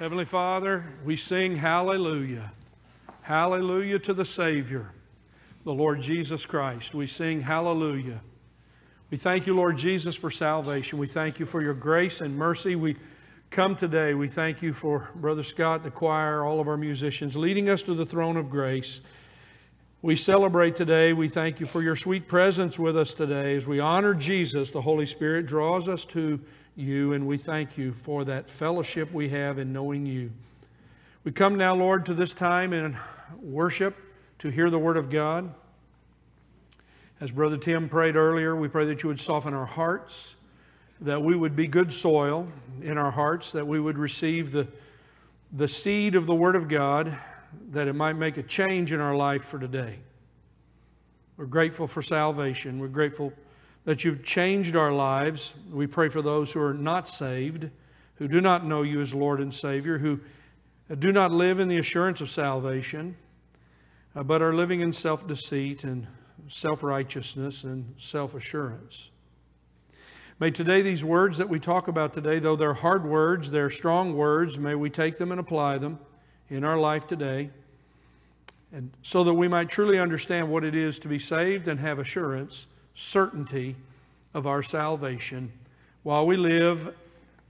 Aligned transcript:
Heavenly 0.00 0.26
Father, 0.26 0.84
we 1.04 1.16
sing 1.16 1.56
hallelujah. 1.56 2.52
Hallelujah 3.20 3.98
to 3.98 4.14
the 4.14 4.24
Savior, 4.24 4.92
the 5.64 5.74
Lord 5.74 6.00
Jesus 6.00 6.46
Christ. 6.46 6.94
We 6.94 7.08
sing 7.08 7.40
hallelujah. 7.40 8.20
We 9.10 9.16
thank 9.16 9.48
you, 9.48 9.56
Lord 9.56 9.76
Jesus, 9.76 10.14
for 10.14 10.30
salvation. 10.30 11.00
We 11.00 11.08
thank 11.08 11.40
you 11.40 11.46
for 11.46 11.60
your 11.62 11.74
grace 11.74 12.20
and 12.20 12.36
mercy. 12.36 12.76
We 12.76 12.94
come 13.50 13.74
today. 13.74 14.14
We 14.14 14.28
thank 14.28 14.62
you 14.62 14.72
for 14.72 15.10
Brother 15.16 15.42
Scott, 15.42 15.82
the 15.82 15.90
choir, 15.90 16.44
all 16.44 16.60
of 16.60 16.68
our 16.68 16.76
musicians, 16.76 17.36
leading 17.36 17.68
us 17.68 17.82
to 17.82 17.94
the 17.94 18.06
throne 18.06 18.36
of 18.36 18.48
grace. 18.48 19.00
We 20.02 20.14
celebrate 20.14 20.76
today. 20.76 21.12
We 21.12 21.26
thank 21.26 21.58
you 21.58 21.66
for 21.66 21.82
your 21.82 21.96
sweet 21.96 22.28
presence 22.28 22.78
with 22.78 22.96
us 22.96 23.12
today. 23.12 23.56
As 23.56 23.66
we 23.66 23.80
honor 23.80 24.14
Jesus, 24.14 24.70
the 24.70 24.80
Holy 24.80 25.06
Spirit 25.06 25.46
draws 25.46 25.88
us 25.88 26.04
to 26.04 26.38
you, 26.78 27.12
and 27.12 27.26
we 27.26 27.36
thank 27.36 27.76
you 27.76 27.92
for 27.92 28.24
that 28.24 28.48
fellowship 28.48 29.12
we 29.12 29.28
have 29.30 29.58
in 29.58 29.72
knowing 29.72 30.06
you. 30.06 30.30
We 31.24 31.32
come 31.32 31.56
now, 31.56 31.74
Lord, 31.74 32.06
to 32.06 32.14
this 32.14 32.32
time 32.32 32.72
in 32.72 32.96
worship 33.40 33.96
to 34.38 34.48
hear 34.48 34.70
the 34.70 34.78
Word 34.78 34.96
of 34.96 35.10
God. 35.10 35.52
As 37.20 37.32
Brother 37.32 37.58
Tim 37.58 37.88
prayed 37.88 38.14
earlier, 38.14 38.54
we 38.54 38.68
pray 38.68 38.84
that 38.86 39.02
you 39.02 39.08
would 39.08 39.18
soften 39.18 39.52
our 39.52 39.66
hearts, 39.66 40.36
that 41.00 41.20
we 41.20 41.34
would 41.34 41.56
be 41.56 41.66
good 41.66 41.92
soil 41.92 42.46
in 42.80 42.96
our 42.96 43.10
hearts, 43.10 43.50
that 43.52 43.66
we 43.66 43.80
would 43.80 43.98
receive 43.98 44.52
the, 44.52 44.68
the 45.52 45.66
seed 45.66 46.14
of 46.14 46.26
the 46.26 46.34
Word 46.34 46.54
of 46.54 46.68
God, 46.68 47.12
that 47.70 47.88
it 47.88 47.94
might 47.94 48.14
make 48.14 48.36
a 48.36 48.42
change 48.42 48.92
in 48.92 49.00
our 49.00 49.16
life 49.16 49.44
for 49.44 49.58
today. 49.58 49.98
We're 51.36 51.46
grateful 51.46 51.88
for 51.88 52.02
salvation. 52.02 52.78
We're 52.78 52.88
grateful 52.88 53.32
that 53.88 54.04
you've 54.04 54.22
changed 54.22 54.76
our 54.76 54.92
lives. 54.92 55.54
We 55.72 55.86
pray 55.86 56.10
for 56.10 56.20
those 56.20 56.52
who 56.52 56.60
are 56.60 56.74
not 56.74 57.08
saved, 57.08 57.70
who 58.16 58.28
do 58.28 58.38
not 58.38 58.66
know 58.66 58.82
you 58.82 59.00
as 59.00 59.14
Lord 59.14 59.40
and 59.40 59.52
Savior, 59.52 59.96
who 59.96 60.20
do 60.98 61.10
not 61.10 61.32
live 61.32 61.58
in 61.58 61.68
the 61.68 61.78
assurance 61.78 62.20
of 62.20 62.28
salvation, 62.28 63.16
uh, 64.14 64.22
but 64.24 64.42
are 64.42 64.54
living 64.54 64.80
in 64.80 64.92
self 64.92 65.26
deceit 65.26 65.84
and 65.84 66.06
self 66.48 66.82
righteousness 66.82 67.64
and 67.64 67.94
self 67.96 68.34
assurance. 68.34 69.08
May 70.38 70.50
today, 70.50 70.82
these 70.82 71.02
words 71.02 71.38
that 71.38 71.48
we 71.48 71.58
talk 71.58 71.88
about 71.88 72.12
today, 72.12 72.40
though 72.40 72.56
they're 72.56 72.74
hard 72.74 73.06
words, 73.06 73.50
they're 73.50 73.70
strong 73.70 74.14
words, 74.14 74.58
may 74.58 74.74
we 74.74 74.90
take 74.90 75.16
them 75.16 75.30
and 75.30 75.40
apply 75.40 75.78
them 75.78 75.98
in 76.50 76.62
our 76.62 76.76
life 76.76 77.06
today. 77.06 77.48
And 78.70 78.90
so 79.02 79.24
that 79.24 79.32
we 79.32 79.48
might 79.48 79.70
truly 79.70 79.98
understand 79.98 80.46
what 80.50 80.62
it 80.62 80.74
is 80.74 80.98
to 80.98 81.08
be 81.08 81.18
saved 81.18 81.68
and 81.68 81.80
have 81.80 81.98
assurance 81.98 82.66
certainty 82.98 83.76
of 84.34 84.48
our 84.48 84.60
salvation 84.60 85.52
while 86.02 86.26
we 86.26 86.36
live 86.36 86.92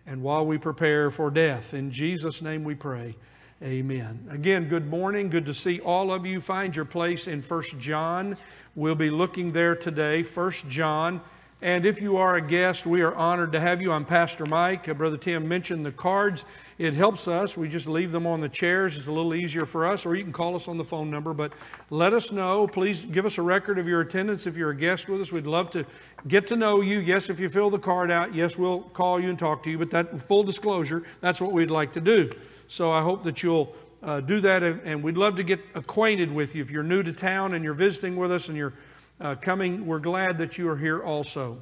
and 0.06 0.22
while 0.22 0.44
we 0.44 0.58
prepare 0.58 1.10
for 1.10 1.30
death. 1.30 1.72
In 1.72 1.90
Jesus' 1.90 2.42
name 2.42 2.64
we 2.64 2.74
pray. 2.74 3.14
Amen. 3.62 4.28
Again, 4.30 4.68
good 4.68 4.88
morning. 4.90 5.30
Good 5.30 5.46
to 5.46 5.54
see 5.54 5.80
all 5.80 6.12
of 6.12 6.26
you. 6.26 6.42
Find 6.42 6.76
your 6.76 6.84
place 6.84 7.28
in 7.28 7.40
First 7.40 7.78
John. 7.78 8.36
We'll 8.74 8.94
be 8.94 9.08
looking 9.08 9.50
there 9.50 9.74
today. 9.74 10.22
First 10.22 10.68
John. 10.68 11.18
And 11.60 11.84
if 11.84 12.00
you 12.00 12.16
are 12.16 12.36
a 12.36 12.40
guest, 12.40 12.86
we 12.86 13.02
are 13.02 13.12
honored 13.16 13.50
to 13.50 13.58
have 13.58 13.82
you. 13.82 13.90
I'm 13.90 14.04
Pastor 14.04 14.46
Mike. 14.46 14.96
Brother 14.96 15.16
Tim 15.16 15.48
mentioned 15.48 15.84
the 15.84 15.90
cards. 15.90 16.44
It 16.78 16.94
helps 16.94 17.26
us. 17.26 17.56
We 17.56 17.68
just 17.68 17.88
leave 17.88 18.12
them 18.12 18.28
on 18.28 18.40
the 18.40 18.48
chairs. 18.48 18.96
It's 18.96 19.08
a 19.08 19.12
little 19.12 19.34
easier 19.34 19.66
for 19.66 19.84
us, 19.84 20.06
or 20.06 20.14
you 20.14 20.22
can 20.22 20.32
call 20.32 20.54
us 20.54 20.68
on 20.68 20.78
the 20.78 20.84
phone 20.84 21.10
number. 21.10 21.34
But 21.34 21.52
let 21.90 22.12
us 22.12 22.30
know. 22.30 22.68
Please 22.68 23.04
give 23.04 23.26
us 23.26 23.38
a 23.38 23.42
record 23.42 23.76
of 23.80 23.88
your 23.88 24.02
attendance 24.02 24.46
if 24.46 24.56
you're 24.56 24.70
a 24.70 24.76
guest 24.76 25.08
with 25.08 25.20
us. 25.20 25.32
We'd 25.32 25.48
love 25.48 25.68
to 25.72 25.84
get 26.28 26.46
to 26.46 26.54
know 26.54 26.80
you. 26.80 27.00
Yes, 27.00 27.28
if 27.28 27.40
you 27.40 27.48
fill 27.48 27.70
the 27.70 27.78
card 27.80 28.12
out, 28.12 28.32
yes, 28.32 28.56
we'll 28.56 28.82
call 28.82 29.18
you 29.18 29.28
and 29.28 29.38
talk 29.38 29.64
to 29.64 29.70
you. 29.70 29.78
But 29.78 29.90
that 29.90 30.20
full 30.20 30.44
disclosure, 30.44 31.02
that's 31.20 31.40
what 31.40 31.50
we'd 31.50 31.72
like 31.72 31.92
to 31.94 32.00
do. 32.00 32.30
So 32.68 32.92
I 32.92 33.02
hope 33.02 33.24
that 33.24 33.42
you'll 33.42 33.74
uh, 34.04 34.20
do 34.20 34.38
that, 34.42 34.62
and 34.62 35.02
we'd 35.02 35.16
love 35.16 35.34
to 35.34 35.42
get 35.42 35.58
acquainted 35.74 36.32
with 36.32 36.54
you. 36.54 36.62
If 36.62 36.70
you're 36.70 36.84
new 36.84 37.02
to 37.02 37.12
town 37.12 37.54
and 37.54 37.64
you're 37.64 37.74
visiting 37.74 38.14
with 38.14 38.30
us 38.30 38.46
and 38.48 38.56
you're 38.56 38.74
uh, 39.20 39.34
coming, 39.34 39.86
we're 39.86 39.98
glad 39.98 40.38
that 40.38 40.58
you 40.58 40.68
are 40.68 40.76
here 40.76 41.02
also. 41.02 41.58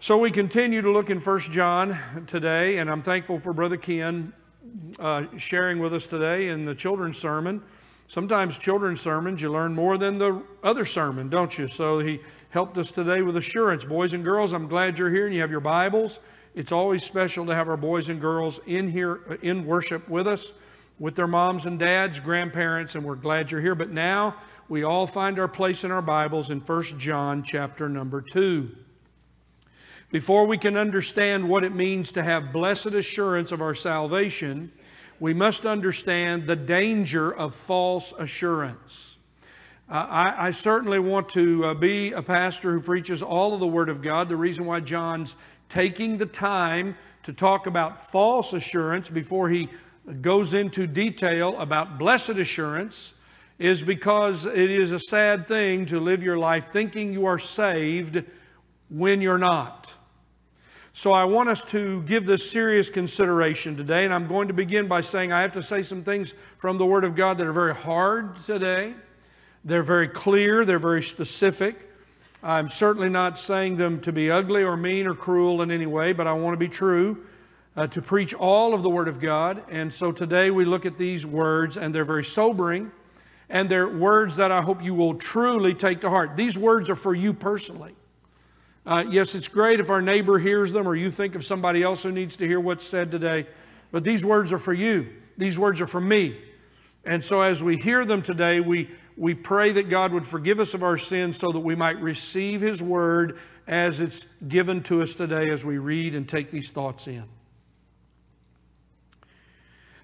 So 0.00 0.18
we 0.18 0.30
continue 0.30 0.82
to 0.82 0.90
look 0.90 1.10
in 1.10 1.20
First 1.20 1.52
John 1.52 1.96
today, 2.26 2.78
and 2.78 2.90
I'm 2.90 3.02
thankful 3.02 3.38
for 3.38 3.52
Brother 3.52 3.76
Ken 3.76 4.32
uh, 4.98 5.26
sharing 5.36 5.78
with 5.78 5.94
us 5.94 6.06
today 6.06 6.48
in 6.48 6.64
the 6.64 6.74
children's 6.74 7.18
sermon. 7.18 7.62
Sometimes 8.08 8.58
children's 8.58 9.00
sermons, 9.00 9.40
you 9.40 9.52
learn 9.52 9.74
more 9.74 9.98
than 9.98 10.18
the 10.18 10.42
other 10.64 10.84
sermon, 10.84 11.28
don't 11.28 11.56
you? 11.56 11.68
So 11.68 12.00
he 12.00 12.20
helped 12.48 12.76
us 12.78 12.90
today 12.90 13.22
with 13.22 13.36
assurance. 13.36 13.84
Boys 13.84 14.14
and 14.14 14.24
girls, 14.24 14.52
I'm 14.52 14.66
glad 14.66 14.98
you're 14.98 15.10
here 15.10 15.26
and 15.26 15.34
you 15.34 15.40
have 15.42 15.50
your 15.50 15.60
Bibles. 15.60 16.18
It's 16.56 16.72
always 16.72 17.04
special 17.04 17.46
to 17.46 17.54
have 17.54 17.68
our 17.68 17.76
boys 17.76 18.08
and 18.08 18.20
girls 18.20 18.58
in 18.66 18.90
here 18.90 19.20
uh, 19.30 19.36
in 19.42 19.64
worship 19.64 20.08
with 20.08 20.26
us, 20.26 20.52
with 20.98 21.14
their 21.14 21.28
moms 21.28 21.66
and 21.66 21.78
dads, 21.78 22.18
grandparents, 22.18 22.96
and 22.96 23.04
we're 23.04 23.14
glad 23.14 23.52
you're 23.52 23.60
here. 23.60 23.76
But 23.76 23.90
now 23.90 24.34
we 24.70 24.84
all 24.84 25.04
find 25.04 25.40
our 25.40 25.48
place 25.48 25.82
in 25.82 25.90
our 25.90 26.00
Bibles 26.00 26.52
in 26.52 26.60
First 26.60 26.96
John 26.96 27.42
chapter 27.42 27.88
number 27.88 28.22
2. 28.22 28.70
Before 30.12 30.46
we 30.46 30.56
can 30.56 30.76
understand 30.76 31.48
what 31.48 31.64
it 31.64 31.74
means 31.74 32.12
to 32.12 32.22
have 32.22 32.52
blessed 32.52 32.86
assurance 32.86 33.50
of 33.50 33.60
our 33.60 33.74
salvation, 33.74 34.70
we 35.18 35.34
must 35.34 35.66
understand 35.66 36.46
the 36.46 36.54
danger 36.54 37.34
of 37.34 37.52
false 37.52 38.12
assurance. 38.12 39.16
Uh, 39.88 40.06
I, 40.08 40.46
I, 40.46 40.50
certainly 40.52 41.00
want 41.00 41.28
to 41.30 41.64
uh, 41.64 41.74
be 41.74 42.12
a 42.12 42.22
pastor 42.22 42.70
who 42.70 42.80
preaches 42.80 43.24
all 43.24 43.52
of 43.52 43.58
the 43.58 43.66
Word 43.66 43.88
of 43.88 44.00
God. 44.00 44.28
The 44.28 44.36
reason 44.36 44.66
why 44.66 44.78
John's 44.78 45.34
taking 45.68 46.16
the 46.16 46.26
time 46.26 46.96
to 47.24 47.32
talk 47.32 47.66
about 47.66 48.12
false 48.12 48.52
assurance 48.52 49.10
before 49.10 49.48
he 49.48 49.68
goes 50.20 50.54
into 50.54 50.86
detail 50.86 51.58
about 51.58 51.98
blessed 51.98 52.38
assurance 52.38 53.14
is 53.60 53.82
because 53.82 54.46
it 54.46 54.70
is 54.70 54.90
a 54.90 54.98
sad 54.98 55.46
thing 55.46 55.84
to 55.84 56.00
live 56.00 56.22
your 56.22 56.38
life 56.38 56.72
thinking 56.72 57.12
you 57.12 57.26
are 57.26 57.38
saved 57.38 58.24
when 58.88 59.20
you're 59.20 59.36
not. 59.36 59.92
So 60.94 61.12
I 61.12 61.24
want 61.24 61.50
us 61.50 61.62
to 61.66 62.02
give 62.04 62.24
this 62.24 62.50
serious 62.50 62.88
consideration 62.88 63.76
today, 63.76 64.06
and 64.06 64.14
I'm 64.14 64.26
going 64.26 64.48
to 64.48 64.54
begin 64.54 64.88
by 64.88 65.02
saying 65.02 65.30
I 65.30 65.42
have 65.42 65.52
to 65.52 65.62
say 65.62 65.82
some 65.82 66.02
things 66.02 66.32
from 66.56 66.78
the 66.78 66.86
Word 66.86 67.04
of 67.04 67.14
God 67.14 67.36
that 67.36 67.46
are 67.46 67.52
very 67.52 67.74
hard 67.74 68.42
today. 68.44 68.94
They're 69.62 69.82
very 69.82 70.08
clear, 70.08 70.64
they're 70.64 70.78
very 70.78 71.02
specific. 71.02 71.76
I'm 72.42 72.70
certainly 72.70 73.10
not 73.10 73.38
saying 73.38 73.76
them 73.76 74.00
to 74.00 74.12
be 74.12 74.30
ugly 74.30 74.64
or 74.64 74.74
mean 74.74 75.06
or 75.06 75.14
cruel 75.14 75.60
in 75.60 75.70
any 75.70 75.84
way, 75.84 76.14
but 76.14 76.26
I 76.26 76.32
want 76.32 76.54
to 76.54 76.58
be 76.58 76.68
true, 76.68 77.26
uh, 77.76 77.86
to 77.88 78.00
preach 78.00 78.32
all 78.32 78.72
of 78.72 78.82
the 78.82 78.88
Word 78.88 79.06
of 79.06 79.20
God. 79.20 79.62
And 79.68 79.92
so 79.92 80.12
today 80.12 80.50
we 80.50 80.64
look 80.64 80.86
at 80.86 80.96
these 80.96 81.26
words, 81.26 81.76
and 81.76 81.94
they're 81.94 82.06
very 82.06 82.24
sobering, 82.24 82.90
and 83.50 83.68
they're 83.68 83.88
words 83.88 84.36
that 84.36 84.52
I 84.52 84.62
hope 84.62 84.82
you 84.82 84.94
will 84.94 85.14
truly 85.14 85.74
take 85.74 86.00
to 86.02 86.08
heart. 86.08 86.36
These 86.36 86.56
words 86.56 86.88
are 86.88 86.96
for 86.96 87.14
you 87.14 87.34
personally. 87.34 87.94
Uh, 88.86 89.04
yes, 89.10 89.34
it's 89.34 89.48
great 89.48 89.80
if 89.80 89.90
our 89.90 90.00
neighbor 90.00 90.38
hears 90.38 90.72
them 90.72 90.86
or 90.88 90.94
you 90.94 91.10
think 91.10 91.34
of 91.34 91.44
somebody 91.44 91.82
else 91.82 92.02
who 92.02 92.12
needs 92.12 92.36
to 92.36 92.46
hear 92.46 92.60
what's 92.60 92.86
said 92.86 93.10
today, 93.10 93.46
but 93.90 94.04
these 94.04 94.24
words 94.24 94.52
are 94.52 94.58
for 94.58 94.72
you. 94.72 95.08
These 95.36 95.58
words 95.58 95.80
are 95.80 95.86
for 95.86 96.00
me. 96.00 96.40
And 97.04 97.22
so 97.22 97.42
as 97.42 97.62
we 97.62 97.76
hear 97.76 98.04
them 98.04 98.22
today, 98.22 98.60
we, 98.60 98.88
we 99.16 99.34
pray 99.34 99.72
that 99.72 99.90
God 99.90 100.12
would 100.12 100.26
forgive 100.26 100.60
us 100.60 100.72
of 100.72 100.82
our 100.82 100.96
sins 100.96 101.36
so 101.36 101.50
that 101.50 101.60
we 101.60 101.74
might 101.74 102.00
receive 102.00 102.60
His 102.60 102.82
word 102.82 103.38
as 103.66 104.00
it's 104.00 104.26
given 104.48 104.82
to 104.84 105.02
us 105.02 105.14
today 105.14 105.50
as 105.50 105.64
we 105.64 105.78
read 105.78 106.14
and 106.14 106.28
take 106.28 106.50
these 106.50 106.70
thoughts 106.70 107.08
in. 107.08 107.24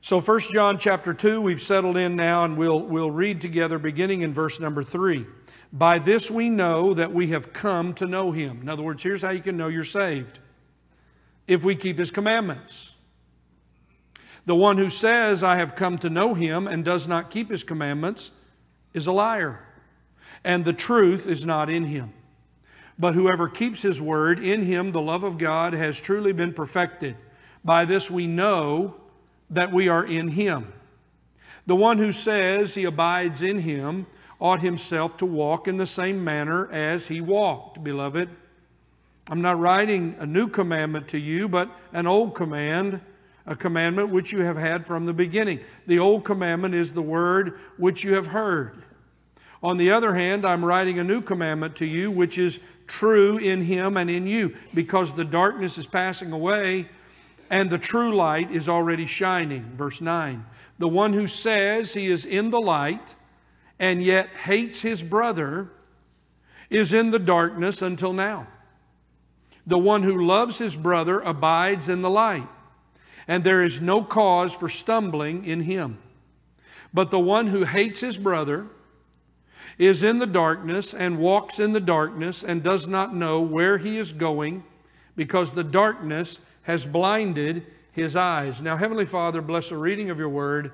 So 0.06 0.20
1 0.20 0.38
John 0.52 0.78
chapter 0.78 1.12
2, 1.12 1.40
we've 1.40 1.60
settled 1.60 1.96
in 1.96 2.14
now 2.14 2.44
and 2.44 2.56
we'll, 2.56 2.78
we'll 2.78 3.10
read 3.10 3.40
together 3.40 3.76
beginning 3.76 4.22
in 4.22 4.32
verse 4.32 4.60
number 4.60 4.84
3. 4.84 5.26
By 5.72 5.98
this 5.98 6.30
we 6.30 6.48
know 6.48 6.94
that 6.94 7.12
we 7.12 7.26
have 7.30 7.52
come 7.52 7.92
to 7.94 8.06
know 8.06 8.30
him. 8.30 8.60
In 8.62 8.68
other 8.68 8.84
words, 8.84 9.02
here's 9.02 9.20
how 9.20 9.30
you 9.30 9.40
can 9.40 9.56
know 9.56 9.66
you're 9.66 9.82
saved 9.82 10.38
if 11.48 11.64
we 11.64 11.74
keep 11.74 11.98
his 11.98 12.12
commandments. 12.12 12.94
The 14.44 14.54
one 14.54 14.78
who 14.78 14.90
says, 14.90 15.42
I 15.42 15.56
have 15.56 15.74
come 15.74 15.98
to 15.98 16.08
know 16.08 16.34
him 16.34 16.68
and 16.68 16.84
does 16.84 17.08
not 17.08 17.28
keep 17.28 17.50
his 17.50 17.64
commandments 17.64 18.30
is 18.94 19.08
a 19.08 19.12
liar, 19.12 19.66
and 20.44 20.64
the 20.64 20.72
truth 20.72 21.26
is 21.26 21.44
not 21.44 21.68
in 21.68 21.84
him. 21.84 22.12
But 22.96 23.14
whoever 23.14 23.48
keeps 23.48 23.82
his 23.82 24.00
word, 24.00 24.38
in 24.38 24.62
him 24.62 24.92
the 24.92 25.02
love 25.02 25.24
of 25.24 25.36
God 25.36 25.72
has 25.72 26.00
truly 26.00 26.32
been 26.32 26.52
perfected. 26.52 27.16
By 27.64 27.84
this 27.84 28.08
we 28.08 28.28
know 28.28 29.00
that 29.50 29.72
we 29.72 29.88
are 29.88 30.04
in 30.04 30.28
him. 30.28 30.72
The 31.66 31.76
one 31.76 31.98
who 31.98 32.12
says 32.12 32.74
he 32.74 32.84
abides 32.84 33.42
in 33.42 33.60
him 33.60 34.06
ought 34.38 34.60
himself 34.60 35.16
to 35.18 35.26
walk 35.26 35.66
in 35.66 35.76
the 35.76 35.86
same 35.86 36.22
manner 36.22 36.70
as 36.70 37.06
he 37.08 37.20
walked. 37.20 37.82
Beloved, 37.82 38.28
I'm 39.28 39.42
not 39.42 39.58
writing 39.58 40.14
a 40.18 40.26
new 40.26 40.48
commandment 40.48 41.08
to 41.08 41.18
you, 41.18 41.48
but 41.48 41.70
an 41.92 42.06
old 42.06 42.34
command, 42.34 43.00
a 43.46 43.56
commandment 43.56 44.10
which 44.10 44.32
you 44.32 44.40
have 44.40 44.56
had 44.56 44.86
from 44.86 45.06
the 45.06 45.14
beginning. 45.14 45.60
The 45.86 45.98
old 45.98 46.24
commandment 46.24 46.74
is 46.74 46.92
the 46.92 47.02
word 47.02 47.58
which 47.76 48.04
you 48.04 48.14
have 48.14 48.28
heard. 48.28 48.82
On 49.62 49.76
the 49.76 49.90
other 49.90 50.14
hand, 50.14 50.46
I'm 50.46 50.64
writing 50.64 50.98
a 50.98 51.04
new 51.04 51.20
commandment 51.20 51.74
to 51.76 51.86
you, 51.86 52.10
which 52.10 52.38
is 52.38 52.60
true 52.86 53.38
in 53.38 53.62
him 53.62 53.96
and 53.96 54.08
in 54.08 54.26
you, 54.26 54.54
because 54.74 55.12
the 55.12 55.24
darkness 55.24 55.78
is 55.78 55.86
passing 55.86 56.30
away 56.30 56.88
and 57.50 57.70
the 57.70 57.78
true 57.78 58.14
light 58.14 58.50
is 58.50 58.68
already 58.68 59.06
shining. 59.06 59.64
Verse 59.74 60.00
9. 60.00 60.44
The 60.78 60.88
one 60.88 61.12
who 61.12 61.26
says 61.26 61.92
he 61.92 62.06
is 62.06 62.24
in 62.24 62.50
the 62.50 62.60
light 62.60 63.14
and 63.78 64.02
yet 64.02 64.28
hates 64.28 64.80
his 64.80 65.02
brother 65.02 65.70
is 66.70 66.92
in 66.92 67.10
the 67.10 67.18
darkness 67.18 67.82
until 67.82 68.12
now. 68.12 68.46
The 69.66 69.78
one 69.78 70.02
who 70.02 70.24
loves 70.24 70.58
his 70.58 70.76
brother 70.76 71.20
abides 71.20 71.88
in 71.88 72.02
the 72.02 72.10
light, 72.10 72.48
and 73.26 73.42
there 73.42 73.64
is 73.64 73.80
no 73.80 74.02
cause 74.04 74.54
for 74.54 74.68
stumbling 74.68 75.44
in 75.44 75.60
him. 75.60 75.98
But 76.94 77.10
the 77.10 77.20
one 77.20 77.48
who 77.48 77.64
hates 77.64 78.00
his 78.00 78.16
brother 78.16 78.66
is 79.78 80.02
in 80.02 80.18
the 80.18 80.26
darkness 80.26 80.94
and 80.94 81.18
walks 81.18 81.58
in 81.58 81.72
the 81.72 81.80
darkness 81.80 82.42
and 82.42 82.62
does 82.62 82.86
not 82.88 83.14
know 83.14 83.42
where 83.42 83.76
he 83.76 83.98
is 83.98 84.12
going 84.12 84.64
because 85.16 85.50
the 85.50 85.64
darkness 85.64 86.40
has 86.66 86.84
blinded 86.84 87.64
his 87.92 88.16
eyes. 88.16 88.60
Now, 88.60 88.76
Heavenly 88.76 89.06
Father, 89.06 89.40
bless 89.40 89.68
the 89.68 89.76
reading 89.76 90.10
of 90.10 90.18
your 90.18 90.28
word. 90.28 90.72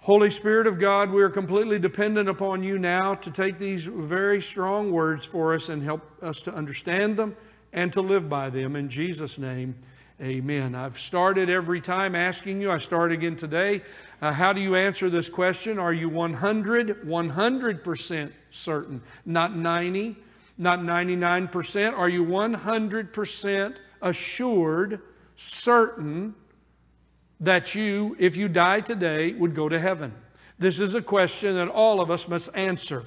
Holy 0.00 0.28
Spirit 0.28 0.66
of 0.66 0.80
God, 0.80 1.12
we 1.12 1.22
are 1.22 1.30
completely 1.30 1.78
dependent 1.78 2.28
upon 2.28 2.64
you 2.64 2.80
now 2.80 3.14
to 3.14 3.30
take 3.30 3.58
these 3.58 3.86
very 3.86 4.42
strong 4.42 4.90
words 4.90 5.24
for 5.24 5.54
us 5.54 5.68
and 5.68 5.84
help 5.84 6.02
us 6.20 6.42
to 6.42 6.52
understand 6.52 7.16
them 7.16 7.36
and 7.72 7.92
to 7.92 8.00
live 8.00 8.28
by 8.28 8.50
them. 8.50 8.74
In 8.74 8.88
Jesus' 8.88 9.38
name, 9.38 9.76
amen. 10.20 10.74
I've 10.74 10.98
started 10.98 11.48
every 11.48 11.80
time 11.80 12.16
asking 12.16 12.60
you, 12.60 12.72
I 12.72 12.78
start 12.78 13.12
again 13.12 13.36
today. 13.36 13.82
Uh, 14.20 14.32
how 14.32 14.52
do 14.52 14.60
you 14.60 14.74
answer 14.74 15.08
this 15.08 15.28
question? 15.28 15.78
Are 15.78 15.92
you 15.92 16.08
100, 16.08 17.02
100% 17.06 18.32
certain? 18.50 19.00
Not 19.24 19.56
90, 19.56 20.16
not 20.58 20.80
99%. 20.80 21.96
Are 21.96 22.08
you 22.08 22.24
100% 22.24 23.76
assured, 24.02 25.00
certain 25.36 26.34
that 27.40 27.74
you, 27.74 28.16
if 28.18 28.36
you 28.36 28.48
die 28.48 28.80
today, 28.80 29.32
would 29.32 29.54
go 29.54 29.68
to 29.68 29.78
heaven? 29.78 30.14
This 30.58 30.80
is 30.80 30.94
a 30.94 31.02
question 31.02 31.54
that 31.54 31.68
all 31.68 32.00
of 32.00 32.10
us 32.10 32.26
must 32.28 32.56
answer. 32.56 33.04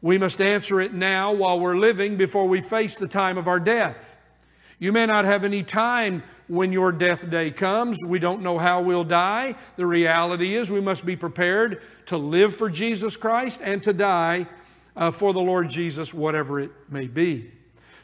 We 0.00 0.18
must 0.18 0.40
answer 0.40 0.80
it 0.80 0.92
now 0.92 1.32
while 1.32 1.60
we're 1.60 1.76
living 1.76 2.16
before 2.16 2.46
we 2.46 2.60
face 2.60 2.96
the 2.96 3.08
time 3.08 3.38
of 3.38 3.48
our 3.48 3.60
death. 3.60 4.16
You 4.78 4.92
may 4.92 5.06
not 5.06 5.24
have 5.24 5.44
any 5.44 5.62
time 5.62 6.22
when 6.48 6.72
your 6.72 6.92
death 6.92 7.30
day 7.30 7.50
comes. 7.50 7.98
We 8.06 8.18
don't 8.18 8.42
know 8.42 8.58
how 8.58 8.82
we'll 8.82 9.04
die. 9.04 9.54
The 9.76 9.86
reality 9.86 10.56
is 10.56 10.70
we 10.70 10.80
must 10.80 11.06
be 11.06 11.16
prepared 11.16 11.82
to 12.06 12.18
live 12.18 12.54
for 12.54 12.68
Jesus 12.68 13.16
Christ 13.16 13.60
and 13.62 13.82
to 13.82 13.92
die 13.92 14.46
uh, 14.96 15.10
for 15.10 15.32
the 15.32 15.40
Lord 15.40 15.68
Jesus, 15.68 16.12
whatever 16.12 16.60
it 16.60 16.70
may 16.90 17.06
be. 17.06 17.50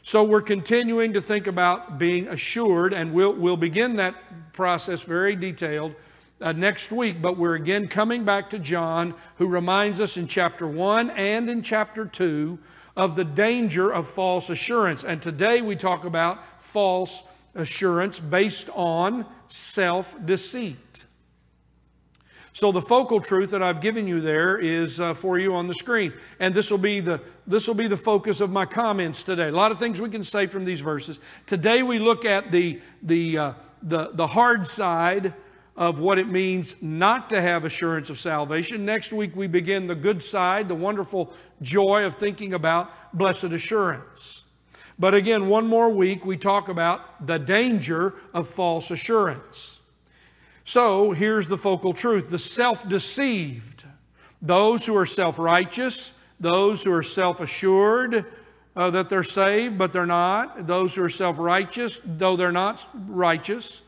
So 0.03 0.23
we're 0.23 0.41
continuing 0.41 1.13
to 1.13 1.21
think 1.21 1.45
about 1.45 1.99
being 1.99 2.27
assured, 2.27 2.91
and 2.91 3.13
we'll, 3.13 3.33
we'll 3.33 3.55
begin 3.55 3.97
that 3.97 4.15
process 4.51 5.03
very 5.03 5.35
detailed 5.35 5.93
uh, 6.41 6.53
next 6.53 6.91
week. 6.91 7.21
But 7.21 7.37
we're 7.37 7.53
again 7.53 7.87
coming 7.87 8.23
back 8.23 8.49
to 8.49 8.59
John, 8.59 9.13
who 9.35 9.47
reminds 9.47 10.01
us 10.01 10.17
in 10.17 10.25
chapter 10.25 10.67
1 10.67 11.11
and 11.11 11.47
in 11.51 11.61
chapter 11.61 12.05
2 12.05 12.57
of 12.95 13.15
the 13.15 13.23
danger 13.23 13.93
of 13.93 14.09
false 14.09 14.49
assurance. 14.49 15.03
And 15.03 15.21
today 15.21 15.61
we 15.61 15.75
talk 15.75 16.03
about 16.03 16.61
false 16.61 17.21
assurance 17.53 18.19
based 18.19 18.69
on 18.73 19.25
self 19.49 20.15
deceit. 20.25 21.05
So 22.53 22.71
the 22.71 22.81
focal 22.81 23.21
truth 23.21 23.51
that 23.51 23.63
I've 23.63 23.79
given 23.79 24.07
you 24.07 24.19
there 24.19 24.57
is 24.57 24.99
uh, 24.99 25.13
for 25.13 25.39
you 25.39 25.55
on 25.55 25.67
the 25.67 25.73
screen, 25.73 26.11
and 26.39 26.53
this 26.53 26.69
will 26.69 26.77
be 26.77 26.99
the 26.99 27.21
this 27.47 27.67
will 27.67 27.75
be 27.75 27.87
the 27.87 27.97
focus 27.97 28.41
of 28.41 28.51
my 28.51 28.65
comments 28.65 29.23
today. 29.23 29.47
A 29.47 29.51
lot 29.51 29.71
of 29.71 29.79
things 29.79 30.01
we 30.01 30.09
can 30.09 30.23
say 30.23 30.47
from 30.47 30.65
these 30.65 30.81
verses. 30.81 31.19
Today 31.47 31.81
we 31.81 31.97
look 31.97 32.25
at 32.25 32.51
the 32.51 32.81
the 33.03 33.37
uh, 33.37 33.53
the, 33.83 34.11
the 34.13 34.27
hard 34.27 34.67
side 34.67 35.33
of 35.77 35.99
what 35.99 36.19
it 36.19 36.27
means 36.27 36.81
not 36.81 37.29
to 37.29 37.41
have 37.41 37.65
assurance 37.65 38.09
of 38.09 38.19
salvation. 38.19 38.85
Next 38.85 39.13
week 39.13 39.35
we 39.35 39.47
begin 39.47 39.87
the 39.87 39.95
good 39.95 40.21
side, 40.21 40.67
the 40.67 40.75
wonderful 40.75 41.33
joy 41.61 42.05
of 42.05 42.15
thinking 42.15 42.53
about 42.53 43.17
blessed 43.17 43.45
assurance. 43.45 44.43
But 44.99 45.15
again, 45.15 45.47
one 45.47 45.65
more 45.65 45.89
week 45.89 46.25
we 46.25 46.37
talk 46.37 46.69
about 46.69 47.25
the 47.25 47.39
danger 47.39 48.13
of 48.33 48.47
false 48.47 48.91
assurance. 48.91 49.80
So 50.63 51.11
here's 51.11 51.47
the 51.47 51.57
focal 51.57 51.93
truth 51.93 52.29
the 52.29 52.39
self 52.39 52.87
deceived, 52.87 53.85
those 54.41 54.85
who 54.85 54.95
are 54.97 55.05
self 55.05 55.39
righteous, 55.39 56.17
those 56.39 56.83
who 56.83 56.93
are 56.93 57.03
self 57.03 57.41
assured 57.41 58.25
uh, 58.75 58.89
that 58.91 59.09
they're 59.09 59.23
saved, 59.23 59.77
but 59.77 59.91
they're 59.91 60.05
not, 60.05 60.67
those 60.67 60.95
who 60.95 61.03
are 61.03 61.09
self 61.09 61.37
righteous, 61.39 61.99
though 62.03 62.35
they're 62.35 62.51
not 62.51 62.87
righteous, 63.07 63.81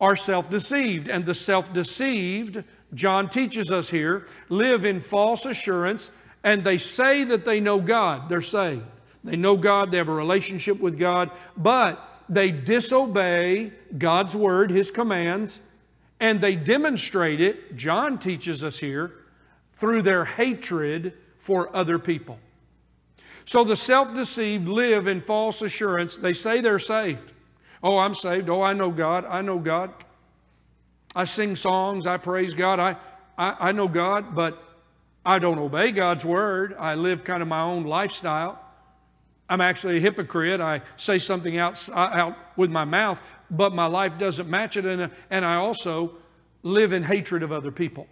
are 0.00 0.16
self 0.16 0.50
deceived. 0.50 1.08
And 1.08 1.26
the 1.26 1.34
self 1.34 1.72
deceived, 1.72 2.62
John 2.94 3.28
teaches 3.28 3.70
us 3.70 3.90
here, 3.90 4.26
live 4.48 4.84
in 4.84 5.00
false 5.00 5.44
assurance 5.44 6.10
and 6.44 6.62
they 6.62 6.78
say 6.78 7.24
that 7.24 7.46
they 7.46 7.58
know 7.58 7.80
God. 7.80 8.28
They're 8.28 8.42
saved. 8.42 8.84
They 9.24 9.36
know 9.36 9.56
God, 9.56 9.90
they 9.90 9.96
have 9.96 10.10
a 10.10 10.14
relationship 10.14 10.78
with 10.78 10.98
God, 10.98 11.30
but 11.56 12.22
they 12.28 12.50
disobey 12.50 13.72
God's 13.96 14.36
word, 14.36 14.70
His 14.70 14.90
commands, 14.90 15.62
and 16.24 16.40
they 16.40 16.56
demonstrate 16.56 17.38
it, 17.38 17.76
John 17.76 18.18
teaches 18.18 18.64
us 18.64 18.78
here, 18.78 19.12
through 19.74 20.00
their 20.00 20.24
hatred 20.24 21.12
for 21.36 21.76
other 21.76 21.98
people. 21.98 22.38
So 23.44 23.62
the 23.62 23.76
self 23.76 24.14
deceived 24.14 24.66
live 24.66 25.06
in 25.06 25.20
false 25.20 25.60
assurance. 25.60 26.16
They 26.16 26.32
say 26.32 26.62
they're 26.62 26.78
saved. 26.78 27.32
Oh, 27.82 27.98
I'm 27.98 28.14
saved. 28.14 28.48
Oh, 28.48 28.62
I 28.62 28.72
know 28.72 28.90
God. 28.90 29.26
I 29.26 29.42
know 29.42 29.58
God. 29.58 29.92
I 31.14 31.24
sing 31.26 31.56
songs. 31.56 32.06
I 32.06 32.16
praise 32.16 32.54
God. 32.54 32.80
I, 32.80 32.96
I, 33.36 33.68
I 33.68 33.72
know 33.72 33.86
God, 33.86 34.34
but 34.34 34.62
I 35.26 35.38
don't 35.38 35.58
obey 35.58 35.92
God's 35.92 36.24
word. 36.24 36.74
I 36.78 36.94
live 36.94 37.22
kind 37.22 37.42
of 37.42 37.48
my 37.48 37.60
own 37.60 37.84
lifestyle. 37.84 38.58
I'm 39.50 39.60
actually 39.60 39.98
a 39.98 40.00
hypocrite. 40.00 40.62
I 40.62 40.80
say 40.96 41.18
something 41.18 41.58
out, 41.58 41.86
out 41.94 42.38
with 42.56 42.70
my 42.70 42.86
mouth, 42.86 43.20
but 43.56 43.74
my 43.74 43.86
life 43.86 44.18
doesn't 44.18 44.48
match 44.48 44.76
it. 44.76 44.84
And, 44.84 45.10
and 45.30 45.44
I 45.44 45.56
also 45.56 46.16
live 46.62 46.92
in 46.92 47.02
hatred 47.02 47.42
of 47.42 47.52
other 47.52 47.70
people. 47.70 48.06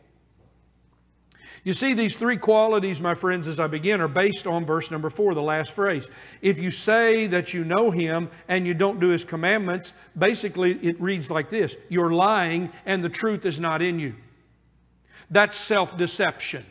You 1.64 1.72
see, 1.72 1.94
these 1.94 2.16
three 2.16 2.36
qualities, 2.36 3.00
my 3.00 3.14
friends, 3.14 3.46
as 3.46 3.60
I 3.60 3.68
begin, 3.68 4.00
are 4.00 4.08
based 4.08 4.48
on 4.48 4.66
verse 4.66 4.90
number 4.90 5.10
four, 5.10 5.32
the 5.32 5.42
last 5.42 5.70
phrase. 5.72 6.08
If 6.40 6.60
you 6.60 6.72
say 6.72 7.28
that 7.28 7.54
you 7.54 7.64
know 7.64 7.90
him 7.90 8.30
and 8.48 8.66
you 8.66 8.74
don't 8.74 8.98
do 8.98 9.08
his 9.08 9.24
commandments, 9.24 9.92
basically 10.18 10.72
it 10.82 11.00
reads 11.00 11.30
like 11.30 11.50
this 11.50 11.76
You're 11.88 12.12
lying 12.12 12.70
and 12.84 13.02
the 13.02 13.08
truth 13.08 13.46
is 13.46 13.60
not 13.60 13.80
in 13.80 14.00
you. 14.00 14.14
That's 15.30 15.56
self 15.56 15.96
deception. 15.96 16.64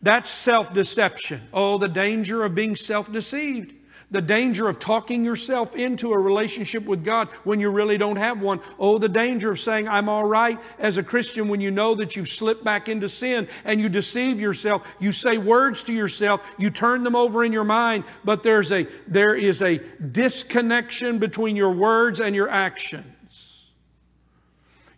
That's 0.00 0.30
self 0.30 0.72
deception. 0.72 1.40
Oh, 1.52 1.76
the 1.76 1.88
danger 1.88 2.44
of 2.44 2.54
being 2.54 2.76
self 2.76 3.12
deceived. 3.12 3.74
The 4.12 4.20
danger 4.20 4.68
of 4.68 4.78
talking 4.78 5.24
yourself 5.24 5.74
into 5.74 6.12
a 6.12 6.18
relationship 6.18 6.84
with 6.84 7.02
God 7.02 7.28
when 7.44 7.60
you 7.60 7.70
really 7.70 7.96
don't 7.96 8.16
have 8.16 8.42
one. 8.42 8.60
Oh, 8.78 8.98
the 8.98 9.08
danger 9.08 9.50
of 9.50 9.58
saying, 9.58 9.88
I'm 9.88 10.08
all 10.08 10.24
right 10.26 10.58
as 10.78 10.98
a 10.98 11.02
Christian 11.02 11.48
when 11.48 11.62
you 11.62 11.70
know 11.70 11.94
that 11.94 12.14
you've 12.14 12.28
slipped 12.28 12.62
back 12.62 12.90
into 12.90 13.08
sin 13.08 13.48
and 13.64 13.80
you 13.80 13.88
deceive 13.88 14.38
yourself. 14.38 14.86
You 15.00 15.12
say 15.12 15.38
words 15.38 15.82
to 15.84 15.94
yourself, 15.94 16.42
you 16.58 16.68
turn 16.68 17.04
them 17.04 17.16
over 17.16 17.42
in 17.42 17.54
your 17.54 17.64
mind, 17.64 18.04
but 18.22 18.42
there's 18.42 18.70
a, 18.70 18.86
there 19.08 19.34
is 19.34 19.62
a 19.62 19.78
disconnection 20.12 21.18
between 21.18 21.56
your 21.56 21.72
words 21.72 22.20
and 22.20 22.36
your 22.36 22.50
actions. 22.50 23.06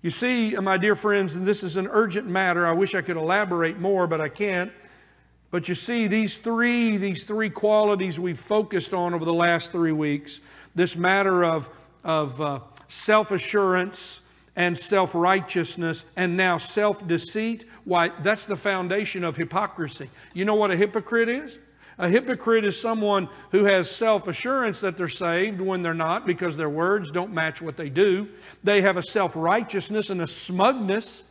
You 0.02 0.10
see, 0.10 0.56
my 0.56 0.76
dear 0.76 0.96
friends, 0.96 1.36
and 1.36 1.46
this 1.46 1.62
is 1.62 1.76
an 1.76 1.88
urgent 1.90 2.26
matter. 2.26 2.66
I 2.66 2.72
wish 2.72 2.96
I 2.96 3.00
could 3.00 3.16
elaborate 3.16 3.78
more, 3.78 4.06
but 4.08 4.20
I 4.20 4.28
can't. 4.28 4.72
But 5.54 5.68
you 5.68 5.76
see, 5.76 6.08
these 6.08 6.38
three, 6.38 6.96
these 6.96 7.22
three 7.22 7.48
qualities 7.48 8.18
we've 8.18 8.40
focused 8.40 8.92
on 8.92 9.14
over 9.14 9.24
the 9.24 9.32
last 9.32 9.70
three 9.70 9.92
weeks 9.92 10.40
this 10.74 10.96
matter 10.96 11.44
of, 11.44 11.70
of 12.02 12.40
uh, 12.40 12.58
self 12.88 13.30
assurance 13.30 14.22
and 14.56 14.76
self 14.76 15.14
righteousness 15.14 16.06
and 16.16 16.36
now 16.36 16.56
self 16.56 17.06
deceit 17.06 17.66
why, 17.84 18.08
that's 18.24 18.46
the 18.46 18.56
foundation 18.56 19.22
of 19.22 19.36
hypocrisy. 19.36 20.10
You 20.32 20.44
know 20.44 20.56
what 20.56 20.72
a 20.72 20.76
hypocrite 20.76 21.28
is? 21.28 21.60
A 21.98 22.08
hypocrite 22.08 22.64
is 22.64 22.76
someone 22.76 23.28
who 23.52 23.62
has 23.62 23.88
self 23.88 24.26
assurance 24.26 24.80
that 24.80 24.96
they're 24.96 25.06
saved 25.06 25.60
when 25.60 25.82
they're 25.82 25.94
not 25.94 26.26
because 26.26 26.56
their 26.56 26.68
words 26.68 27.12
don't 27.12 27.32
match 27.32 27.62
what 27.62 27.76
they 27.76 27.90
do. 27.90 28.28
They 28.64 28.80
have 28.80 28.96
a 28.96 29.04
self 29.04 29.36
righteousness 29.36 30.10
and 30.10 30.20
a 30.20 30.26
smugness 30.26 31.22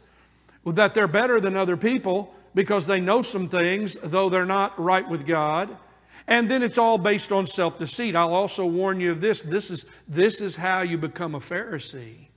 that 0.66 0.94
they're 0.94 1.10
better 1.10 1.42
than 1.42 1.58
other 1.58 1.76
people 1.76 2.34
because 2.56 2.86
they 2.86 3.00
know 3.00 3.22
some 3.22 3.48
things, 3.50 3.96
though 3.96 4.30
they're 4.30 4.46
not 4.46 4.78
right 4.80 5.08
with 5.08 5.26
God. 5.26 5.76
And 6.28 6.50
then 6.50 6.64
it's 6.64 6.78
all 6.78 6.98
based 6.98 7.32
on 7.32 7.48
self 7.48 7.80
deceit. 7.80 8.16
I'll 8.16 8.34
also 8.34 8.66
warn 8.66 9.00
you 9.00 9.12
of 9.12 9.22
this 9.22 9.42
this 9.42 9.70
is, 9.70 9.86
this 10.08 10.42
is 10.42 10.56
how 10.56 10.82
you 10.82 10.98
become 10.98 11.36
a 11.36 11.40
Pharisee. 11.40 12.28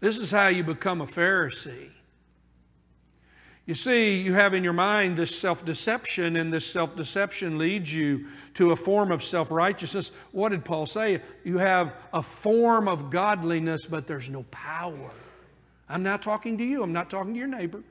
This 0.00 0.18
is 0.18 0.30
how 0.30 0.48
you 0.48 0.64
become 0.64 1.00
a 1.00 1.06
Pharisee. 1.06 1.90
You 3.66 3.74
see, 3.76 4.18
you 4.18 4.32
have 4.32 4.54
in 4.54 4.64
your 4.64 4.72
mind 4.72 5.16
this 5.16 5.38
self 5.38 5.64
deception, 5.64 6.36
and 6.36 6.52
this 6.52 6.66
self 6.66 6.96
deception 6.96 7.56
leads 7.56 7.94
you 7.94 8.26
to 8.54 8.72
a 8.72 8.76
form 8.76 9.12
of 9.12 9.22
self 9.22 9.52
righteousness. 9.52 10.10
What 10.32 10.48
did 10.48 10.64
Paul 10.64 10.86
say? 10.86 11.20
You 11.44 11.58
have 11.58 11.94
a 12.12 12.22
form 12.22 12.88
of 12.88 13.10
godliness, 13.10 13.86
but 13.86 14.08
there's 14.08 14.28
no 14.28 14.42
power. 14.50 15.12
I'm 15.90 16.02
not 16.02 16.22
talking 16.22 16.56
to 16.56 16.64
you, 16.64 16.82
I'm 16.82 16.92
not 16.92 17.10
talking 17.10 17.34
to 17.34 17.38
your 17.38 17.48
neighbor. 17.48 17.82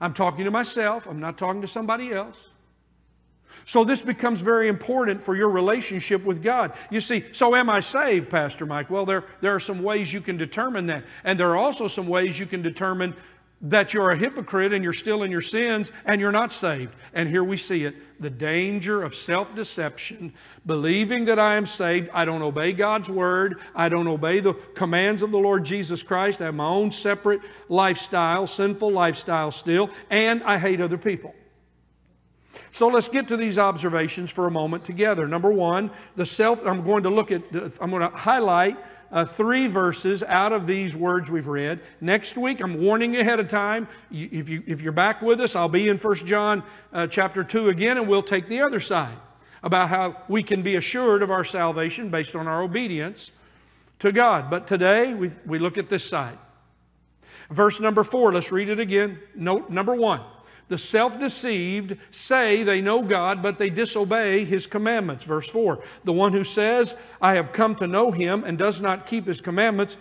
I'm 0.00 0.14
talking 0.14 0.44
to 0.46 0.50
myself, 0.50 1.06
I'm 1.06 1.20
not 1.20 1.38
talking 1.38 1.60
to 1.60 1.68
somebody 1.68 2.12
else. 2.12 2.48
So, 3.64 3.84
this 3.84 4.00
becomes 4.00 4.40
very 4.40 4.68
important 4.68 5.22
for 5.22 5.36
your 5.36 5.50
relationship 5.50 6.24
with 6.24 6.42
God. 6.42 6.72
You 6.90 7.00
see, 7.00 7.22
so 7.32 7.54
am 7.54 7.68
I 7.68 7.80
saved, 7.80 8.30
Pastor 8.30 8.64
Mike? 8.64 8.90
Well, 8.90 9.04
there, 9.04 9.24
there 9.42 9.54
are 9.54 9.60
some 9.60 9.82
ways 9.82 10.10
you 10.10 10.22
can 10.22 10.38
determine 10.38 10.86
that. 10.86 11.04
And 11.22 11.38
there 11.38 11.50
are 11.50 11.56
also 11.58 11.86
some 11.86 12.08
ways 12.08 12.38
you 12.38 12.46
can 12.46 12.62
determine 12.62 13.14
that 13.62 13.94
you're 13.94 14.10
a 14.10 14.16
hypocrite 14.16 14.72
and 14.72 14.82
you're 14.82 14.92
still 14.92 15.22
in 15.22 15.30
your 15.30 15.40
sins 15.40 15.92
and 16.04 16.20
you're 16.20 16.32
not 16.32 16.52
saved. 16.52 16.94
And 17.14 17.28
here 17.28 17.44
we 17.44 17.56
see 17.56 17.84
it 17.84 17.94
the 18.20 18.30
danger 18.30 19.02
of 19.02 19.14
self 19.14 19.54
deception, 19.54 20.32
believing 20.64 21.24
that 21.24 21.38
I 21.38 21.56
am 21.56 21.66
saved. 21.66 22.08
I 22.12 22.24
don't 22.24 22.42
obey 22.42 22.72
God's 22.72 23.10
word, 23.10 23.60
I 23.74 23.88
don't 23.88 24.08
obey 24.08 24.40
the 24.40 24.54
commands 24.74 25.22
of 25.22 25.30
the 25.30 25.38
Lord 25.38 25.64
Jesus 25.64 26.02
Christ. 26.02 26.40
I 26.40 26.46
have 26.46 26.54
my 26.54 26.66
own 26.66 26.90
separate 26.90 27.40
lifestyle, 27.68 28.46
sinful 28.46 28.90
lifestyle 28.90 29.50
still, 29.50 29.90
and 30.10 30.42
I 30.44 30.58
hate 30.58 30.80
other 30.80 30.98
people. 30.98 31.34
So 32.70 32.88
let's 32.88 33.08
get 33.08 33.28
to 33.28 33.36
these 33.36 33.58
observations 33.58 34.30
for 34.30 34.46
a 34.46 34.50
moment 34.50 34.84
together. 34.84 35.28
Number 35.28 35.52
one, 35.52 35.90
the 36.16 36.24
self, 36.24 36.64
I'm 36.66 36.82
going 36.82 37.02
to 37.02 37.10
look 37.10 37.30
at, 37.30 37.42
I'm 37.80 37.90
going 37.90 38.00
to 38.00 38.16
highlight 38.16 38.78
uh, 39.12 39.26
three 39.26 39.66
verses 39.66 40.22
out 40.22 40.52
of 40.52 40.66
these 40.66 40.96
words 40.96 41.30
we've 41.30 41.46
read. 41.46 41.80
Next 42.00 42.36
week, 42.38 42.60
I'm 42.60 42.80
warning 42.80 43.14
you 43.14 43.20
ahead 43.20 43.38
of 43.38 43.48
time. 43.48 43.86
You, 44.10 44.28
if, 44.32 44.48
you, 44.48 44.62
if 44.66 44.80
you're 44.80 44.92
back 44.92 45.20
with 45.20 45.40
us, 45.40 45.54
I'll 45.54 45.68
be 45.68 45.88
in 45.88 45.98
1 45.98 46.14
John 46.16 46.62
uh, 46.92 47.06
chapter 47.06 47.44
2 47.44 47.68
again, 47.68 47.98
and 47.98 48.08
we'll 48.08 48.22
take 48.22 48.48
the 48.48 48.62
other 48.62 48.80
side 48.80 49.16
about 49.62 49.90
how 49.90 50.16
we 50.28 50.42
can 50.42 50.62
be 50.62 50.76
assured 50.76 51.22
of 51.22 51.30
our 51.30 51.44
salvation 51.44 52.08
based 52.08 52.34
on 52.34 52.48
our 52.48 52.62
obedience 52.62 53.30
to 53.98 54.10
God. 54.10 54.50
But 54.50 54.66
today, 54.66 55.14
we, 55.14 55.30
we 55.46 55.58
look 55.58 55.78
at 55.78 55.88
this 55.88 56.04
side. 56.04 56.38
Verse 57.50 57.80
number 57.80 58.02
four, 58.02 58.32
let's 58.32 58.50
read 58.50 58.70
it 58.70 58.80
again. 58.80 59.20
Note 59.34 59.68
number 59.68 59.94
one. 59.94 60.22
The 60.68 60.78
self 60.78 61.18
deceived 61.18 61.96
say 62.10 62.62
they 62.62 62.80
know 62.80 63.02
God, 63.02 63.42
but 63.42 63.58
they 63.58 63.70
disobey 63.70 64.44
His 64.44 64.66
commandments. 64.66 65.24
Verse 65.24 65.50
4 65.50 65.82
The 66.04 66.12
one 66.12 66.32
who 66.32 66.44
says, 66.44 66.96
I 67.20 67.34
have 67.34 67.52
come 67.52 67.74
to 67.76 67.86
know 67.86 68.10
Him, 68.10 68.44
and 68.44 68.56
does 68.56 68.80
not 68.80 69.06
keep 69.06 69.26
His 69.26 69.40
commandments 69.40 69.96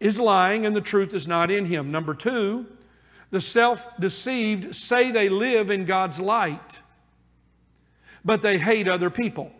is 0.00 0.18
lying, 0.18 0.64
and 0.64 0.74
the 0.74 0.80
truth 0.80 1.14
is 1.14 1.28
not 1.28 1.50
in 1.50 1.66
him. 1.66 1.92
Number 1.92 2.14
two, 2.14 2.66
the 3.30 3.40
self 3.40 3.86
deceived 4.00 4.74
say 4.74 5.12
they 5.12 5.28
live 5.28 5.70
in 5.70 5.84
God's 5.84 6.18
light, 6.18 6.80
but 8.24 8.42
they 8.42 8.58
hate 8.58 8.88
other 8.88 9.10
people. 9.10 9.52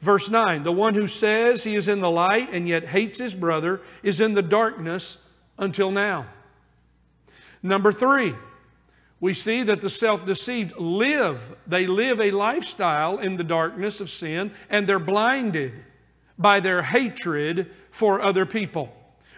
Verse 0.00 0.28
9 0.28 0.62
The 0.62 0.72
one 0.72 0.94
who 0.94 1.08
says 1.08 1.64
he 1.64 1.74
is 1.74 1.88
in 1.88 2.00
the 2.00 2.10
light 2.10 2.50
and 2.52 2.68
yet 2.68 2.84
hates 2.84 3.18
his 3.18 3.34
brother 3.34 3.80
is 4.02 4.20
in 4.20 4.34
the 4.34 4.42
darkness 4.42 5.16
until 5.58 5.90
now. 5.90 6.26
Number 7.62 7.90
three, 7.90 8.34
we 9.26 9.34
see 9.34 9.64
that 9.64 9.80
the 9.80 9.90
self 9.90 10.24
deceived 10.24 10.78
live, 10.78 11.56
they 11.66 11.88
live 11.88 12.20
a 12.20 12.30
lifestyle 12.30 13.18
in 13.18 13.36
the 13.36 13.42
darkness 13.42 13.98
of 13.98 14.08
sin, 14.08 14.52
and 14.70 14.86
they're 14.86 15.00
blinded 15.00 15.72
by 16.38 16.60
their 16.60 16.80
hatred 16.80 17.68
for 17.90 18.20
other 18.20 18.46
people. 18.46 18.94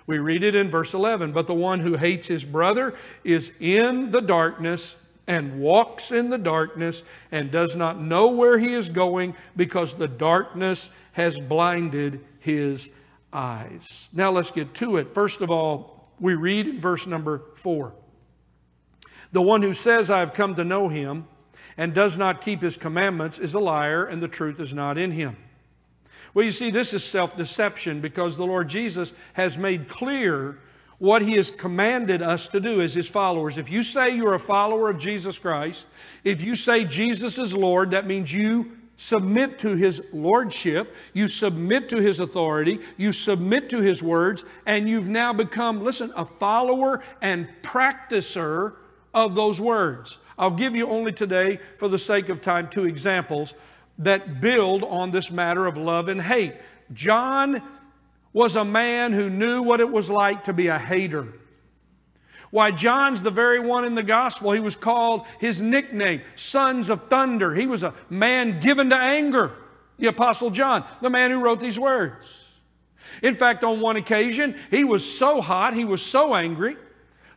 We 0.07 0.18
read 0.18 0.42
it 0.42 0.54
in 0.54 0.68
verse 0.68 0.92
11 0.92 1.33
But 1.33 1.47
the 1.47 1.54
one 1.54 1.80
who 1.80 1.97
hates 1.97 2.26
his 2.26 2.45
brother 2.45 2.97
is 3.25 3.57
in 3.61 4.11
the 4.11 4.21
darkness 4.21 5.02
and 5.26 5.59
walks 5.59 6.12
in 6.12 6.28
the 6.28 6.37
darkness 6.37 7.02
and 7.33 7.50
does 7.50 7.75
not 7.75 7.99
know 7.99 8.28
where 8.28 8.59
he 8.59 8.75
is 8.75 8.90
going 8.90 9.35
because 9.57 9.95
the 9.95 10.07
darkness 10.07 10.90
has 11.12 11.38
blinded 11.38 12.23
his 12.40 12.90
eyes. 13.33 14.11
Now 14.12 14.33
let's 14.33 14.50
get 14.50 14.75
to 14.75 14.99
it. 14.99 15.14
First 15.14 15.40
of 15.40 15.50
all, 15.50 16.12
we 16.21 16.35
read 16.35 16.68
in 16.68 16.78
verse 16.78 17.07
number 17.07 17.40
4. 17.54 17.95
The 19.32 19.42
one 19.42 19.62
who 19.62 19.73
says, 19.73 20.11
I 20.11 20.20
have 20.20 20.35
come 20.35 20.54
to 20.54 20.64
know 20.64 20.88
him, 20.88 21.26
and 21.76 21.94
does 21.94 22.18
not 22.18 22.40
keep 22.40 22.61
his 22.61 22.76
commandments 22.76 23.38
is 23.38 23.54
a 23.54 23.58
liar, 23.58 24.04
and 24.04 24.23
the 24.23 24.28
truth 24.28 24.58
is 24.61 24.75
not 24.75 24.99
in 24.99 25.12
him. 25.12 25.37
Well, 26.35 26.44
you 26.44 26.50
see, 26.50 26.70
this 26.70 26.92
is 26.92 27.04
self 27.04 27.37
deception 27.37 28.00
because 28.00 28.37
the 28.37 28.47
Lord 28.47 28.68
Jesus 28.68 29.12
has 29.35 29.56
made 29.56 29.88
clear 29.88 30.58
what 30.99 31.23
he 31.23 31.35
has 31.35 31.50
commanded 31.50 32.23
us 32.23 32.49
to 32.49 32.61
do 32.61 32.80
as 32.80 32.94
his 32.94 33.08
followers. 33.08 33.56
If 33.56 33.70
you 33.70 33.82
say 33.82 34.16
you're 34.16 34.35
a 34.35 34.40
follower 34.40 34.90
of 34.90 34.99
Jesus 34.99 35.38
Christ, 35.38 35.87
if 36.25 36.42
you 36.42 36.56
say 36.56 36.85
Jesus 36.85 37.38
is 37.38 37.54
Lord, 37.54 37.92
that 37.92 38.06
means 38.06 38.32
you 38.32 38.73
submit 38.97 39.61
to 39.61 39.76
his 39.76 40.02
lordship, 40.12 40.92
you 41.14 41.28
submit 41.28 41.88
to 41.88 42.02
his 42.02 42.18
authority, 42.18 42.80
you 42.97 43.12
submit 43.12 43.70
to 43.70 43.80
his 43.80 44.02
words, 44.02 44.44
and 44.66 44.88
you've 44.88 45.08
now 45.08 45.32
become, 45.32 45.85
listen, 45.85 46.12
a 46.16 46.25
follower 46.25 47.02
and 47.23 47.49
practicer 47.62 48.75
of 49.15 49.35
those 49.35 49.61
words. 49.61 50.19
I'll 50.38 50.50
give 50.50 50.77
you 50.77 50.88
only 50.88 51.12
today, 51.12 51.59
for 51.79 51.88
the 51.88 51.99
sake 51.99 52.29
of 52.29 52.41
time, 52.41 52.69
two 52.69 52.87
examples 52.87 53.55
that 53.99 54.41
build 54.41 54.85
on 54.85 55.11
this 55.11 55.31
matter 55.31 55.67
of 55.67 55.77
love 55.77 56.09
and 56.09 56.23
hate. 56.23 56.55
John 56.93 57.62
was 58.33 58.57
a 58.57 58.65
man 58.65 59.12
who 59.12 59.29
knew 59.29 59.62
what 59.62 59.81
it 59.81 59.91
was 59.91 60.09
like 60.09 60.45
to 60.45 60.53
be 60.53 60.69
a 60.69 60.79
hater. 60.79 61.27
Why, 62.50 62.71
John's 62.71 63.23
the 63.23 63.31
very 63.31 63.61
one 63.61 63.85
in 63.85 63.95
the 63.95 64.03
gospel. 64.03 64.53
He 64.53 64.61
was 64.61 64.77
called 64.77 65.27
his 65.38 65.61
nickname, 65.61 66.23
Sons 66.37 66.88
of 66.88 67.09
Thunder. 67.09 67.55
He 67.55 67.67
was 67.67 67.83
a 67.83 67.93
man 68.09 68.61
given 68.61 68.91
to 68.91 68.97
anger, 68.97 69.53
the 69.99 70.07
Apostle 70.07 70.50
John, 70.50 70.85
the 71.03 71.11
man 71.11 71.31
who 71.31 71.41
wrote 71.41 71.61
these 71.61 71.79
words. 71.79 72.45
In 73.23 73.35
fact, 73.35 73.65
on 73.65 73.81
one 73.81 73.97
occasion, 73.97 74.57
he 74.71 74.85
was 74.85 75.05
so 75.19 75.41
hot, 75.41 75.75
he 75.75 75.85
was 75.85 76.00
so 76.00 76.35
angry, 76.35 76.77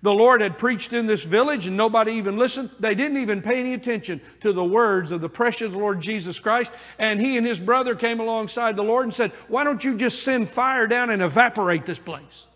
the 0.01 0.13
Lord 0.13 0.41
had 0.41 0.57
preached 0.57 0.93
in 0.93 1.05
this 1.05 1.23
village 1.23 1.67
and 1.67 1.77
nobody 1.77 2.13
even 2.13 2.35
listened. 2.35 2.71
They 2.79 2.95
didn't 2.95 3.17
even 3.17 3.41
pay 3.41 3.59
any 3.59 3.73
attention 3.73 4.19
to 4.39 4.51
the 4.51 4.63
words 4.63 5.11
of 5.11 5.21
the 5.21 5.29
precious 5.29 5.73
Lord 5.73 6.01
Jesus 6.01 6.39
Christ. 6.39 6.71
And 6.97 7.19
he 7.19 7.37
and 7.37 7.45
his 7.45 7.59
brother 7.59 7.93
came 7.93 8.19
alongside 8.19 8.75
the 8.75 8.83
Lord 8.83 9.03
and 9.03 9.13
said, 9.13 9.31
Why 9.47 9.63
don't 9.63 9.83
you 9.83 9.95
just 9.95 10.23
send 10.23 10.49
fire 10.49 10.87
down 10.87 11.11
and 11.11 11.21
evaporate 11.21 11.85
this 11.85 11.99
place? 11.99 12.47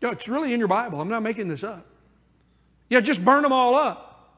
You 0.00 0.08
know, 0.08 0.12
it's 0.12 0.28
really 0.28 0.52
in 0.52 0.58
your 0.58 0.68
Bible. 0.68 1.00
I'm 1.00 1.08
not 1.08 1.22
making 1.22 1.48
this 1.48 1.64
up. 1.64 1.86
Yeah, 2.90 3.00
just 3.00 3.24
burn 3.24 3.42
them 3.42 3.52
all 3.52 3.74
up. 3.74 4.36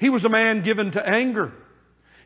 He 0.00 0.10
was 0.10 0.24
a 0.24 0.28
man 0.28 0.62
given 0.62 0.90
to 0.90 1.08
anger. 1.08 1.52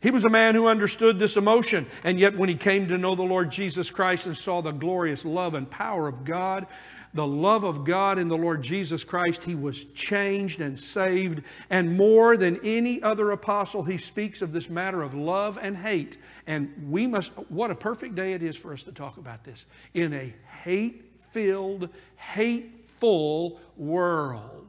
He 0.01 0.11
was 0.11 0.25
a 0.25 0.31
man 0.31 0.55
who 0.55 0.67
understood 0.67 1.19
this 1.19 1.37
emotion. 1.37 1.87
And 2.05 2.19
yet, 2.21 2.37
when 2.37 2.49
he 2.49 2.55
came 2.55 2.89
to 2.89 2.99
know 2.99 3.15
the 3.15 3.23
Lord 3.23 3.51
Jesus 3.51 3.91
Christ 3.91 4.27
and 4.27 4.37
saw 4.37 4.61
the 4.61 4.73
glorious 4.73 5.25
love 5.25 5.55
and 5.55 5.69
power 5.71 6.07
of 6.09 6.25
God, 6.25 6.67
the 7.15 7.27
love 7.27 7.65
of 7.65 7.85
God 7.85 8.19
in 8.19 8.29
the 8.29 8.37
Lord 8.37 8.63
Jesus 8.63 9.03
Christ, 9.03 9.43
he 9.43 9.55
was 9.55 9.85
changed 9.85 10.61
and 10.61 10.79
saved. 10.79 11.43
And 11.71 11.97
more 11.97 12.37
than 12.37 12.61
any 12.63 13.03
other 13.03 13.31
apostle, 13.31 13.83
he 13.83 13.97
speaks 13.97 14.43
of 14.43 14.53
this 14.53 14.69
matter 14.69 15.03
of 15.03 15.15
love 15.15 15.59
and 15.61 15.77
hate. 15.77 16.19
And 16.47 16.91
we 16.91 17.07
must, 17.07 17.33
what 17.49 17.71
a 17.71 17.75
perfect 17.75 18.15
day 18.15 18.35
it 18.35 18.43
is 18.43 18.57
for 18.57 18.73
us 18.73 18.83
to 18.85 18.93
talk 18.93 19.17
about 19.17 19.45
this. 19.45 19.65
In 19.95 20.13
a 20.13 20.35
hate 20.63 21.05
filled, 21.19 21.89
hateful 22.17 23.61
world. 23.77 24.67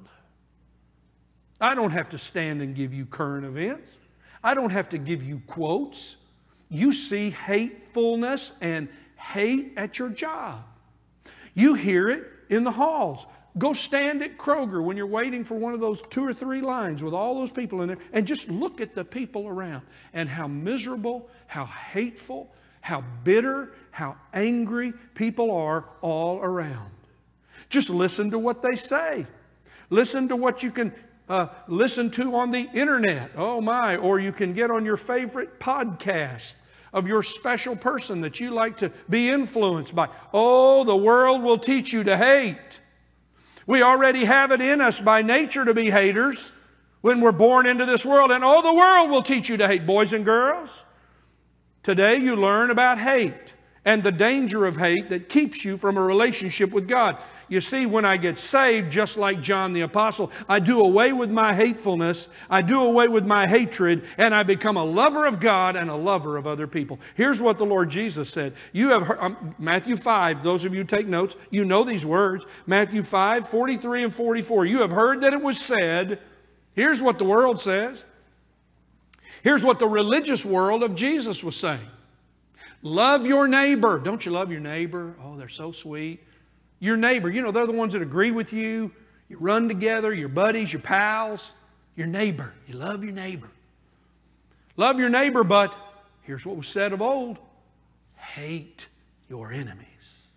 I 1.60 1.76
don't 1.76 1.92
have 1.92 2.10
to 2.10 2.18
stand 2.18 2.62
and 2.62 2.76
give 2.76 2.94
you 2.94 3.06
current 3.06 3.46
events, 3.46 3.96
I 4.48 4.54
don't 4.54 4.70
have 4.70 4.88
to 4.90 4.98
give 4.98 5.24
you 5.24 5.42
quotes. 5.46 6.16
You 6.70 6.94
see 6.94 7.32
hatefulness 7.32 8.54
and 8.62 8.88
hate 9.18 9.74
at 9.76 10.00
your 10.00 10.08
job. 10.08 10.64
You 11.54 11.74
hear 11.74 12.08
it 12.08 12.32
in 12.48 12.64
the 12.64 12.72
halls. 12.72 13.28
Go 13.58 13.74
stand 13.74 14.24
at 14.24 14.38
Kroger 14.38 14.82
when 14.82 14.96
you're 14.96 15.06
waiting 15.06 15.44
for 15.44 15.56
one 15.56 15.74
of 15.74 15.82
those 15.82 16.02
two 16.10 16.26
or 16.26 16.34
three 16.34 16.62
lines 16.62 17.04
with 17.04 17.14
all 17.14 17.36
those 17.36 17.52
people 17.52 17.82
in 17.82 17.90
there 17.90 17.98
and 18.14 18.26
just 18.26 18.48
look 18.48 18.80
at 18.80 18.94
the 18.94 19.04
people 19.04 19.50
around 19.50 19.82
and 20.14 20.30
how 20.30 20.48
miserable, 20.48 21.30
how 21.48 21.66
hateful, 21.66 22.50
how 22.80 23.04
bitter, 23.26 23.74
how 23.92 24.16
angry 24.34 24.94
people 25.14 25.52
are 25.52 25.90
all 26.00 26.40
around. 26.40 26.90
Just 27.68 27.90
listen 27.90 28.32
to 28.32 28.40
what 28.40 28.62
they 28.62 28.78
say. 28.78 29.28
Listen 29.90 30.30
to 30.30 30.38
what 30.38 30.64
you 30.64 30.72
can 30.72 30.94
uh, 31.30 31.48
listen 31.68 32.10
to 32.12 32.36
on 32.36 32.52
the 32.52 32.70
internet. 32.74 33.32
Oh 33.36 33.62
my. 33.62 33.98
Or 33.98 34.20
you 34.20 34.32
can 34.32 34.54
get 34.54 34.72
on 34.72 34.86
your 34.86 34.98
favorite 34.98 35.60
podcast 35.60 36.54
of 36.94 37.08
your 37.08 37.22
special 37.22 37.76
person 37.76 38.22
that 38.22 38.40
you 38.40 38.52
like 38.52 38.78
to 38.78 38.92
be 39.10 39.30
influenced 39.30 39.94
by. 39.94 40.08
Oh, 40.34 40.84
the 40.84 40.96
world 40.96 41.42
will 41.42 41.58
teach 41.58 41.92
you 41.92 42.04
to 42.06 42.18
hate. 42.18 42.80
We 43.66 43.84
already 43.84 44.24
have 44.24 44.52
it 44.52 44.62
in 44.62 44.80
us 44.80 45.00
by 45.00 45.22
nature 45.22 45.66
to 45.66 45.74
be 45.74 45.90
haters 45.90 46.54
when 47.02 47.22
we're 47.22 47.34
born 47.34 47.68
into 47.68 47.86
this 47.86 48.06
world, 48.06 48.32
and 48.32 48.44
oh, 48.44 48.62
the 48.62 48.74
world 48.74 49.10
will 49.10 49.22
teach 49.22 49.50
you 49.50 49.58
to 49.58 49.68
hate 49.68 49.86
boys 49.86 50.14
and 50.14 50.26
girls. 50.26 50.84
Today 51.84 52.18
you 52.18 52.36
learn 52.36 52.72
about 52.72 52.98
hate 52.98 53.54
and 53.86 54.04
the 54.04 54.12
danger 54.12 54.66
of 54.66 54.76
hate 54.76 55.10
that 55.10 55.30
keeps 55.30 55.64
you 55.64 55.78
from 55.78 55.98
a 55.98 56.02
relationship 56.02 56.72
with 56.72 56.88
God. 56.88 57.22
You 57.50 57.62
see, 57.62 57.86
when 57.86 58.04
I 58.04 58.18
get 58.18 58.38
saved, 58.38 58.92
just 58.92 59.16
like 59.16 59.42
John 59.42 59.72
the 59.72 59.82
Apostle, 59.82 60.32
I 60.50 60.60
do 60.60 60.82
away 60.82 61.14
with 61.14 61.32
my 61.32 61.54
hatefulness, 61.54 62.28
I 62.50 62.62
do 62.62 62.84
away 62.84 63.08
with 63.08 63.26
my 63.26 63.48
hatred, 63.48 64.04
and 64.18 64.36
I 64.36 64.44
become 64.44 64.76
a 64.76 64.84
lover 64.84 65.26
of 65.26 65.40
God 65.40 65.78
and 65.78 65.90
a 65.90 65.96
lover 65.96 66.36
of 66.36 66.46
other 66.46 66.68
people. 66.68 67.00
Here's 67.16 67.42
what 67.42 67.58
the 67.58 67.66
Lord 67.66 67.90
Jesus 67.90 68.30
said. 68.30 68.54
You 68.74 68.90
have 68.90 69.04
heard, 69.04 69.20
um, 69.20 69.56
Matthew 69.58 69.96
5, 69.96 70.44
those 70.44 70.66
of 70.66 70.76
you 70.76 70.84
take 70.84 71.08
notes, 71.08 71.38
you 71.50 71.64
know 71.64 71.84
these 71.84 72.06
words. 72.06 72.46
Matthew 72.66 73.02
5, 73.02 73.48
43 73.48 74.04
and 74.04 74.14
44. 74.14 74.66
You 74.66 74.80
have 74.80 74.92
heard 74.92 75.22
that 75.22 75.34
it 75.34 75.42
was 75.42 75.58
said, 75.58 76.20
here's 76.74 77.02
what 77.02 77.18
the 77.18 77.26
world 77.26 77.62
says. 77.62 78.04
Here's 79.42 79.64
what 79.64 79.80
the 79.80 79.88
religious 79.88 80.44
world 80.44 80.84
of 80.84 80.96
Jesus 80.96 81.44
was 81.44 81.56
saying. 81.56 81.88
Love 82.82 83.26
your 83.26 83.48
neighbor. 83.48 84.00
Don't 84.00 84.26
you 84.26 84.32
love 84.32 84.52
your 84.52 84.60
neighbor? 84.60 85.16
Oh, 85.24 85.38
they're 85.38 85.48
so 85.48 85.72
sweet. 85.72 86.24
Your 86.80 86.98
neighbor, 86.98 87.30
you 87.30 87.42
know, 87.42 87.52
they're 87.52 87.66
the 87.66 87.72
ones 87.72 87.94
that 87.94 88.02
agree 88.02 88.32
with 88.32 88.54
you. 88.54 88.92
You 89.30 89.38
run 89.40 89.68
together, 89.68 90.14
your 90.14 90.30
buddies, 90.30 90.72
your 90.72 90.82
pals, 90.82 91.52
your 91.96 92.08
neighbor. 92.08 92.54
You 92.68 92.76
love 92.76 93.04
your 93.04 93.14
neighbor. 93.14 93.50
Love 94.78 95.00
your 95.00 95.10
neighbor, 95.10 95.44
but 95.44 95.76
here's 96.22 96.46
what 96.46 96.56
was 96.56 96.68
said 96.68 96.94
of 96.94 97.02
old 97.02 97.40
hate 98.16 98.88
your 99.30 99.52
enemies. 99.52 100.28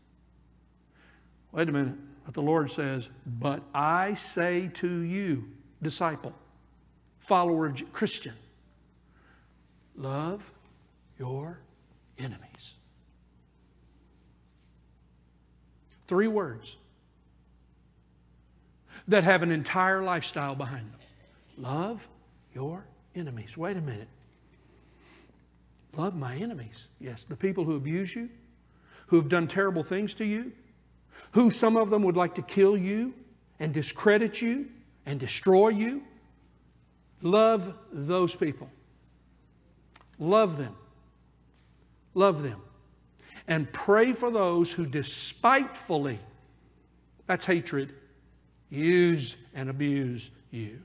Wait 1.53 1.69
a 1.69 1.73
minute. 1.73 1.97
But 2.25 2.35
the 2.35 2.43
Lord 2.43 2.71
says, 2.71 3.11
But 3.27 3.63
I 3.75 4.15
say 4.15 4.71
to 4.75 4.89
you, 4.89 5.49
disciple, 5.83 6.33
follower 7.19 7.67
of 7.67 7.93
Christian, 7.93 8.35
love 9.97 10.53
your 11.19 11.59
enemies. 12.19 12.75
Three 16.11 16.27
words 16.27 16.77
that 19.07 19.23
have 19.23 19.45
an 19.45 19.53
entire 19.53 20.03
lifestyle 20.03 20.57
behind 20.57 20.91
them 20.91 20.99
love 21.57 22.09
your 22.53 22.85
enemies. 23.15 23.57
Wait 23.57 23.77
a 23.77 23.81
minute. 23.81 24.09
Love 25.97 26.17
my 26.17 26.35
enemies. 26.35 26.89
Yes, 26.99 27.23
the 27.29 27.37
people 27.37 27.63
who 27.63 27.77
abuse 27.77 28.17
you, 28.17 28.29
who 29.07 29.19
have 29.19 29.29
done 29.29 29.47
terrible 29.47 29.85
things 29.85 30.13
to 30.15 30.25
you, 30.25 30.51
who 31.31 31.49
some 31.49 31.77
of 31.77 31.91
them 31.91 32.03
would 32.03 32.17
like 32.17 32.35
to 32.35 32.43
kill 32.43 32.77
you 32.77 33.15
and 33.61 33.73
discredit 33.73 34.43
you 34.43 34.67
and 35.07 35.21
destroy 35.21 35.69
you. 35.69 36.03
Love 37.23 37.73
those 37.93 38.35
people. 38.35 38.69
Love 40.19 40.57
them. 40.57 40.75
Love 42.15 42.43
them. 42.43 42.61
And 43.51 43.71
pray 43.73 44.13
for 44.13 44.31
those 44.31 44.73
who 44.73 44.87
despitefully, 44.87 46.21
that's 47.27 47.45
hatred, 47.45 47.93
use 48.71 49.35
and 49.55 49.69
abuse 49.69 50.31
you. 50.53 50.81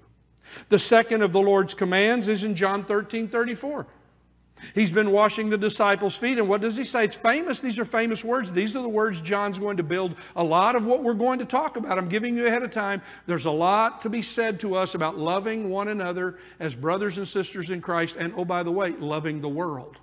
The 0.69 0.79
second 0.79 1.21
of 1.21 1.31
the 1.31 1.41
Lord's 1.41 1.75
commands 1.75 2.27
is 2.27 2.43
in 2.43 2.55
John 2.55 2.83
13 2.83 3.27
34. 3.27 3.85
He's 4.73 4.89
been 4.89 5.11
washing 5.11 5.49
the 5.49 5.57
disciples' 5.57 6.17
feet, 6.17 6.39
and 6.39 6.47
what 6.47 6.61
does 6.61 6.75
he 6.75 6.85
say? 6.85 7.03
It's 7.03 7.15
famous. 7.15 7.59
These 7.59 7.77
are 7.77 7.85
famous 7.85 8.23
words. 8.23 8.51
These 8.51 8.75
are 8.75 8.81
the 8.81 8.89
words 8.89 9.21
John's 9.21 9.59
going 9.59 9.77
to 9.77 9.83
build 9.83 10.15
a 10.35 10.43
lot 10.43 10.75
of 10.75 10.85
what 10.85 11.03
we're 11.03 11.13
going 11.13 11.39
to 11.39 11.45
talk 11.45 11.75
about. 11.75 11.99
I'm 11.99 12.09
giving 12.09 12.35
you 12.35 12.47
ahead 12.47 12.63
of 12.63 12.71
time. 12.71 13.01
There's 13.27 13.45
a 13.45 13.51
lot 13.51 14.01
to 14.03 14.09
be 14.09 14.21
said 14.21 14.59
to 14.61 14.75
us 14.75 14.95
about 14.95 15.19
loving 15.19 15.69
one 15.69 15.89
another 15.89 16.39
as 16.59 16.73
brothers 16.73 17.17
and 17.17 17.27
sisters 17.27 17.69
in 17.69 17.81
Christ, 17.81 18.15
and 18.17 18.33
oh, 18.35 18.45
by 18.45 18.63
the 18.63 18.71
way, 18.71 18.91
loving 18.91 19.41
the 19.41 19.49
world. 19.49 19.97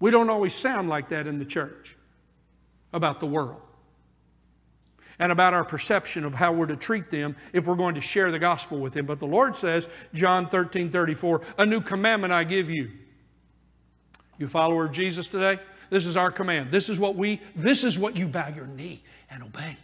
We 0.00 0.10
don't 0.10 0.30
always 0.30 0.54
sound 0.54 0.88
like 0.88 1.08
that 1.10 1.26
in 1.26 1.38
the 1.38 1.44
church 1.44 1.96
about 2.92 3.20
the 3.20 3.26
world 3.26 3.60
and 5.18 5.30
about 5.30 5.54
our 5.54 5.64
perception 5.64 6.24
of 6.24 6.34
how 6.34 6.52
we're 6.52 6.66
to 6.66 6.76
treat 6.76 7.10
them 7.10 7.36
if 7.52 7.66
we're 7.66 7.76
going 7.76 7.94
to 7.94 8.00
share 8.00 8.30
the 8.30 8.38
gospel 8.38 8.78
with 8.78 8.92
them. 8.92 9.06
But 9.06 9.20
the 9.20 9.26
Lord 9.26 9.56
says, 9.56 9.88
John 10.12 10.48
13 10.48 10.90
34, 10.90 11.40
a 11.58 11.66
new 11.66 11.80
commandment 11.80 12.32
I 12.32 12.44
give 12.44 12.68
you. 12.68 12.90
You 14.38 14.48
follower 14.48 14.86
of 14.86 14.92
Jesus 14.92 15.28
today? 15.28 15.60
This 15.90 16.06
is 16.06 16.16
our 16.16 16.30
command. 16.30 16.70
This 16.70 16.88
is 16.88 16.98
what 16.98 17.14
we, 17.14 17.40
this 17.54 17.84
is 17.84 17.98
what 17.98 18.16
you 18.16 18.26
bow 18.26 18.48
your 18.48 18.66
knee 18.66 19.02
and 19.30 19.42
obey. 19.42 19.76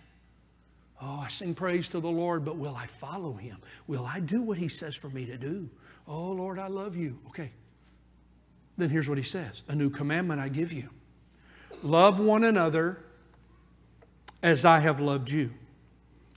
Oh, 1.01 1.21
I 1.25 1.29
sing 1.29 1.55
praise 1.55 1.89
to 1.91 2.01
the 2.01 2.11
Lord, 2.11 2.45
but 2.45 2.57
will 2.57 2.77
I 2.77 2.87
follow 2.87 3.33
him? 3.33 3.59
Will 3.87 4.05
I 4.05 4.21
do 4.21 4.43
what 4.43 4.59
he 4.59 4.69
says 4.69 4.95
for 4.95 5.09
me 5.09 5.25
to 5.27 5.39
do? 5.39 5.71
Oh, 6.07 6.33
Lord, 6.33 6.59
I 6.59 6.67
love 6.67 6.97
you. 6.97 7.19
Okay, 7.29 7.53
then 8.81 8.91
here's 8.91 9.09
what 9.09 9.19
he 9.19 9.25
says 9.25 9.63
A 9.69 9.75
new 9.75 9.91
commandment 9.91 10.41
I 10.41 10.49
give 10.49 10.73
you 10.73 10.89
love 11.83 12.19
one 12.19 12.45
another 12.45 12.99
as 14.43 14.65
I 14.65 14.81
have 14.81 15.01
loved 15.01 15.31
you. 15.31 15.51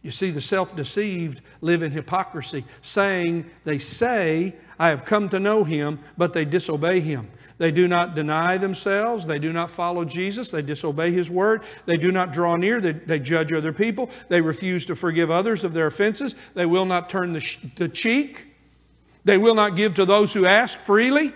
You 0.02 0.12
see, 0.12 0.32
the 0.32 0.42
self 0.42 0.76
deceived 0.76 1.42
live 1.62 1.82
in 1.82 1.92
hypocrisy, 1.92 2.66
saying, 2.82 3.50
They 3.64 3.78
say, 3.78 4.54
I 4.78 4.90
have 4.90 5.06
come 5.06 5.30
to 5.30 5.40
know 5.40 5.64
him, 5.64 6.00
but 6.18 6.34
they 6.34 6.44
disobey 6.44 7.00
him. 7.00 7.30
They 7.58 7.72
do 7.72 7.88
not 7.88 8.14
deny 8.14 8.58
themselves. 8.58 9.26
They 9.26 9.40
do 9.40 9.54
not 9.54 9.72
follow 9.72 10.04
Jesus. 10.04 10.52
They 10.52 10.62
disobey 10.62 11.12
his 11.12 11.32
word. 11.32 11.64
They 11.86 11.96
do 11.96 12.12
not 12.12 12.34
draw 12.34 12.56
near. 12.58 12.82
They, 12.82 12.92
they 12.92 13.20
judge 13.20 13.54
other 13.54 13.72
people. 13.72 14.10
They 14.28 14.42
refuse 14.42 14.86
to 14.88 14.96
forgive 14.96 15.32
others 15.32 15.64
of 15.64 15.74
their 15.74 15.88
offenses. 15.88 16.36
They 16.54 16.66
will 16.66 16.86
not 16.86 17.10
turn 17.10 17.32
the, 17.32 17.40
sh- 17.40 17.60
the 17.78 17.88
cheek. 17.88 18.48
They 19.24 19.38
will 19.38 19.56
not 19.56 19.78
give 19.78 19.94
to 19.94 20.06
those 20.06 20.34
who 20.34 20.46
ask 20.46 20.78
freely 20.78 21.34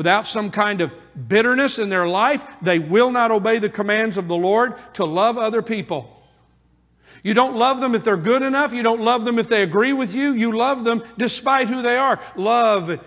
without 0.00 0.26
some 0.26 0.50
kind 0.50 0.80
of 0.80 0.94
bitterness 1.28 1.78
in 1.78 1.90
their 1.90 2.08
life, 2.08 2.42
they 2.62 2.78
will 2.78 3.10
not 3.10 3.30
obey 3.30 3.58
the 3.58 3.68
commands 3.68 4.16
of 4.16 4.28
the 4.28 4.34
Lord 4.34 4.72
to 4.94 5.04
love 5.04 5.36
other 5.36 5.60
people. 5.60 6.24
You 7.22 7.34
don't 7.34 7.54
love 7.54 7.82
them 7.82 7.94
if 7.94 8.02
they're 8.02 8.16
good 8.16 8.40
enough. 8.40 8.72
You 8.72 8.82
don't 8.82 9.02
love 9.02 9.26
them 9.26 9.38
if 9.38 9.50
they 9.50 9.62
agree 9.62 9.92
with 9.92 10.14
you. 10.14 10.32
You 10.32 10.56
love 10.56 10.84
them 10.84 11.04
despite 11.18 11.68
who 11.68 11.82
they 11.82 11.98
are. 11.98 12.18
Love 12.34 12.98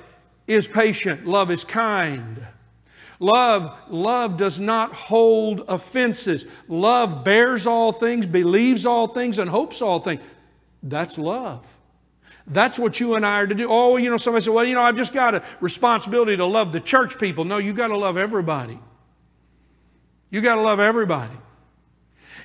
is 0.45 0.67
patient. 0.67 1.25
Love 1.25 1.49
is 1.49 1.63
kind. 1.63 2.45
Love, 3.19 3.75
love 3.89 4.37
does 4.37 4.59
not 4.59 4.93
hold 4.93 5.65
offenses. 5.67 6.45
Love 6.67 7.23
bears 7.23 7.65
all 7.65 7.91
things, 7.91 8.27
believes 8.27 8.85
all 8.85 9.07
things, 9.07 9.39
and 9.39 9.49
hopes 9.49 9.81
all 9.81 9.97
things. 9.97 10.21
That's 10.83 11.17
love. 11.17 11.65
That's 12.47 12.77
what 12.77 12.99
you 12.99 13.15
and 13.15 13.25
I 13.25 13.41
are 13.41 13.47
to 13.47 13.55
do. 13.55 13.67
Oh, 13.69 13.97
you 13.97 14.09
know, 14.09 14.17
somebody 14.17 14.43
said, 14.43 14.53
well, 14.53 14.65
you 14.65 14.75
know, 14.75 14.81
I've 14.81 14.97
just 14.97 15.13
got 15.13 15.33
a 15.33 15.43
responsibility 15.61 16.35
to 16.37 16.45
love 16.45 16.73
the 16.73 16.81
church 16.81 17.17
people. 17.17 17.45
No, 17.45 17.57
you 17.57 17.73
got 17.73 17.87
to 17.87 17.97
love 17.97 18.17
everybody. 18.17 18.79
You 20.29 20.41
got 20.41 20.55
to 20.55 20.61
love 20.61 20.79
everybody. 20.79 21.33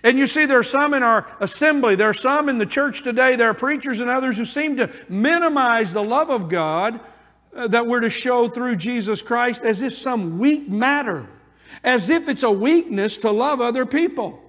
And 0.04 0.16
you 0.16 0.26
see, 0.26 0.44
there 0.44 0.58
are 0.60 0.64
some 0.64 0.94
in 0.94 1.02
our 1.02 1.26
assembly, 1.40 1.96
there 1.96 2.10
are 2.10 2.14
some 2.14 2.48
in 2.48 2.58
the 2.58 2.66
church 2.66 3.02
today, 3.02 3.34
there 3.34 3.50
are 3.50 3.54
preachers 3.54 3.98
and 3.98 4.08
others 4.08 4.36
who 4.36 4.44
seem 4.44 4.76
to 4.76 4.90
minimize 5.08 5.92
the 5.92 6.04
love 6.04 6.30
of 6.30 6.48
God 6.48 7.00
uh, 7.54 7.66
that 7.68 7.86
we're 7.86 8.00
to 8.00 8.10
show 8.10 8.48
through 8.48 8.76
Jesus 8.76 9.22
Christ 9.22 9.62
as 9.62 9.82
if 9.82 9.94
some 9.94 10.38
weak 10.38 10.68
matter, 10.68 11.28
as 11.82 12.10
if 12.10 12.28
it's 12.28 12.44
a 12.44 12.50
weakness 12.50 13.18
to 13.18 13.32
love 13.32 13.60
other 13.60 13.84
people. 13.84 14.40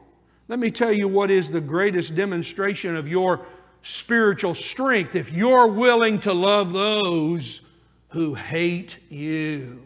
Let 0.47 0.59
me 0.59 0.69
tell 0.69 0.91
you 0.91 1.07
what 1.07 1.31
is 1.31 1.49
the 1.49 1.62
greatest 1.62 2.15
demonstration 2.15 2.95
of 2.95 3.07
your 3.07 3.45
spiritual 3.82 4.54
strength 4.54 5.15
if 5.15 5.32
you're 5.32 5.68
willing 5.68 6.20
to 6.20 6.34
love 6.34 6.74
those 6.74 7.62
who 8.10 8.34
hate 8.34 8.98
you. 9.10 9.82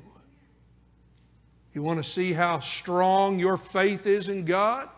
You 1.73 1.81
want 1.81 2.03
to 2.03 2.09
see 2.09 2.33
how 2.33 2.59
strong 2.59 3.39
your 3.39 3.57
faith 3.57 4.05
is 4.05 4.29
in 4.29 4.45
God? 4.45 4.89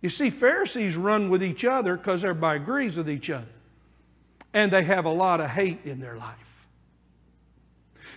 You 0.00 0.10
see, 0.10 0.30
Pharisees 0.30 0.96
run 0.96 1.30
with 1.30 1.42
each 1.42 1.64
other 1.64 1.96
because 1.96 2.24
everybody 2.24 2.60
agrees 2.60 2.96
with 2.96 3.08
each 3.08 3.30
other. 3.30 3.46
And 4.52 4.72
they 4.72 4.82
have 4.84 5.04
a 5.04 5.10
lot 5.10 5.40
of 5.40 5.50
hate 5.50 5.80
in 5.84 6.00
their 6.00 6.16
life. 6.16 6.66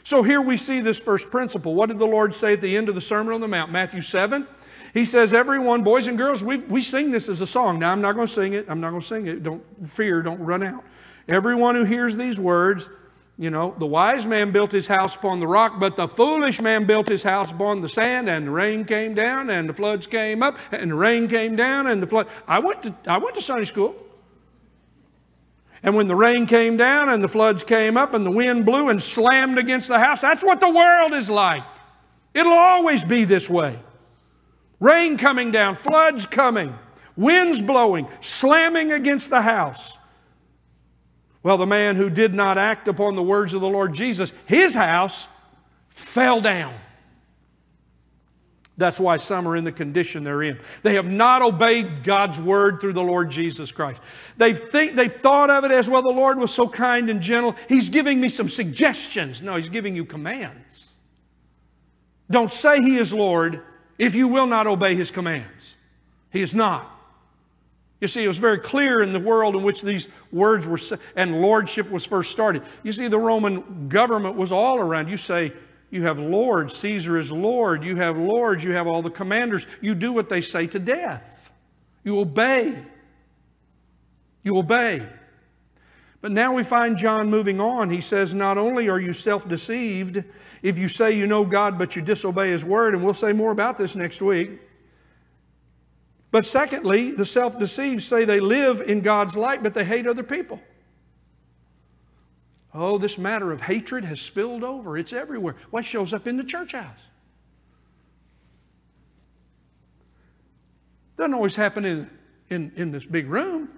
So 0.04 0.24
here 0.24 0.42
we 0.42 0.56
see 0.56 0.80
this 0.80 1.02
first 1.02 1.30
principle. 1.30 1.76
What 1.76 1.90
did 1.90 2.00
the 2.00 2.06
Lord 2.06 2.34
say 2.34 2.54
at 2.54 2.62
the 2.62 2.78
end 2.78 2.88
of 2.88 2.96
the 2.96 3.02
Sermon 3.02 3.34
on 3.34 3.42
the 3.42 3.48
Mount? 3.48 3.72
Matthew 3.72 4.02
7 4.02 4.48
he 4.94 5.06
says, 5.06 5.34
Everyone, 5.34 5.84
boys 5.84 6.08
and 6.08 6.18
girls, 6.18 6.44
we, 6.44 6.58
we 6.58 6.82
sing 6.82 7.12
this 7.12 7.30
as 7.30 7.42
a 7.42 7.48
song. 7.48 7.80
Now, 7.80 7.92
I'm 7.92 8.02
not 8.02 8.16
going 8.16 8.28
to 8.28 8.34
sing 8.34 8.54
it. 8.54 8.66
I'm 8.70 8.80
not 8.80 8.90
going 8.90 9.02
to 9.02 9.08
sing 9.08 9.28
it. 9.28 9.44
Don't 9.44 9.64
fear, 9.86 10.22
don't 10.22 10.40
run 10.40 10.64
out. 10.64 10.84
Everyone 11.28 11.76
who 11.76 11.84
hears 11.84 12.16
these 12.16 12.40
words, 12.40 12.90
you 13.38 13.50
know, 13.50 13.76
the 13.78 13.86
wise 13.86 14.26
man 14.26 14.52
built 14.52 14.72
his 14.72 14.88
house 14.88 15.16
upon 15.16 15.40
the 15.40 15.48
rock, 15.48 15.80
but 15.80 15.96
the 15.96 16.08
foolish 16.08 16.62
man 16.62 16.86
built 16.86 17.08
his 17.08 17.22
house 17.22 17.52
upon 17.52 17.82
the 17.82 17.90
sand, 17.90 18.30
and 18.30 18.48
the 18.48 18.52
rain 18.52 18.84
came 18.86 19.14
down, 19.14 19.50
and 19.50 19.70
the 19.70 19.74
floods 19.74 20.08
came 20.08 20.42
up, 20.42 20.58
and 20.72 20.92
the 20.92 20.96
rain 20.96 21.28
came 21.28 21.56
down, 21.56 21.88
and 21.88 22.02
the 22.02 22.08
flood. 22.08 22.28
I 22.48 22.60
went 22.60 22.84
to, 22.84 22.96
I 23.06 23.18
went 23.18 23.36
to 23.36 23.42
Sunday 23.42 23.66
school. 23.66 23.96
And 25.84 25.96
when 25.96 26.08
the 26.08 26.16
rain 26.16 26.48
came 26.48 26.76
down 26.76 27.08
and 27.10 27.24
the 27.24 27.28
floods 27.28 27.64
came 27.64 27.98
up 27.98 28.16
and 28.16 28.26
the 28.26 28.32
wind 28.32 28.66
blew 28.66 28.90
and 28.90 29.02
slammed 29.02 29.60
against 29.60 29.88
the 29.88 30.00
house, 30.00 30.22
that's 30.22 30.44
what 30.44 30.60
the 30.60 30.70
world 30.70 31.14
is 31.14 31.30
like. 31.30 31.64
It'll 32.34 32.52
always 32.52 33.06
be 33.06 33.26
this 33.26 33.50
way. 33.50 33.78
Rain 34.80 35.18
coming 35.18 35.52
down, 35.52 35.76
floods 35.76 36.26
coming, 36.26 36.74
winds 37.16 37.62
blowing, 37.62 38.08
slamming 38.22 38.92
against 38.92 39.30
the 39.30 39.42
house. 39.42 39.98
Well, 41.44 41.58
the 41.58 41.66
man 41.66 41.96
who 41.96 42.10
did 42.10 42.36
not 42.36 42.58
act 42.58 42.88
upon 42.88 43.16
the 43.16 43.24
words 43.24 43.54
of 43.54 43.62
the 43.62 43.70
Lord 43.70 43.94
Jesus, 43.94 44.32
his 44.46 44.74
house 44.74 45.28
fell 45.90 46.42
down. 46.42 46.74
That's 48.78 49.00
why 49.00 49.18
some 49.18 49.48
are 49.48 49.56
in 49.56 49.64
the 49.64 49.72
condition 49.72 50.24
they're 50.24 50.44
in. 50.44 50.60
They 50.84 50.94
have 50.94 51.08
not 51.08 51.42
obeyed 51.42 52.04
God's 52.04 52.40
word 52.40 52.80
through 52.80 52.94
the 52.94 53.04
Lord 53.04 53.32
Jesus 53.32 53.72
Christ. 53.72 54.04
They 54.38 54.54
think 54.54 54.96
they've 54.96 55.12
thought 55.12 55.50
of 55.50 55.64
it 55.64 55.72
as 55.72 55.90
well. 55.90 56.04
The 56.04 56.10
Lord 56.10 56.38
was 56.38 56.54
so 56.54 56.68
kind 56.68 57.10
and 57.10 57.20
gentle. 57.20 57.56
He's 57.68 57.90
giving 57.90 58.22
me 58.22 58.30
some 58.30 58.48
suggestions. 58.48 59.42
No, 59.42 59.56
He's 59.56 59.70
giving 59.70 59.96
you 59.96 60.06
commands. 60.06 60.90
Don't 62.30 62.52
say 62.52 62.80
He 62.80 62.98
is 62.98 63.12
Lord 63.12 63.64
if 63.98 64.16
you 64.16 64.28
will 64.28 64.48
not 64.48 64.68
obey 64.68 64.96
His 64.96 65.12
commands. 65.12 65.76
He 66.32 66.42
is 66.42 66.54
not. 66.54 66.94
You 68.00 68.08
see, 68.08 68.24
it 68.24 68.28
was 68.28 68.38
very 68.38 68.60
clear 68.60 69.02
in 69.02 69.12
the 69.12 69.20
world 69.20 69.56
in 69.56 69.64
which 69.64 69.82
these 69.82 70.08
words 70.32 70.68
were 70.68 70.80
and 71.16 71.42
lordship 71.42 71.90
was 71.90 72.06
first 72.06 72.32
started. 72.32 72.62
You 72.84 72.92
see, 72.92 73.08
the 73.08 73.18
Roman 73.18 73.90
government 73.90 74.36
was 74.36 74.52
all 74.52 74.80
around. 74.80 75.10
You 75.10 75.18
say, 75.18 75.52
you 75.90 76.04
have 76.04 76.20
lords. 76.20 76.76
Caesar 76.78 77.18
is 77.18 77.32
Lord. 77.32 77.84
You 77.84 77.96
have 77.96 78.18
lords. 78.18 78.64
You 78.64 78.74
have 78.74 78.88
all 78.88 79.02
the 79.02 79.10
commanders. 79.10 79.66
You 79.82 79.96
do 79.96 80.14
what 80.14 80.30
they 80.30 80.42
say 80.42 80.68
to 80.68 80.80
death. 80.80 81.50
You 82.04 82.20
obey. 82.20 82.78
You 84.44 84.58
obey. 84.58 85.08
But 86.22 86.32
now 86.32 86.54
we 86.54 86.64
find 86.64 86.98
John 86.98 87.30
moving 87.30 87.60
on. 87.60 87.90
He 87.90 88.02
says, 88.02 88.34
Not 88.34 88.58
only 88.58 88.90
are 88.90 89.00
you 89.00 89.14
self 89.14 89.48
deceived 89.48 90.24
if 90.64 90.78
you 90.78 90.88
say 90.88 91.12
you 91.12 91.28
know 91.28 91.46
God 91.46 91.78
but 91.78 91.96
you 91.96 92.02
disobey 92.02 92.50
His 92.50 92.66
word, 92.66 92.96
and 92.96 93.04
we'll 93.04 93.14
say 93.14 93.34
more 93.34 93.52
about 93.52 93.78
this 93.78 93.96
next 93.96 94.22
week. 94.22 94.60
But 96.32 96.46
secondly, 96.46 97.12
the 97.12 97.26
self 97.26 97.60
deceived 97.60 98.02
say 98.02 98.26
they 98.26 98.40
live 98.40 98.82
in 98.82 99.02
God's 99.02 99.38
light 99.38 99.62
but 99.64 99.74
they 99.74 99.86
hate 99.86 100.08
other 100.08 100.24
people. 100.24 100.60
Oh, 102.74 102.98
this 102.98 103.18
matter 103.18 103.52
of 103.52 103.62
hatred 103.62 104.04
has 104.04 104.20
spilled 104.20 104.64
over. 104.64 104.98
It's 104.98 105.14
everywhere. 105.14 105.56
Why 105.70 105.78
well, 105.80 105.84
shows 105.84 106.14
up 106.14 106.28
in 106.28 106.38
the 106.38 106.44
church 106.44 106.74
house? 106.74 107.00
Doesn't 111.18 111.34
always 111.34 111.56
happen 111.56 111.86
in, 111.86 112.10
in, 112.50 112.72
in 112.76 112.92
this 112.92 113.04
big 113.04 113.28
room. 113.28 113.70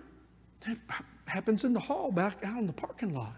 Happens 1.30 1.64
in 1.64 1.74
the 1.74 1.80
hall 1.80 2.12
back 2.12 2.38
out 2.44 2.58
in 2.58 2.68
the 2.68 2.74
parking 2.74 3.14
lot. 3.14 3.36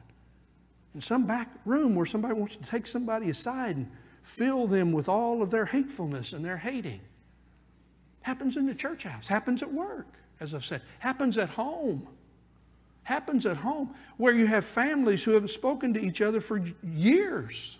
In 0.95 1.01
some 1.01 1.25
back 1.25 1.49
room 1.65 1.95
where 1.95 2.05
somebody 2.05 2.33
wants 2.33 2.55
to 2.55 2.63
take 2.63 2.87
somebody 2.87 3.29
aside 3.29 3.75
and 3.75 3.91
fill 4.23 4.67
them 4.67 4.91
with 4.91 5.09
all 5.09 5.41
of 5.41 5.51
their 5.51 5.65
hatefulness 5.65 6.33
and 6.33 6.43
their 6.43 6.57
hating. 6.57 7.01
Happens 8.21 8.57
in 8.57 8.65
the 8.65 8.75
church 8.75 9.03
house, 9.03 9.27
happens 9.27 9.61
at 9.61 9.71
work, 9.71 10.07
as 10.39 10.53
I've 10.53 10.65
said, 10.65 10.81
happens 10.99 11.37
at 11.37 11.49
home 11.49 12.07
happens 13.03 13.45
at 13.45 13.57
home 13.57 13.93
where 14.17 14.33
you 14.33 14.45
have 14.47 14.65
families 14.65 15.23
who 15.23 15.31
haven't 15.31 15.49
spoken 15.49 15.93
to 15.93 15.99
each 15.99 16.21
other 16.21 16.41
for 16.41 16.61
years. 16.83 17.77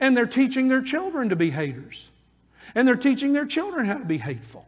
And 0.00 0.16
they're 0.16 0.26
teaching 0.26 0.68
their 0.68 0.82
children 0.82 1.28
to 1.28 1.36
be 1.36 1.50
haters. 1.50 2.10
And 2.74 2.86
they're 2.86 2.96
teaching 2.96 3.32
their 3.32 3.46
children 3.46 3.86
how 3.86 3.98
to 3.98 4.04
be 4.04 4.18
hateful. 4.18 4.66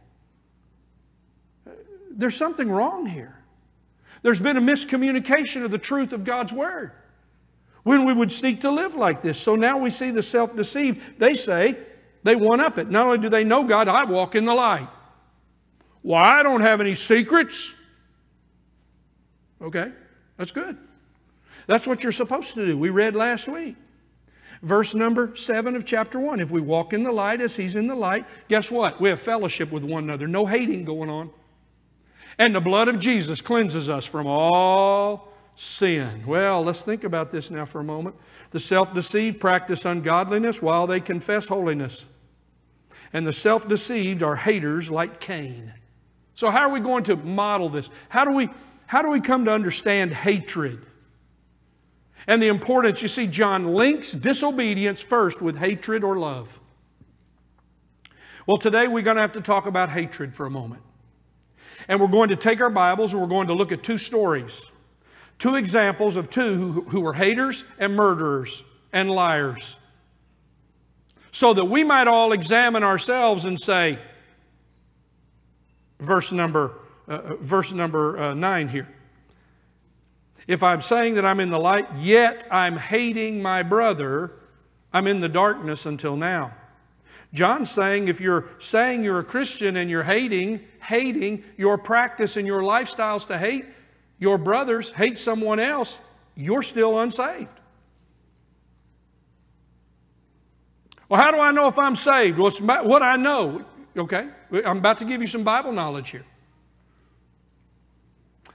There's 2.17 2.35
something 2.35 2.69
wrong 2.69 3.05
here. 3.05 3.35
There's 4.23 4.39
been 4.39 4.57
a 4.57 4.61
miscommunication 4.61 5.63
of 5.63 5.71
the 5.71 5.77
truth 5.77 6.11
of 6.11 6.23
God's 6.23 6.51
Word 6.51 6.91
when 7.83 8.03
we 8.03 8.11
would 8.11 8.31
seek 8.31 8.61
to 8.61 8.71
live 8.71 8.95
like 8.95 9.21
this. 9.21 9.39
So 9.39 9.55
now 9.55 9.77
we 9.77 9.89
see 9.91 10.11
the 10.11 10.23
self 10.23 10.55
deceived. 10.55 11.19
They 11.19 11.35
say, 11.35 11.77
they 12.23 12.35
one 12.35 12.59
up 12.59 12.77
it. 12.77 12.89
Not 12.89 13.05
only 13.05 13.19
do 13.19 13.29
they 13.29 13.43
know 13.43 13.63
God, 13.63 13.87
I 13.87 14.03
walk 14.03 14.35
in 14.35 14.43
the 14.45 14.53
light. 14.53 14.89
Well, 16.03 16.21
I 16.21 16.43
don't 16.43 16.61
have 16.61 16.81
any 16.81 16.95
secrets. 16.95 17.71
Okay, 19.61 19.91
that's 20.37 20.51
good. 20.51 20.77
That's 21.67 21.87
what 21.87 22.03
you're 22.03 22.11
supposed 22.11 22.55
to 22.55 22.65
do. 22.65 22.77
We 22.77 22.89
read 22.89 23.15
last 23.15 23.47
week. 23.47 23.75
Verse 24.63 24.95
number 24.95 25.35
7 25.35 25.75
of 25.75 25.85
chapter 25.85 26.19
1. 26.19 26.39
If 26.39 26.49
we 26.49 26.61
walk 26.61 26.93
in 26.93 27.03
the 27.03 27.11
light 27.11 27.41
as 27.41 27.55
He's 27.55 27.75
in 27.75 27.87
the 27.87 27.95
light, 27.95 28.25
guess 28.47 28.71
what? 28.71 28.99
We 28.99 29.09
have 29.09 29.21
fellowship 29.21 29.71
with 29.71 29.83
one 29.83 30.03
another. 30.03 30.27
No 30.27 30.45
hating 30.45 30.83
going 30.83 31.09
on. 31.09 31.29
And 32.39 32.53
the 32.53 32.61
blood 32.61 32.87
of 32.87 32.99
Jesus 32.99 33.41
cleanses 33.41 33.89
us 33.89 34.05
from 34.05 34.27
all 34.27 35.33
sin. 35.55 36.23
Well, 36.25 36.63
let's 36.63 36.83
think 36.83 37.03
about 37.03 37.31
this 37.31 37.49
now 37.49 37.65
for 37.65 37.81
a 37.81 37.83
moment. 37.83 38.15
The 38.51 38.59
self 38.59 38.93
deceived 38.93 39.39
practice 39.39 39.85
ungodliness 39.85 40.61
while 40.61 40.87
they 40.87 40.99
confess 40.99 41.47
holiness. 41.47 42.05
And 43.13 43.25
the 43.25 43.33
self 43.33 43.67
deceived 43.67 44.21
are 44.21 44.35
haters 44.35 44.91
like 44.91 45.19
Cain. 45.19 45.73
So, 46.35 46.51
how 46.51 46.61
are 46.61 46.71
we 46.71 46.79
going 46.79 47.03
to 47.05 47.15
model 47.15 47.69
this? 47.69 47.89
How 48.09 48.23
do 48.23 48.31
we 48.31 48.49
how 48.85 49.01
do 49.01 49.09
we 49.09 49.19
come 49.19 49.45
to 49.45 49.51
understand 49.51 50.13
hatred? 50.13 50.85
And 52.27 52.41
the 52.41 52.47
importance, 52.47 53.01
you 53.01 53.07
see, 53.07 53.25
John 53.25 53.73
links 53.73 54.11
disobedience 54.11 55.01
first 55.01 55.41
with 55.41 55.57
hatred 55.57 56.03
or 56.03 56.17
love. 56.17 56.59
Well, 58.45 58.57
today 58.57 58.87
we're 58.87 59.01
going 59.01 59.15
to 59.15 59.21
have 59.21 59.33
to 59.33 59.41
talk 59.41 59.65
about 59.65 59.89
hatred 59.89 60.35
for 60.35 60.45
a 60.45 60.49
moment. 60.49 60.81
And 61.87 61.99
we're 61.99 62.07
going 62.07 62.29
to 62.29 62.35
take 62.35 62.61
our 62.61 62.69
Bibles 62.69 63.13
and 63.13 63.21
we're 63.21 63.27
going 63.27 63.47
to 63.47 63.53
look 63.53 63.71
at 63.71 63.83
two 63.83 63.97
stories, 63.97 64.69
two 65.39 65.55
examples 65.55 66.15
of 66.15 66.29
two 66.29 66.55
who, 66.55 66.81
who 66.81 67.01
were 67.01 67.13
haters 67.13 67.63
and 67.79 67.95
murderers 67.95 68.63
and 68.93 69.11
liars. 69.11 69.77
So 71.31 71.53
that 71.53 71.65
we 71.65 71.83
might 71.83 72.07
all 72.07 72.31
examine 72.31 72.83
ourselves 72.83 73.45
and 73.45 73.59
say, 73.59 73.99
verse 75.99 76.31
number 76.31 76.73
uh, 77.07 77.13
uh, 77.13 77.35
verse 77.37 77.71
number 77.71 78.19
uh, 78.19 78.33
9 78.33 78.67
here. 78.67 78.87
If 80.45 80.61
I'm 80.61 80.81
saying 80.81 81.15
that 81.15 81.25
I'm 81.25 81.39
in 81.39 81.49
the 81.49 81.59
light, 81.59 81.87
yet 81.97 82.45
I'm 82.51 82.75
hating 82.75 83.41
my 83.41 83.63
brother, 83.63 84.33
I'm 84.91 85.07
in 85.07 85.21
the 85.21 85.29
darkness 85.29 85.85
until 85.85 86.17
now. 86.17 86.53
John's 87.33 87.69
saying 87.69 88.07
if 88.07 88.21
you're 88.21 88.45
saying 88.57 89.03
you're 89.03 89.19
a 89.19 89.23
Christian 89.23 89.77
and 89.77 89.89
you're 89.89 90.03
hating, 90.03 90.61
hating 90.81 91.43
your 91.57 91.77
practice 91.77 92.37
and 92.37 92.47
your 92.47 92.61
lifestyles 92.61 93.27
to 93.27 93.37
hate 93.37 93.65
your 94.19 94.37
brothers, 94.37 94.89
hate 94.91 95.19
someone 95.19 95.59
else, 95.59 95.97
you're 96.35 96.63
still 96.63 96.99
unsaved. 96.99 97.49
Well, 101.09 101.21
how 101.21 101.31
do 101.31 101.39
I 101.39 101.51
know 101.51 101.67
if 101.67 101.79
I'm 101.79 101.95
saved? 101.95 102.37
Well, 102.37 102.47
it's 102.47 102.61
what 102.61 103.01
I 103.01 103.15
know. 103.15 103.63
Okay, 103.97 104.27
I'm 104.65 104.77
about 104.77 104.99
to 104.99 105.05
give 105.05 105.21
you 105.21 105.27
some 105.27 105.43
Bible 105.43 105.71
knowledge 105.71 106.09
here. 106.11 106.25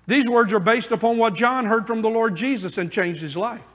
These 0.07 0.29
words 0.29 0.53
are 0.53 0.61
based 0.61 0.91
upon 0.91 1.17
what 1.17 1.35
John 1.35 1.65
heard 1.65 1.87
from 1.87 2.03
the 2.03 2.11
Lord 2.11 2.35
Jesus 2.35 2.77
and 2.79 2.91
changed 2.91 3.21
his 3.21 3.37
life. 3.37 3.67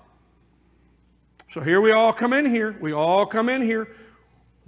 So 1.50 1.62
here 1.62 1.82
we 1.82 1.92
all 1.92 2.12
come 2.12 2.34
in 2.34 2.46
here. 2.46 2.76
We 2.82 2.92
all 2.92 3.26
come 3.26 3.50
in 3.50 3.62
here, 3.62 3.88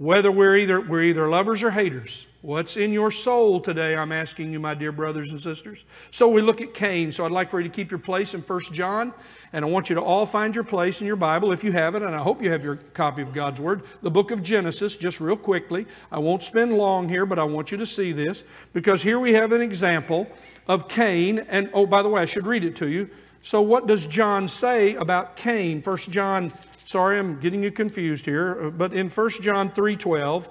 whether 0.00 0.32
we're 0.32 0.56
either, 0.56 0.80
we're 0.80 1.02
either 1.02 1.28
lovers 1.28 1.62
or 1.62 1.70
haters. 1.70 2.26
What's 2.40 2.78
in 2.78 2.90
your 2.90 3.10
soul 3.10 3.60
today? 3.60 3.94
I'm 3.94 4.12
asking 4.12 4.50
you, 4.50 4.58
my 4.58 4.72
dear 4.72 4.92
brothers 4.92 5.30
and 5.30 5.38
sisters. 5.38 5.84
So 6.10 6.26
we 6.26 6.40
look 6.40 6.62
at 6.62 6.72
Cain. 6.72 7.12
So 7.12 7.26
I'd 7.26 7.32
like 7.32 7.50
for 7.50 7.60
you 7.60 7.68
to 7.68 7.74
keep 7.74 7.90
your 7.90 8.00
place 8.00 8.32
in 8.32 8.40
1 8.40 8.60
John, 8.72 9.12
and 9.52 9.62
I 9.62 9.68
want 9.68 9.90
you 9.90 9.94
to 9.96 10.02
all 10.02 10.24
find 10.24 10.54
your 10.54 10.64
place 10.64 11.02
in 11.02 11.06
your 11.06 11.16
Bible 11.16 11.52
if 11.52 11.62
you 11.62 11.70
have 11.72 11.96
it, 11.96 12.02
and 12.02 12.14
I 12.14 12.18
hope 12.18 12.42
you 12.42 12.50
have 12.50 12.64
your 12.64 12.76
copy 12.76 13.20
of 13.20 13.34
God's 13.34 13.60
Word. 13.60 13.82
The 14.00 14.10
book 14.10 14.30
of 14.30 14.42
Genesis, 14.42 14.96
just 14.96 15.20
real 15.20 15.36
quickly. 15.36 15.86
I 16.10 16.18
won't 16.18 16.42
spend 16.42 16.72
long 16.72 17.06
here, 17.06 17.26
but 17.26 17.38
I 17.38 17.44
want 17.44 17.70
you 17.70 17.76
to 17.76 17.86
see 17.86 18.12
this 18.12 18.44
because 18.72 19.02
here 19.02 19.20
we 19.20 19.34
have 19.34 19.52
an 19.52 19.60
example 19.60 20.26
of 20.66 20.88
Cain. 20.88 21.40
And 21.50 21.68
oh, 21.74 21.84
by 21.84 22.00
the 22.00 22.08
way, 22.08 22.22
I 22.22 22.24
should 22.24 22.46
read 22.46 22.64
it 22.64 22.74
to 22.76 22.88
you. 22.88 23.10
So, 23.42 23.60
what 23.60 23.86
does 23.86 24.06
John 24.06 24.48
say 24.48 24.94
about 24.96 25.36
Cain? 25.36 25.80
First 25.80 26.10
John, 26.10 26.52
sorry, 26.90 27.20
I'm 27.20 27.38
getting 27.38 27.62
you 27.62 27.70
confused 27.70 28.24
here, 28.24 28.68
but 28.76 28.92
in 28.92 29.08
1 29.08 29.30
John 29.42 29.70
3:12, 29.70 30.48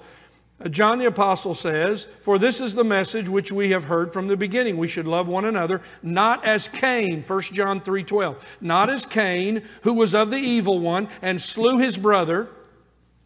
uh, 0.58 0.68
John 0.70 0.98
the 0.98 1.04
Apostle 1.04 1.54
says, 1.54 2.08
For 2.22 2.38
this 2.38 2.60
is 2.60 2.74
the 2.74 2.84
message 2.84 3.28
which 3.28 3.52
we 3.52 3.70
have 3.72 3.84
heard 3.84 4.10
from 4.10 4.26
the 4.26 4.38
beginning. 4.38 4.78
We 4.78 4.88
should 4.88 5.06
love 5.06 5.28
one 5.28 5.44
another, 5.44 5.82
not 6.02 6.42
as 6.46 6.66
Cain, 6.66 7.22
1 7.22 7.52
John 7.52 7.82
3:12. 7.82 8.36
Not 8.62 8.88
as 8.88 9.04
Cain, 9.04 9.62
who 9.82 9.92
was 9.92 10.14
of 10.14 10.30
the 10.30 10.38
evil 10.38 10.80
one 10.80 11.08
and 11.20 11.38
slew 11.38 11.76
his 11.76 11.98
brother. 11.98 12.48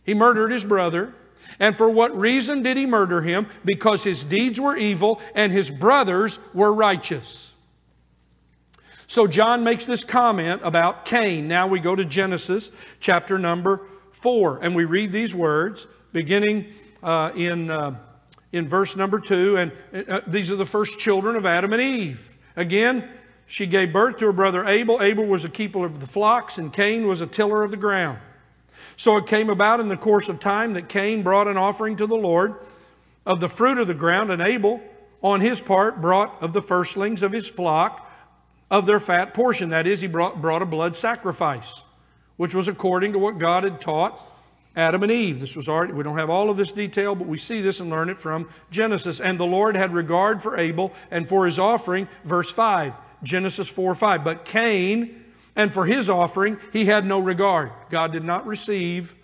He 0.02 0.12
murdered 0.12 0.50
his 0.50 0.64
brother. 0.64 1.14
And 1.60 1.76
for 1.76 1.88
what 1.88 2.18
reason 2.18 2.64
did 2.64 2.76
he 2.76 2.84
murder 2.84 3.22
him? 3.22 3.46
Because 3.64 4.02
his 4.02 4.24
deeds 4.24 4.60
were 4.60 4.76
evil 4.76 5.20
and 5.36 5.52
his 5.52 5.70
brothers 5.70 6.40
were 6.52 6.72
righteous. 6.72 7.53
So 9.06 9.26
John 9.26 9.62
makes 9.64 9.86
this 9.86 10.04
comment 10.04 10.60
about 10.64 11.04
Cain. 11.04 11.46
Now 11.46 11.66
we 11.66 11.80
go 11.80 11.94
to 11.94 12.04
Genesis 12.04 12.70
chapter 13.00 13.38
number 13.38 13.82
4 14.12 14.60
and 14.62 14.74
we 14.74 14.84
read 14.84 15.12
these 15.12 15.34
words 15.34 15.86
beginning 16.12 16.72
uh, 17.02 17.32
in, 17.36 17.70
uh, 17.70 17.96
in 18.52 18.66
verse 18.66 18.96
number 18.96 19.20
2. 19.20 19.56
And 19.56 19.72
uh, 20.08 20.20
these 20.26 20.50
are 20.50 20.56
the 20.56 20.66
first 20.66 20.98
children 20.98 21.36
of 21.36 21.44
Adam 21.44 21.72
and 21.72 21.82
Eve. 21.82 22.34
Again, 22.56 23.08
she 23.46 23.66
gave 23.66 23.92
birth 23.92 24.16
to 24.18 24.26
her 24.26 24.32
brother 24.32 24.64
Abel. 24.64 25.02
Abel 25.02 25.26
was 25.26 25.44
a 25.44 25.50
keeper 25.50 25.84
of 25.84 26.00
the 26.00 26.06
flocks, 26.06 26.56
and 26.56 26.72
Cain 26.72 27.06
was 27.06 27.20
a 27.20 27.26
tiller 27.26 27.62
of 27.62 27.70
the 27.70 27.76
ground. 27.76 28.18
So 28.96 29.16
it 29.16 29.26
came 29.26 29.50
about 29.50 29.80
in 29.80 29.88
the 29.88 29.96
course 29.96 30.28
of 30.28 30.40
time 30.40 30.72
that 30.74 30.88
Cain 30.88 31.22
brought 31.22 31.48
an 31.48 31.56
offering 31.56 31.96
to 31.96 32.06
the 32.06 32.16
Lord 32.16 32.54
of 33.26 33.40
the 33.40 33.48
fruit 33.48 33.78
of 33.78 33.86
the 33.86 33.94
ground, 33.94 34.30
and 34.30 34.40
Abel, 34.40 34.80
on 35.22 35.40
his 35.40 35.60
part, 35.60 36.00
brought 36.00 36.40
of 36.42 36.52
the 36.52 36.62
firstlings 36.62 37.22
of 37.22 37.32
his 37.32 37.48
flock 37.48 38.03
of 38.74 38.86
their 38.86 38.98
fat 38.98 39.32
portion. 39.34 39.68
That 39.68 39.86
is, 39.86 40.00
he 40.00 40.08
brought, 40.08 40.42
brought 40.42 40.60
a 40.60 40.66
blood 40.66 40.96
sacrifice, 40.96 41.84
which 42.38 42.56
was 42.56 42.66
according 42.66 43.12
to 43.12 43.20
what 43.20 43.38
God 43.38 43.62
had 43.62 43.80
taught 43.80 44.20
Adam 44.74 45.04
and 45.04 45.12
Eve. 45.12 45.38
This 45.38 45.54
was 45.54 45.68
already, 45.68 45.92
we 45.92 46.02
don't 46.02 46.18
have 46.18 46.28
all 46.28 46.50
of 46.50 46.56
this 46.56 46.72
detail, 46.72 47.14
but 47.14 47.28
we 47.28 47.38
see 47.38 47.60
this 47.60 47.78
and 47.78 47.88
learn 47.88 48.08
it 48.08 48.18
from 48.18 48.48
Genesis. 48.72 49.20
And 49.20 49.38
the 49.38 49.46
Lord 49.46 49.76
had 49.76 49.94
regard 49.94 50.42
for 50.42 50.56
Abel 50.56 50.92
and 51.12 51.28
for 51.28 51.46
his 51.46 51.60
offering, 51.60 52.08
verse 52.24 52.50
5, 52.50 52.92
Genesis 53.22 53.70
4 53.70 53.94
5. 53.94 54.24
But 54.24 54.44
Cain, 54.44 55.24
and 55.54 55.72
for 55.72 55.86
his 55.86 56.10
offering, 56.10 56.58
he 56.72 56.84
had 56.84 57.06
no 57.06 57.20
regard. 57.20 57.70
God 57.90 58.10
did 58.10 58.24
not 58.24 58.44
receive 58.44 59.14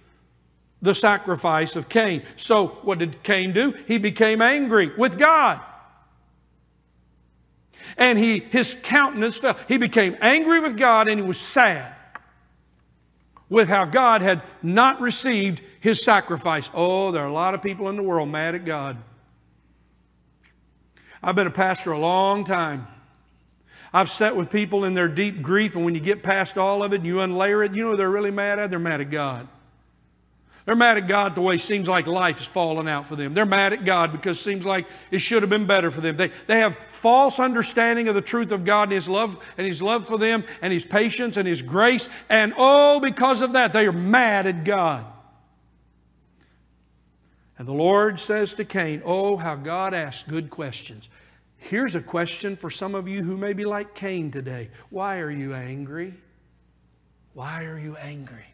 the 0.80 0.94
sacrifice 0.94 1.74
of 1.74 1.88
Cain. 1.88 2.22
So 2.36 2.68
what 2.68 3.00
did 3.00 3.20
Cain 3.24 3.50
do? 3.50 3.72
He 3.88 3.98
became 3.98 4.40
angry 4.40 4.92
with 4.96 5.18
God. 5.18 5.60
And 7.96 8.18
he, 8.18 8.38
his 8.38 8.76
countenance 8.82 9.38
fell. 9.38 9.58
He 9.68 9.78
became 9.78 10.16
angry 10.20 10.60
with 10.60 10.76
God 10.76 11.08
and 11.08 11.20
he 11.20 11.26
was 11.26 11.38
sad 11.38 11.94
with 13.48 13.68
how 13.68 13.84
God 13.84 14.22
had 14.22 14.42
not 14.62 15.00
received 15.00 15.60
his 15.80 16.02
sacrifice. 16.02 16.70
Oh, 16.72 17.10
there 17.10 17.22
are 17.22 17.28
a 17.28 17.32
lot 17.32 17.54
of 17.54 17.62
people 17.62 17.88
in 17.88 17.96
the 17.96 18.02
world 18.02 18.28
mad 18.28 18.54
at 18.54 18.64
God. 18.64 18.96
I've 21.22 21.34
been 21.34 21.48
a 21.48 21.50
pastor 21.50 21.92
a 21.92 21.98
long 21.98 22.44
time. 22.44 22.86
I've 23.92 24.08
sat 24.08 24.36
with 24.36 24.50
people 24.50 24.84
in 24.84 24.94
their 24.94 25.08
deep 25.08 25.42
grief, 25.42 25.74
and 25.74 25.84
when 25.84 25.94
you 25.94 26.00
get 26.00 26.22
past 26.22 26.56
all 26.56 26.84
of 26.84 26.92
it 26.92 26.96
and 26.96 27.06
you 27.06 27.16
unlayer 27.16 27.66
it, 27.66 27.74
you 27.74 27.84
know 27.84 27.96
they're 27.96 28.08
really 28.08 28.30
mad 28.30 28.60
at? 28.60 28.70
They're 28.70 28.78
mad 28.78 29.00
at 29.00 29.10
God. 29.10 29.48
They're 30.70 30.76
mad 30.76 30.98
at 30.98 31.08
God 31.08 31.34
the 31.34 31.40
way 31.40 31.56
it 31.56 31.62
seems 31.62 31.88
like 31.88 32.06
life 32.06 32.40
is 32.40 32.46
falling 32.46 32.86
out 32.86 33.04
for 33.04 33.16
them. 33.16 33.34
They're 33.34 33.44
mad 33.44 33.72
at 33.72 33.84
God 33.84 34.12
because 34.12 34.38
it 34.38 34.42
seems 34.42 34.64
like 34.64 34.86
it 35.10 35.18
should 35.18 35.42
have 35.42 35.50
been 35.50 35.66
better 35.66 35.90
for 35.90 36.00
them. 36.00 36.16
They, 36.16 36.30
they 36.46 36.60
have 36.60 36.78
false 36.86 37.40
understanding 37.40 38.06
of 38.06 38.14
the 38.14 38.20
truth 38.22 38.52
of 38.52 38.64
God 38.64 38.84
and 38.84 38.92
His 38.92 39.08
love 39.08 39.36
and 39.58 39.66
His 39.66 39.82
love 39.82 40.06
for 40.06 40.16
them 40.16 40.44
and 40.62 40.72
His 40.72 40.84
patience 40.84 41.36
and 41.36 41.48
His 41.48 41.60
grace. 41.60 42.08
And 42.28 42.54
oh, 42.56 43.00
because 43.00 43.42
of 43.42 43.54
that, 43.54 43.72
they 43.72 43.84
are 43.84 43.92
mad 43.92 44.46
at 44.46 44.62
God. 44.62 45.04
And 47.58 47.66
the 47.66 47.72
Lord 47.72 48.20
says 48.20 48.54
to 48.54 48.64
Cain, 48.64 49.02
Oh, 49.04 49.36
how 49.36 49.56
God 49.56 49.92
asks 49.92 50.22
good 50.22 50.50
questions. 50.50 51.08
Here's 51.56 51.96
a 51.96 52.00
question 52.00 52.54
for 52.54 52.70
some 52.70 52.94
of 52.94 53.08
you 53.08 53.24
who 53.24 53.36
may 53.36 53.54
be 53.54 53.64
like 53.64 53.92
Cain 53.96 54.30
today. 54.30 54.70
Why 54.90 55.18
are 55.18 55.32
you 55.32 55.52
angry? 55.52 56.14
Why 57.34 57.64
are 57.64 57.76
you 57.76 57.96
angry? 57.96 58.49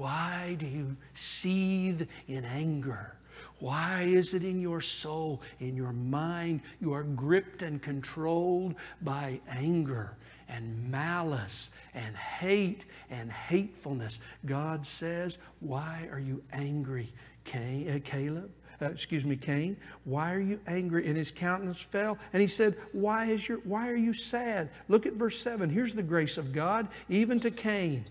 Why 0.00 0.56
do 0.58 0.64
you 0.64 0.96
seethe 1.12 2.08
in 2.26 2.46
anger? 2.46 3.12
Why 3.58 4.04
is 4.04 4.32
it 4.32 4.42
in 4.42 4.58
your 4.58 4.80
soul, 4.80 5.42
in 5.58 5.76
your 5.76 5.92
mind, 5.92 6.62
you 6.80 6.94
are 6.94 7.02
gripped 7.02 7.60
and 7.60 7.82
controlled 7.82 8.76
by 9.02 9.40
anger 9.46 10.16
and 10.48 10.90
malice 10.90 11.68
and 11.92 12.16
hate 12.16 12.86
and 13.10 13.30
hatefulness? 13.30 14.20
God 14.46 14.86
says, 14.86 15.36
Why 15.60 16.08
are 16.10 16.18
you 16.18 16.42
angry, 16.54 17.12
Cain, 17.44 17.90
uh, 17.90 17.98
Caleb? 18.02 18.50
Uh, 18.80 18.86
excuse 18.86 19.26
me, 19.26 19.36
Cain. 19.36 19.76
Why 20.04 20.32
are 20.32 20.40
you 20.40 20.58
angry? 20.66 21.06
And 21.08 21.16
his 21.18 21.30
countenance 21.30 21.82
fell. 21.82 22.16
And 22.32 22.40
he 22.40 22.48
said, 22.48 22.74
Why 22.92 23.26
is 23.26 23.46
your 23.46 23.58
why 23.64 23.90
are 23.90 23.96
you 23.96 24.14
sad? 24.14 24.70
Look 24.88 25.04
at 25.04 25.12
verse 25.12 25.38
7. 25.38 25.68
Here's 25.68 25.92
the 25.92 26.02
grace 26.02 26.38
of 26.38 26.54
God, 26.54 26.88
even 27.10 27.38
to 27.40 27.50
Cain. 27.50 28.06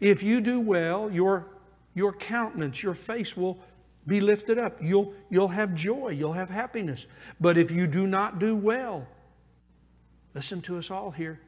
If 0.00 0.22
you 0.22 0.40
do 0.40 0.60
well, 0.60 1.10
your, 1.10 1.46
your 1.94 2.12
countenance, 2.12 2.82
your 2.82 2.94
face 2.94 3.36
will 3.36 3.58
be 4.06 4.20
lifted 4.20 4.58
up. 4.58 4.76
You'll, 4.80 5.14
you'll 5.30 5.48
have 5.48 5.74
joy, 5.74 6.10
you'll 6.10 6.32
have 6.32 6.50
happiness. 6.50 7.06
But 7.40 7.56
if 7.56 7.70
you 7.70 7.86
do 7.86 8.06
not 8.06 8.38
do 8.38 8.54
well, 8.54 9.06
listen 10.34 10.60
to 10.62 10.78
us 10.78 10.90
all 10.90 11.10
here. 11.10 11.40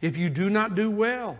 If 0.00 0.16
you 0.16 0.30
do 0.30 0.50
not 0.50 0.74
do 0.74 0.90
well, 0.90 1.38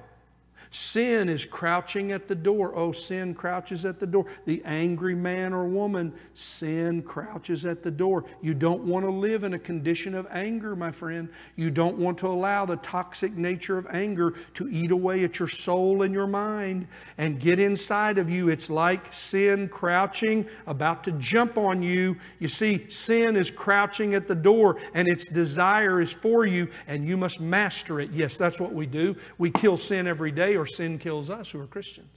Sin 0.74 1.28
is 1.28 1.44
crouching 1.44 2.12
at 2.12 2.28
the 2.28 2.34
door. 2.34 2.72
Oh, 2.74 2.92
sin 2.92 3.34
crouches 3.34 3.84
at 3.84 4.00
the 4.00 4.06
door. 4.06 4.24
The 4.46 4.62
angry 4.64 5.14
man 5.14 5.52
or 5.52 5.66
woman, 5.66 6.14
sin 6.32 7.02
crouches 7.02 7.66
at 7.66 7.82
the 7.82 7.90
door. 7.90 8.24
You 8.40 8.54
don't 8.54 8.84
want 8.84 9.04
to 9.04 9.10
live 9.10 9.44
in 9.44 9.52
a 9.52 9.58
condition 9.58 10.14
of 10.14 10.26
anger, 10.30 10.74
my 10.74 10.90
friend. 10.90 11.28
You 11.56 11.70
don't 11.70 11.98
want 11.98 12.16
to 12.18 12.26
allow 12.26 12.64
the 12.64 12.76
toxic 12.76 13.36
nature 13.36 13.76
of 13.76 13.86
anger 13.90 14.32
to 14.54 14.66
eat 14.70 14.92
away 14.92 15.24
at 15.24 15.38
your 15.38 15.46
soul 15.46 16.04
and 16.04 16.14
your 16.14 16.26
mind 16.26 16.86
and 17.18 17.38
get 17.38 17.60
inside 17.60 18.16
of 18.16 18.30
you. 18.30 18.48
It's 18.48 18.70
like 18.70 19.12
sin 19.12 19.68
crouching, 19.68 20.48
about 20.66 21.04
to 21.04 21.12
jump 21.12 21.58
on 21.58 21.82
you. 21.82 22.16
You 22.38 22.48
see, 22.48 22.88
sin 22.88 23.36
is 23.36 23.50
crouching 23.50 24.14
at 24.14 24.26
the 24.26 24.34
door 24.34 24.80
and 24.94 25.06
its 25.06 25.26
desire 25.26 26.00
is 26.00 26.12
for 26.12 26.46
you, 26.46 26.66
and 26.86 27.06
you 27.06 27.18
must 27.18 27.42
master 27.42 28.00
it. 28.00 28.10
Yes, 28.12 28.38
that's 28.38 28.58
what 28.58 28.72
we 28.72 28.86
do. 28.86 29.14
We 29.36 29.50
kill 29.50 29.76
sin 29.76 30.06
every 30.06 30.32
day 30.32 30.61
or 30.62 30.66
sin 30.66 30.96
kills 30.96 31.28
us 31.28 31.50
who 31.50 31.60
are 31.60 31.66
Christians. 31.66 32.08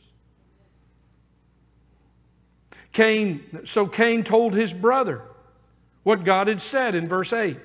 Cain, 2.91 3.43
so 3.65 3.88
Cain 3.88 4.23
told 4.23 4.53
his 4.53 4.71
brother 4.71 5.23
what 6.03 6.23
God 6.23 6.47
had 6.47 6.62
said 6.62 6.93
in 6.93 7.08
verse 7.08 7.34
8. 7.34 7.58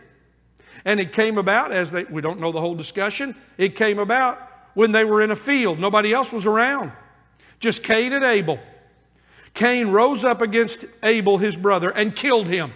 And 0.87 0.99
it 0.99 1.13
came 1.13 1.37
about, 1.37 1.71
as 1.71 1.91
they, 1.91 2.05
we 2.05 2.23
don't 2.23 2.41
know 2.41 2.51
the 2.51 2.61
whole 2.61 2.75
discussion, 2.75 3.37
it 3.59 3.77
came 3.77 3.99
about 3.99 4.41
when 4.73 4.93
they 4.93 5.05
were 5.05 5.21
in 5.21 5.31
a 5.31 5.37
field. 5.37 5.79
Nobody 5.79 6.15
else 6.15 6.33
was 6.33 6.47
around, 6.47 6.93
just 7.59 7.85
Cain 7.85 8.15
and 8.15 8.25
Abel. 8.25 8.59
Cain 9.53 9.89
rose 9.89 10.25
up 10.25 10.41
against 10.41 10.87
Abel, 11.03 11.37
his 11.37 11.57
brother, 11.57 11.91
and 11.91 12.17
killed 12.17 12.47
him. 12.47 12.73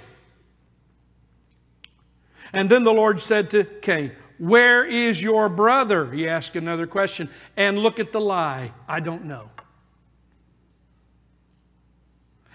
And 2.53 2.69
then 2.69 2.85
the 2.85 2.93
Lord 2.93 3.19
said 3.19 3.51
to 3.53 3.65
Cain, 3.65 4.13
where 4.39 4.85
is 4.85 5.23
your 5.23 5.49
brother? 5.49 6.11
He 6.11 6.29
asked 6.29 6.57
another 6.57 6.87
question. 6.87 7.29
And 7.57 7.79
look 7.79 7.99
at 8.01 8.13
the 8.13 8.21
lie. 8.21 8.73
I 8.89 9.01
don't 9.01 9.25
know. 9.25 9.51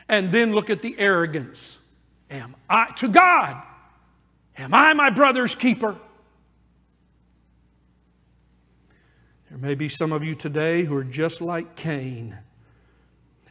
And 0.08 0.32
then 0.32 0.54
look 0.54 0.70
at 0.70 0.82
the 0.82 0.98
arrogance. 1.00 1.78
Am 2.30 2.56
I, 2.70 2.92
to 2.98 3.08
God, 3.08 3.62
am 4.58 4.74
I 4.74 4.94
my 4.94 5.10
brother's 5.10 5.56
keeper? 5.56 5.96
There 9.50 9.58
may 9.58 9.76
be 9.76 9.90
some 9.90 10.12
of 10.12 10.24
you 10.24 10.36
today 10.36 10.84
who 10.84 10.96
are 10.96 11.04
just 11.04 11.42
like 11.42 11.76
Cain. 11.76 12.38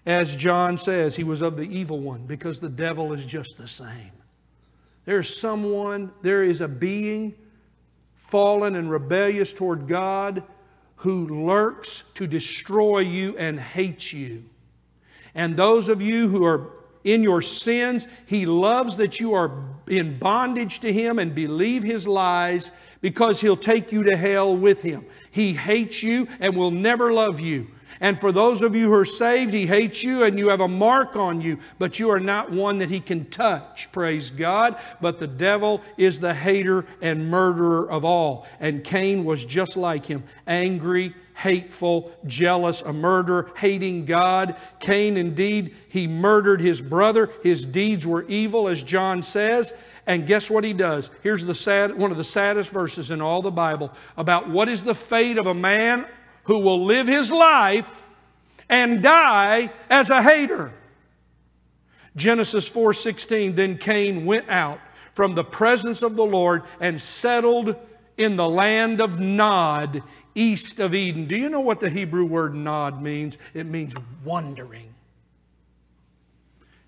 As 0.06 0.36
John 0.36 0.78
says, 0.78 1.16
he 1.16 1.24
was 1.24 1.42
of 1.42 1.56
the 1.56 1.64
evil 1.64 2.00
one 2.00 2.26
because 2.26 2.60
the 2.60 2.68
devil 2.68 3.12
is 3.12 3.26
just 3.26 3.56
the 3.58 3.68
same. 3.68 4.12
There's 5.04 5.40
someone, 5.40 6.12
there 6.22 6.44
is 6.44 6.60
a 6.60 6.68
being 6.68 7.34
fallen 8.18 8.74
and 8.74 8.90
rebellious 8.90 9.52
toward 9.54 9.86
God, 9.86 10.42
who 10.96 11.46
lurks 11.46 12.02
to 12.14 12.26
destroy 12.26 12.98
you 12.98 13.34
and 13.38 13.58
hates 13.58 14.12
you. 14.12 14.44
And 15.34 15.56
those 15.56 15.88
of 15.88 16.02
you 16.02 16.28
who 16.28 16.44
are 16.44 16.72
in 17.04 17.22
your 17.22 17.40
sins, 17.40 18.08
He 18.26 18.44
loves 18.44 18.96
that 18.96 19.20
you 19.20 19.34
are 19.34 19.62
in 19.86 20.18
bondage 20.18 20.80
to 20.80 20.92
Him 20.92 21.20
and 21.20 21.32
believe 21.32 21.84
His 21.84 22.08
lies 22.08 22.72
because 23.00 23.40
He'll 23.40 23.56
take 23.56 23.92
you 23.92 24.02
to 24.02 24.16
hell 24.16 24.54
with 24.54 24.82
Him. 24.82 25.06
He 25.30 25.54
hates 25.54 26.02
you 26.02 26.26
and 26.40 26.56
will 26.56 26.72
never 26.72 27.12
love 27.12 27.38
you. 27.38 27.68
And 28.00 28.18
for 28.18 28.32
those 28.32 28.62
of 28.62 28.76
you 28.76 28.86
who 28.86 28.94
are 28.94 29.04
saved, 29.04 29.52
He 29.52 29.66
hates 29.66 30.02
you 30.02 30.24
and 30.24 30.38
you 30.38 30.48
have 30.48 30.60
a 30.60 30.68
mark 30.68 31.16
on 31.16 31.40
you, 31.40 31.58
but 31.78 31.98
you 31.98 32.10
are 32.10 32.20
not 32.20 32.50
one 32.50 32.78
that 32.78 32.90
He 32.90 33.00
can 33.00 33.24
touch. 33.26 33.90
Praise 33.92 34.30
God. 34.30 34.76
But 35.00 35.20
the 35.20 35.26
devil 35.26 35.82
is 35.96 36.20
the 36.20 36.34
hater 36.34 36.86
and 37.02 37.30
murderer 37.30 37.90
of 37.90 38.04
all. 38.04 38.46
And 38.60 38.84
Cain 38.84 39.24
was 39.24 39.44
just 39.44 39.76
like 39.76 40.06
him 40.06 40.22
angry, 40.46 41.14
hateful, 41.34 42.12
jealous, 42.26 42.82
a 42.82 42.92
murderer, 42.92 43.50
hating 43.56 44.04
God. 44.04 44.56
Cain, 44.80 45.16
indeed, 45.16 45.74
he 45.88 46.06
murdered 46.06 46.60
his 46.60 46.80
brother. 46.80 47.30
His 47.42 47.64
deeds 47.64 48.06
were 48.06 48.24
evil, 48.28 48.68
as 48.68 48.82
John 48.82 49.22
says. 49.22 49.72
And 50.06 50.26
guess 50.26 50.50
what 50.50 50.64
he 50.64 50.72
does? 50.72 51.10
Here's 51.22 51.44
the 51.44 51.54
sad, 51.54 51.96
one 51.96 52.10
of 52.10 52.16
the 52.16 52.24
saddest 52.24 52.70
verses 52.70 53.10
in 53.10 53.20
all 53.20 53.42
the 53.42 53.50
Bible 53.50 53.92
about 54.16 54.48
what 54.48 54.68
is 54.68 54.82
the 54.82 54.94
fate 54.94 55.38
of 55.38 55.46
a 55.46 55.54
man 55.54 56.06
who 56.48 56.58
will 56.58 56.82
live 56.82 57.06
his 57.06 57.30
life 57.30 58.02
and 58.70 59.02
die 59.02 59.70
as 59.90 60.08
a 60.08 60.22
hater. 60.22 60.72
Genesis 62.16 62.68
4:16 62.68 63.54
then 63.54 63.76
Cain 63.76 64.24
went 64.24 64.48
out 64.48 64.80
from 65.12 65.34
the 65.34 65.44
presence 65.44 66.02
of 66.02 66.16
the 66.16 66.24
Lord 66.24 66.62
and 66.80 66.98
settled 66.98 67.76
in 68.16 68.36
the 68.36 68.48
land 68.48 69.00
of 69.00 69.20
Nod 69.20 70.02
east 70.34 70.80
of 70.80 70.94
Eden. 70.94 71.26
Do 71.26 71.36
you 71.36 71.50
know 71.50 71.60
what 71.60 71.80
the 71.80 71.90
Hebrew 71.90 72.24
word 72.24 72.54
Nod 72.54 73.02
means? 73.02 73.36
It 73.52 73.66
means 73.66 73.94
wandering. 74.24 74.94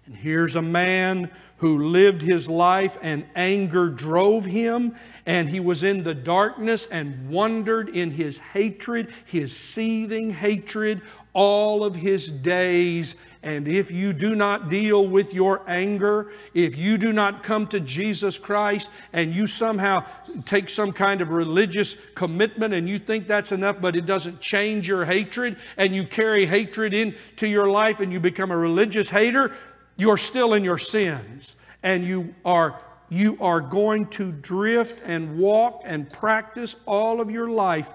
And 0.06 0.16
here's 0.16 0.56
a 0.56 0.62
man 0.62 1.30
who 1.60 1.90
lived 1.90 2.22
his 2.22 2.48
life 2.48 2.96
and 3.02 3.22
anger 3.36 3.90
drove 3.90 4.46
him, 4.46 4.96
and 5.26 5.46
he 5.46 5.60
was 5.60 5.82
in 5.82 6.02
the 6.02 6.14
darkness 6.14 6.86
and 6.86 7.28
wandered 7.28 7.90
in 7.90 8.10
his 8.10 8.38
hatred, 8.38 9.12
his 9.26 9.54
seething 9.54 10.30
hatred, 10.30 11.02
all 11.34 11.84
of 11.84 11.94
his 11.94 12.28
days. 12.28 13.14
And 13.42 13.68
if 13.68 13.90
you 13.90 14.14
do 14.14 14.34
not 14.34 14.70
deal 14.70 15.06
with 15.06 15.34
your 15.34 15.62
anger, 15.66 16.32
if 16.54 16.78
you 16.78 16.96
do 16.96 17.12
not 17.12 17.42
come 17.42 17.66
to 17.68 17.80
Jesus 17.80 18.38
Christ 18.38 18.88
and 19.12 19.34
you 19.34 19.46
somehow 19.46 20.04
take 20.46 20.70
some 20.70 20.92
kind 20.92 21.20
of 21.20 21.30
religious 21.30 21.94
commitment 22.14 22.72
and 22.72 22.88
you 22.88 22.98
think 22.98 23.28
that's 23.28 23.52
enough, 23.52 23.80
but 23.82 23.96
it 23.96 24.06
doesn't 24.06 24.40
change 24.40 24.88
your 24.88 25.04
hatred, 25.04 25.56
and 25.76 25.94
you 25.94 26.04
carry 26.04 26.46
hatred 26.46 26.94
into 26.94 27.46
your 27.46 27.68
life 27.68 28.00
and 28.00 28.10
you 28.12 28.18
become 28.18 28.50
a 28.50 28.56
religious 28.56 29.10
hater, 29.10 29.54
you're 30.00 30.16
still 30.16 30.54
in 30.54 30.64
your 30.64 30.78
sins. 30.78 31.56
And 31.82 32.04
you 32.04 32.34
are 32.44 32.82
you 33.10 33.36
are 33.40 33.60
going 33.60 34.06
to 34.06 34.30
drift 34.30 35.02
and 35.04 35.36
walk 35.36 35.82
and 35.84 36.10
practice 36.10 36.76
all 36.86 37.20
of 37.20 37.28
your 37.28 37.50
life 37.50 37.92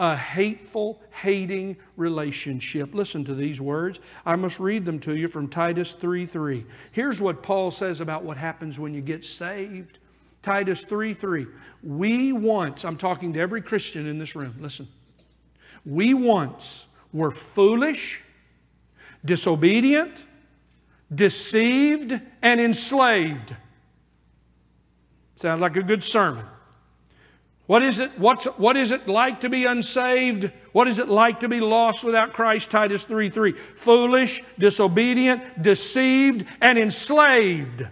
a 0.00 0.16
hateful, 0.16 1.00
hating 1.10 1.76
relationship. 1.96 2.92
Listen 2.94 3.24
to 3.24 3.34
these 3.34 3.60
words. 3.60 4.00
I 4.26 4.36
must 4.36 4.58
read 4.60 4.84
them 4.84 4.98
to 5.00 5.16
you 5.16 5.28
from 5.28 5.48
Titus 5.48 5.94
3 5.94 6.26
3. 6.26 6.64
Here's 6.92 7.20
what 7.20 7.42
Paul 7.42 7.70
says 7.70 8.00
about 8.00 8.24
what 8.24 8.36
happens 8.36 8.78
when 8.78 8.92
you 8.92 9.00
get 9.00 9.24
saved. 9.24 9.98
Titus 10.42 10.84
3 10.84 11.14
3. 11.14 11.46
We 11.82 12.32
once, 12.32 12.84
I'm 12.84 12.96
talking 12.96 13.32
to 13.32 13.40
every 13.40 13.62
Christian 13.62 14.06
in 14.06 14.18
this 14.18 14.36
room, 14.36 14.54
listen. 14.60 14.88
We 15.86 16.12
once 16.12 16.86
were 17.12 17.30
foolish, 17.30 18.20
disobedient, 19.24 20.24
deceived, 21.14 22.20
and 22.42 22.60
enslaved. 22.60 23.54
Sounds 25.36 25.60
like 25.60 25.76
a 25.76 25.82
good 25.82 26.02
sermon. 26.02 26.44
What 27.66 27.82
is 27.82 27.98
it? 27.98 28.10
What's, 28.18 28.44
what 28.44 28.76
is 28.76 28.90
it 28.90 29.08
like 29.08 29.40
to 29.40 29.48
be 29.48 29.64
unsaved? 29.64 30.50
What 30.72 30.86
is 30.86 30.98
it 30.98 31.08
like 31.08 31.40
to 31.40 31.48
be 31.48 31.60
lost 31.60 32.04
without 32.04 32.32
Christ? 32.32 32.70
Titus 32.70 33.04
3 33.04 33.30
3. 33.30 33.52
Foolish, 33.52 34.42
disobedient, 34.58 35.62
deceived, 35.62 36.46
and 36.60 36.78
enslaved 36.78 37.88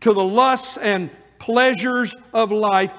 to 0.00 0.12
the 0.12 0.24
lusts 0.24 0.78
and 0.78 1.10
pleasures 1.38 2.14
of 2.34 2.50
life, 2.50 2.92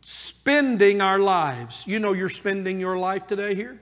spending 0.00 1.02
our 1.02 1.18
lives. 1.18 1.84
You 1.86 1.98
know, 1.98 2.14
you're 2.14 2.30
spending 2.30 2.80
your 2.80 2.96
life 2.96 3.26
today 3.26 3.54
here. 3.54 3.78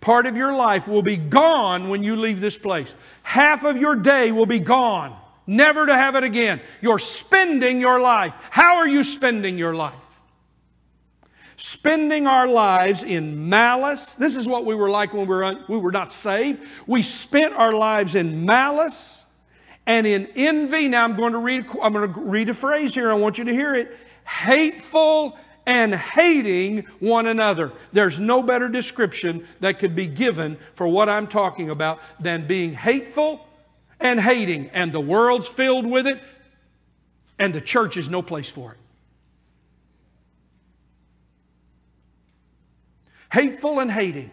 Part 0.00 0.26
of 0.26 0.36
your 0.36 0.54
life 0.54 0.86
will 0.86 1.02
be 1.02 1.16
gone 1.16 1.88
when 1.88 2.02
you 2.02 2.16
leave 2.16 2.40
this 2.40 2.56
place, 2.56 2.94
half 3.22 3.64
of 3.64 3.76
your 3.76 3.96
day 3.96 4.32
will 4.32 4.46
be 4.46 4.60
gone 4.60 5.16
never 5.48 5.86
to 5.86 5.94
have 5.94 6.14
it 6.14 6.22
again. 6.22 6.60
You're 6.80 7.00
spending 7.00 7.80
your 7.80 8.00
life. 8.00 8.34
How 8.50 8.76
are 8.76 8.86
you 8.86 9.02
spending 9.02 9.58
your 9.58 9.74
life? 9.74 9.94
Spending 11.56 12.28
our 12.28 12.46
lives 12.46 13.02
in 13.02 13.48
malice. 13.48 14.14
This 14.14 14.36
is 14.36 14.46
what 14.46 14.64
we 14.64 14.76
were 14.76 14.90
like 14.90 15.12
when 15.12 15.22
we 15.22 15.34
were, 15.34 15.42
un- 15.42 15.64
we 15.68 15.78
were 15.78 15.90
not 15.90 16.12
saved. 16.12 16.60
We 16.86 17.02
spent 17.02 17.54
our 17.54 17.72
lives 17.72 18.14
in 18.14 18.44
malice 18.44 19.26
and 19.86 20.06
in 20.06 20.28
envy. 20.36 20.86
Now 20.86 21.02
I'm 21.02 21.16
going 21.16 21.32
to 21.32 21.38
read, 21.38 21.66
I'm 21.82 21.92
going 21.94 22.12
to 22.12 22.20
read 22.20 22.50
a 22.50 22.54
phrase 22.54 22.94
here. 22.94 23.10
I 23.10 23.14
want 23.14 23.38
you 23.38 23.44
to 23.44 23.52
hear 23.52 23.74
it. 23.74 23.96
Hateful 24.24 25.36
and 25.68 25.94
hating 25.94 26.78
one 26.98 27.26
another. 27.26 27.70
There's 27.92 28.18
no 28.18 28.42
better 28.42 28.70
description 28.70 29.46
that 29.60 29.78
could 29.78 29.94
be 29.94 30.06
given 30.06 30.56
for 30.74 30.88
what 30.88 31.10
I'm 31.10 31.26
talking 31.26 31.68
about 31.68 32.00
than 32.18 32.46
being 32.46 32.72
hateful 32.72 33.46
and 34.00 34.18
hating, 34.18 34.70
and 34.70 34.90
the 34.92 35.00
world's 35.00 35.46
filled 35.46 35.84
with 35.84 36.06
it, 36.06 36.18
and 37.38 37.54
the 37.54 37.60
church 37.60 37.98
is 37.98 38.08
no 38.08 38.22
place 38.22 38.48
for 38.48 38.72
it. 38.72 38.78
Hateful 43.30 43.78
and 43.78 43.92
hating. 43.92 44.30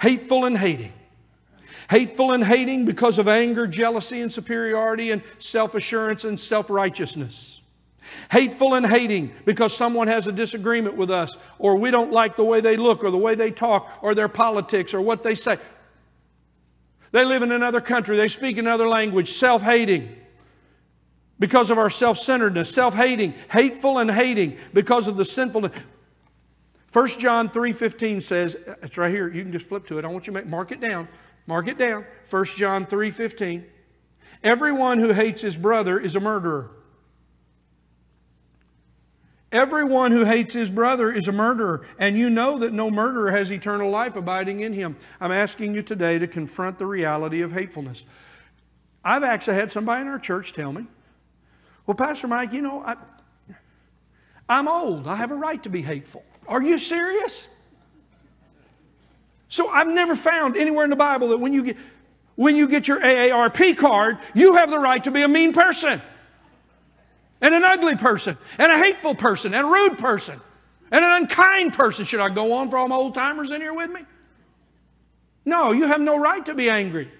Hateful 0.00 0.46
and 0.46 0.58
hating. 0.58 0.92
Hateful 1.88 2.32
and 2.32 2.42
hating 2.42 2.86
because 2.86 3.18
of 3.18 3.28
anger, 3.28 3.68
jealousy, 3.68 4.20
and 4.20 4.32
superiority, 4.32 5.12
and 5.12 5.22
self 5.38 5.76
assurance 5.76 6.24
and 6.24 6.40
self 6.40 6.70
righteousness. 6.70 7.62
Hateful 8.30 8.74
and 8.74 8.86
hating 8.86 9.32
because 9.44 9.76
someone 9.76 10.08
has 10.08 10.26
a 10.26 10.32
disagreement 10.32 10.96
with 10.96 11.10
us, 11.10 11.36
or 11.58 11.76
we 11.76 11.90
don't 11.90 12.12
like 12.12 12.36
the 12.36 12.44
way 12.44 12.60
they 12.60 12.76
look, 12.76 13.04
or 13.04 13.10
the 13.10 13.18
way 13.18 13.34
they 13.34 13.50
talk, 13.50 13.98
or 14.02 14.14
their 14.14 14.28
politics, 14.28 14.94
or 14.94 15.00
what 15.00 15.22
they 15.22 15.34
say. 15.34 15.58
They 17.12 17.24
live 17.24 17.42
in 17.42 17.52
another 17.52 17.80
country, 17.80 18.16
they 18.16 18.28
speak 18.28 18.58
another 18.58 18.88
language, 18.88 19.30
self 19.30 19.62
hating. 19.62 20.16
Because 21.38 21.70
of 21.70 21.78
our 21.78 21.90
self 21.90 22.18
centeredness, 22.18 22.72
self 22.72 22.94
hating, 22.94 23.34
hateful 23.50 23.98
and 23.98 24.10
hating 24.10 24.56
because 24.72 25.08
of 25.08 25.16
the 25.16 25.24
sinfulness. 25.24 25.72
1 26.92 27.08
John 27.18 27.48
3:15 27.48 28.22
says, 28.22 28.56
it's 28.82 28.96
right 28.96 29.10
here, 29.10 29.28
you 29.28 29.42
can 29.42 29.50
just 29.52 29.66
flip 29.66 29.86
to 29.86 29.98
it. 29.98 30.04
I 30.04 30.08
want 30.08 30.26
you 30.26 30.32
to 30.32 30.38
make, 30.38 30.46
mark 30.46 30.70
it 30.70 30.80
down. 30.80 31.08
Mark 31.46 31.68
it 31.68 31.76
down. 31.76 32.04
1 32.30 32.44
John 32.56 32.86
3:15. 32.86 33.64
Everyone 34.42 34.98
who 34.98 35.12
hates 35.12 35.42
his 35.42 35.56
brother 35.56 35.98
is 35.98 36.14
a 36.14 36.20
murderer. 36.20 36.70
Everyone 39.54 40.10
who 40.10 40.24
hates 40.24 40.52
his 40.52 40.68
brother 40.68 41.12
is 41.12 41.28
a 41.28 41.32
murderer, 41.32 41.86
and 42.00 42.18
you 42.18 42.28
know 42.28 42.58
that 42.58 42.72
no 42.72 42.90
murderer 42.90 43.30
has 43.30 43.52
eternal 43.52 43.88
life 43.88 44.16
abiding 44.16 44.62
in 44.62 44.72
him. 44.72 44.96
I'm 45.20 45.30
asking 45.30 45.76
you 45.76 45.82
today 45.82 46.18
to 46.18 46.26
confront 46.26 46.76
the 46.76 46.86
reality 46.86 47.40
of 47.40 47.52
hatefulness. 47.52 48.02
I've 49.04 49.22
actually 49.22 49.54
had 49.54 49.70
somebody 49.70 50.02
in 50.02 50.08
our 50.08 50.18
church 50.18 50.54
tell 50.54 50.72
me, 50.72 50.88
Well, 51.86 51.94
Pastor 51.94 52.26
Mike, 52.26 52.52
you 52.52 52.62
know, 52.62 52.82
I, 52.84 52.96
I'm 54.48 54.66
old. 54.66 55.06
I 55.06 55.14
have 55.14 55.30
a 55.30 55.36
right 55.36 55.62
to 55.62 55.68
be 55.68 55.82
hateful. 55.82 56.24
Are 56.48 56.60
you 56.60 56.76
serious? 56.76 57.46
So 59.46 59.68
I've 59.68 59.86
never 59.86 60.16
found 60.16 60.56
anywhere 60.56 60.82
in 60.82 60.90
the 60.90 60.96
Bible 60.96 61.28
that 61.28 61.38
when 61.38 61.52
you 61.52 61.62
get, 61.62 61.76
when 62.34 62.56
you 62.56 62.66
get 62.66 62.88
your 62.88 62.98
AARP 62.98 63.76
card, 63.76 64.18
you 64.34 64.56
have 64.56 64.70
the 64.70 64.80
right 64.80 65.04
to 65.04 65.12
be 65.12 65.22
a 65.22 65.28
mean 65.28 65.52
person 65.52 66.02
and 67.40 67.54
an 67.54 67.64
ugly 67.64 67.96
person, 67.96 68.36
and 68.58 68.72
a 68.72 68.78
hateful 68.78 69.14
person, 69.14 69.54
and 69.54 69.66
a 69.66 69.70
rude 69.70 69.98
person, 69.98 70.40
and 70.90 71.04
an 71.04 71.12
unkind 71.12 71.74
person. 71.74 72.04
Should 72.04 72.20
I 72.20 72.28
go 72.28 72.52
on 72.52 72.70
for 72.70 72.78
all 72.78 72.88
my 72.88 72.96
old 72.96 73.14
timers 73.14 73.50
in 73.50 73.60
here 73.60 73.74
with 73.74 73.90
me? 73.90 74.00
No, 75.44 75.72
you 75.72 75.86
have 75.86 76.00
no 76.00 76.18
right 76.18 76.44
to 76.46 76.54
be 76.54 76.70
angry. 76.70 77.10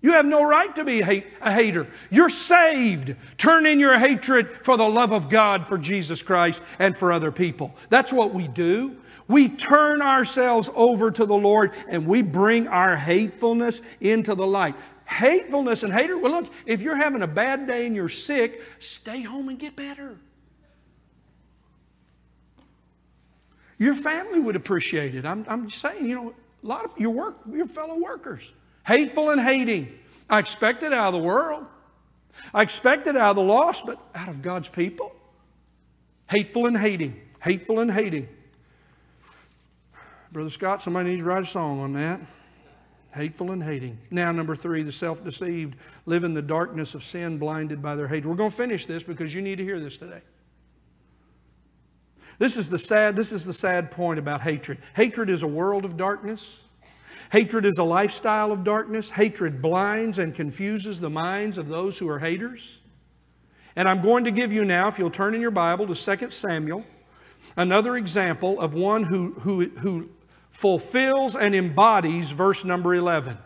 You 0.00 0.12
have 0.12 0.26
no 0.26 0.44
right 0.44 0.74
to 0.74 0.84
be 0.84 1.00
hate, 1.00 1.26
a 1.40 1.52
hater. 1.52 1.86
You're 2.10 2.28
saved. 2.28 3.14
Turn 3.38 3.66
in 3.66 3.78
your 3.78 3.96
hatred 3.98 4.48
for 4.64 4.76
the 4.76 4.88
love 4.88 5.12
of 5.12 5.28
God, 5.28 5.68
for 5.68 5.78
Jesus 5.78 6.22
Christ, 6.22 6.64
and 6.80 6.96
for 6.96 7.12
other 7.12 7.30
people. 7.30 7.74
That's 7.88 8.12
what 8.12 8.34
we 8.34 8.48
do. 8.48 8.96
We 9.28 9.48
turn 9.48 10.02
ourselves 10.02 10.68
over 10.74 11.12
to 11.12 11.24
the 11.24 11.36
Lord 11.36 11.70
and 11.88 12.06
we 12.06 12.22
bring 12.22 12.66
our 12.66 12.96
hatefulness 12.96 13.80
into 14.00 14.34
the 14.34 14.46
light 14.46 14.74
hatefulness 15.12 15.82
and 15.82 15.92
hater. 15.92 16.18
Well, 16.18 16.32
look, 16.32 16.52
if 16.66 16.82
you're 16.82 16.96
having 16.96 17.22
a 17.22 17.26
bad 17.26 17.66
day 17.66 17.86
and 17.86 17.94
you're 17.94 18.08
sick, 18.08 18.62
stay 18.80 19.22
home 19.22 19.48
and 19.48 19.58
get 19.58 19.76
better. 19.76 20.16
Your 23.78 23.94
family 23.94 24.40
would 24.40 24.56
appreciate 24.56 25.14
it. 25.14 25.24
I'm, 25.24 25.44
I'm 25.48 25.70
saying, 25.70 26.06
you 26.06 26.14
know, 26.14 26.34
a 26.62 26.66
lot 26.66 26.84
of 26.84 26.92
your 26.96 27.10
work, 27.10 27.36
your 27.50 27.66
fellow 27.66 27.98
workers, 27.98 28.52
hateful 28.86 29.30
and 29.30 29.40
hating. 29.40 29.98
I 30.30 30.38
expect 30.38 30.82
it 30.82 30.92
out 30.92 31.08
of 31.08 31.20
the 31.20 31.26
world. 31.26 31.66
I 32.54 32.62
expect 32.62 33.06
it 33.06 33.16
out 33.16 33.30
of 33.30 33.36
the 33.36 33.42
lost, 33.42 33.84
but 33.84 33.98
out 34.14 34.28
of 34.28 34.40
God's 34.40 34.68
people. 34.68 35.14
Hateful 36.30 36.66
and 36.66 36.76
hating. 36.76 37.20
Hateful 37.40 37.80
and 37.80 37.90
hating. 37.90 38.28
Brother 40.30 40.50
Scott, 40.50 40.80
somebody 40.80 41.10
needs 41.10 41.22
to 41.22 41.28
write 41.28 41.42
a 41.42 41.46
song 41.46 41.80
on 41.80 41.92
that 41.94 42.20
hateful 43.14 43.52
and 43.52 43.62
hating. 43.62 43.98
Now, 44.10 44.32
number 44.32 44.56
three, 44.56 44.82
the 44.82 44.92
self 44.92 45.22
deceived 45.24 45.76
live 46.06 46.24
in 46.24 46.34
the 46.34 46.42
darkness 46.42 46.94
of 46.94 47.02
sin, 47.02 47.38
blinded 47.38 47.82
by 47.82 47.94
their 47.94 48.08
hate. 48.08 48.24
We're 48.24 48.34
going 48.34 48.50
to 48.50 48.56
finish 48.56 48.86
this 48.86 49.02
because 49.02 49.34
you 49.34 49.42
need 49.42 49.56
to 49.56 49.64
hear 49.64 49.80
this 49.80 49.96
today. 49.96 50.20
This 52.38 52.56
is 52.56 52.68
the 52.68 52.78
sad, 52.78 53.14
this 53.14 53.32
is 53.32 53.44
the 53.44 53.52
sad 53.52 53.90
point 53.90 54.18
about 54.18 54.40
hatred. 54.40 54.78
Hatred 54.96 55.30
is 55.30 55.42
a 55.42 55.46
world 55.46 55.84
of 55.84 55.96
darkness. 55.96 56.64
Hatred 57.30 57.64
is 57.64 57.78
a 57.78 57.84
lifestyle 57.84 58.52
of 58.52 58.64
darkness. 58.64 59.08
Hatred 59.08 59.62
blinds 59.62 60.18
and 60.18 60.34
confuses 60.34 60.98
the 60.98 61.10
minds 61.10 61.56
of 61.56 61.68
those 61.68 61.98
who 61.98 62.08
are 62.08 62.18
haters. 62.18 62.80
And 63.76 63.88
I'm 63.88 64.02
going 64.02 64.24
to 64.24 64.30
give 64.30 64.52
you 64.52 64.64
now, 64.64 64.88
if 64.88 64.98
you'll 64.98 65.10
turn 65.10 65.34
in 65.34 65.40
your 65.40 65.50
Bible 65.50 65.86
to 65.86 66.16
2 66.16 66.30
Samuel, 66.30 66.84
another 67.56 67.96
example 67.96 68.60
of 68.60 68.74
one 68.74 69.02
who, 69.02 69.32
who, 69.34 69.68
who 69.78 70.10
fulfills 70.52 71.34
and 71.34 71.54
embodies 71.54 72.30
verse 72.30 72.64
number 72.64 72.94
11. 72.94 73.36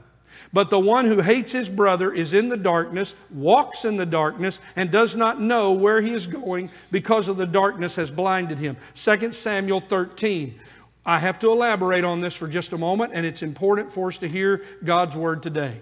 But 0.52 0.70
the 0.70 0.78
one 0.78 1.06
who 1.06 1.20
hates 1.20 1.52
his 1.52 1.68
brother 1.68 2.12
is 2.12 2.34
in 2.34 2.48
the 2.48 2.56
darkness, 2.56 3.14
walks 3.30 3.84
in 3.84 3.96
the 3.96 4.06
darkness, 4.06 4.60
and 4.74 4.90
does 4.90 5.16
not 5.16 5.40
know 5.40 5.72
where 5.72 6.02
he 6.02 6.12
is 6.12 6.26
going 6.26 6.70
because 6.90 7.28
of 7.28 7.36
the 7.36 7.46
darkness 7.46 7.96
has 7.96 8.10
blinded 8.10 8.58
him. 8.58 8.76
2 8.94 9.32
Samuel 9.32 9.80
13. 9.80 10.58
I 11.04 11.18
have 11.18 11.38
to 11.40 11.50
elaborate 11.50 12.04
on 12.04 12.20
this 12.20 12.34
for 12.34 12.48
just 12.48 12.72
a 12.72 12.78
moment, 12.78 13.12
and 13.14 13.24
it's 13.24 13.42
important 13.42 13.92
for 13.92 14.08
us 14.08 14.18
to 14.18 14.28
hear 14.28 14.64
God's 14.84 15.16
word 15.16 15.42
today. 15.42 15.80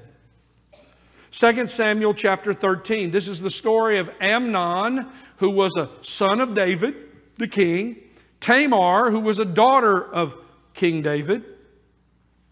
2 1.31 1.67
Samuel 1.67 2.15
chapter 2.15 2.53
13. 2.53 3.11
This 3.11 3.29
is 3.29 3.41
the 3.41 3.51
story 3.51 3.99
of 3.99 4.11
Amnon, 4.21 5.07
who 5.39 5.51
was 5.51 5.75
a 5.77 5.89
son 6.03 6.41
of 6.41 6.55
David, 6.55 6.95
the 7.37 7.49
king, 7.49 7.97
Tamar, 8.41 9.11
who 9.11 9.21
was 9.21 9.39
a 9.39 9.45
daughter 9.45 10.13
of 10.13 10.37
King 10.75 11.03
David, 11.03 11.45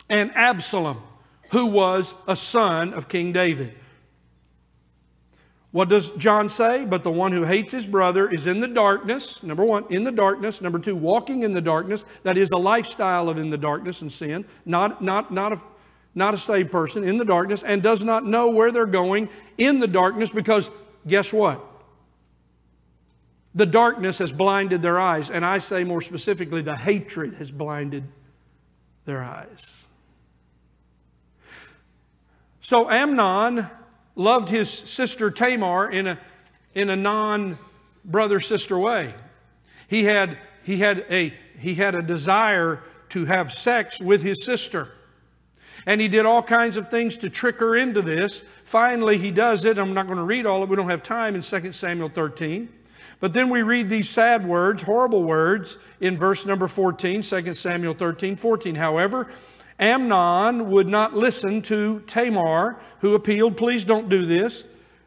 and 0.08 0.30
Absalom, 0.34 1.02
who 1.50 1.66
was 1.66 2.14
a 2.26 2.36
son 2.36 2.94
of 2.94 3.08
King 3.08 3.32
David. 3.32 3.74
What 5.72 5.88
does 5.88 6.10
John 6.12 6.50
say? 6.50 6.84
But 6.84 7.02
the 7.02 7.10
one 7.10 7.32
who 7.32 7.44
hates 7.44 7.72
his 7.72 7.86
brother 7.86 8.30
is 8.30 8.46
in 8.46 8.60
the 8.60 8.68
darkness. 8.68 9.42
Number 9.42 9.64
one, 9.64 9.86
in 9.88 10.04
the 10.04 10.12
darkness. 10.12 10.60
Number 10.60 10.78
two, 10.78 10.94
walking 10.94 11.42
in 11.42 11.54
the 11.54 11.62
darkness. 11.62 12.04
That 12.24 12.36
is 12.36 12.52
a 12.52 12.58
lifestyle 12.58 13.30
of 13.30 13.38
in 13.38 13.48
the 13.48 13.58
darkness 13.58 14.02
and 14.02 14.12
sin, 14.12 14.44
not, 14.66 15.02
not, 15.02 15.32
not, 15.32 15.52
a, 15.52 15.62
not 16.14 16.34
a 16.34 16.38
saved 16.38 16.70
person, 16.70 17.04
in 17.04 17.16
the 17.16 17.24
darkness, 17.24 17.62
and 17.62 17.82
does 17.82 18.04
not 18.04 18.26
know 18.26 18.50
where 18.50 18.70
they're 18.70 18.84
going 18.84 19.30
in 19.56 19.80
the 19.80 19.88
darkness 19.88 20.28
because 20.28 20.70
guess 21.06 21.32
what? 21.32 21.58
The 23.54 23.66
darkness 23.66 24.18
has 24.18 24.32
blinded 24.32 24.82
their 24.82 24.98
eyes. 24.98 25.30
And 25.30 25.44
I 25.44 25.58
say 25.58 25.84
more 25.84 26.00
specifically, 26.00 26.62
the 26.62 26.76
hatred 26.76 27.34
has 27.34 27.50
blinded 27.50 28.04
their 29.04 29.22
eyes. 29.22 29.86
So 32.60 32.88
Amnon 32.90 33.68
loved 34.14 34.48
his 34.48 34.70
sister 34.70 35.30
Tamar 35.30 35.90
in 35.90 36.06
a, 36.06 36.18
in 36.74 36.90
a 36.90 36.96
non 36.96 37.58
brother 38.04 38.40
sister 38.40 38.78
way. 38.78 39.14
He 39.88 40.04
had, 40.04 40.38
he, 40.62 40.78
had 40.78 41.04
a, 41.10 41.34
he 41.58 41.74
had 41.74 41.94
a 41.94 42.02
desire 42.02 42.82
to 43.10 43.26
have 43.26 43.52
sex 43.52 44.00
with 44.00 44.22
his 44.22 44.44
sister. 44.44 44.88
And 45.84 46.00
he 46.00 46.08
did 46.08 46.24
all 46.24 46.42
kinds 46.42 46.76
of 46.76 46.90
things 46.90 47.16
to 47.18 47.28
trick 47.28 47.56
her 47.56 47.76
into 47.76 48.00
this. 48.00 48.42
Finally, 48.64 49.18
he 49.18 49.30
does 49.30 49.64
it. 49.64 49.78
I'm 49.78 49.92
not 49.92 50.06
going 50.06 50.18
to 50.18 50.24
read 50.24 50.46
all 50.46 50.62
of 50.62 50.68
it. 50.68 50.70
We 50.70 50.76
don't 50.76 50.88
have 50.88 51.02
time 51.02 51.34
in 51.34 51.42
2 51.42 51.72
Samuel 51.72 52.08
13. 52.08 52.68
But 53.22 53.32
then 53.32 53.50
we 53.50 53.62
read 53.62 53.88
these 53.88 54.10
sad 54.10 54.44
words, 54.44 54.82
horrible 54.82 55.22
words, 55.22 55.76
in 56.00 56.18
verse 56.18 56.44
number 56.44 56.66
14, 56.66 57.22
2 57.22 57.54
Samuel 57.54 57.94
13, 57.94 58.34
14. 58.34 58.74
However, 58.74 59.30
Amnon 59.78 60.68
would 60.70 60.88
not 60.88 61.14
listen 61.14 61.62
to 61.62 62.00
Tamar, 62.08 62.80
who 62.98 63.14
appealed, 63.14 63.56
please 63.56 63.84
don't 63.84 64.08
do 64.08 64.26
this. 64.26 64.64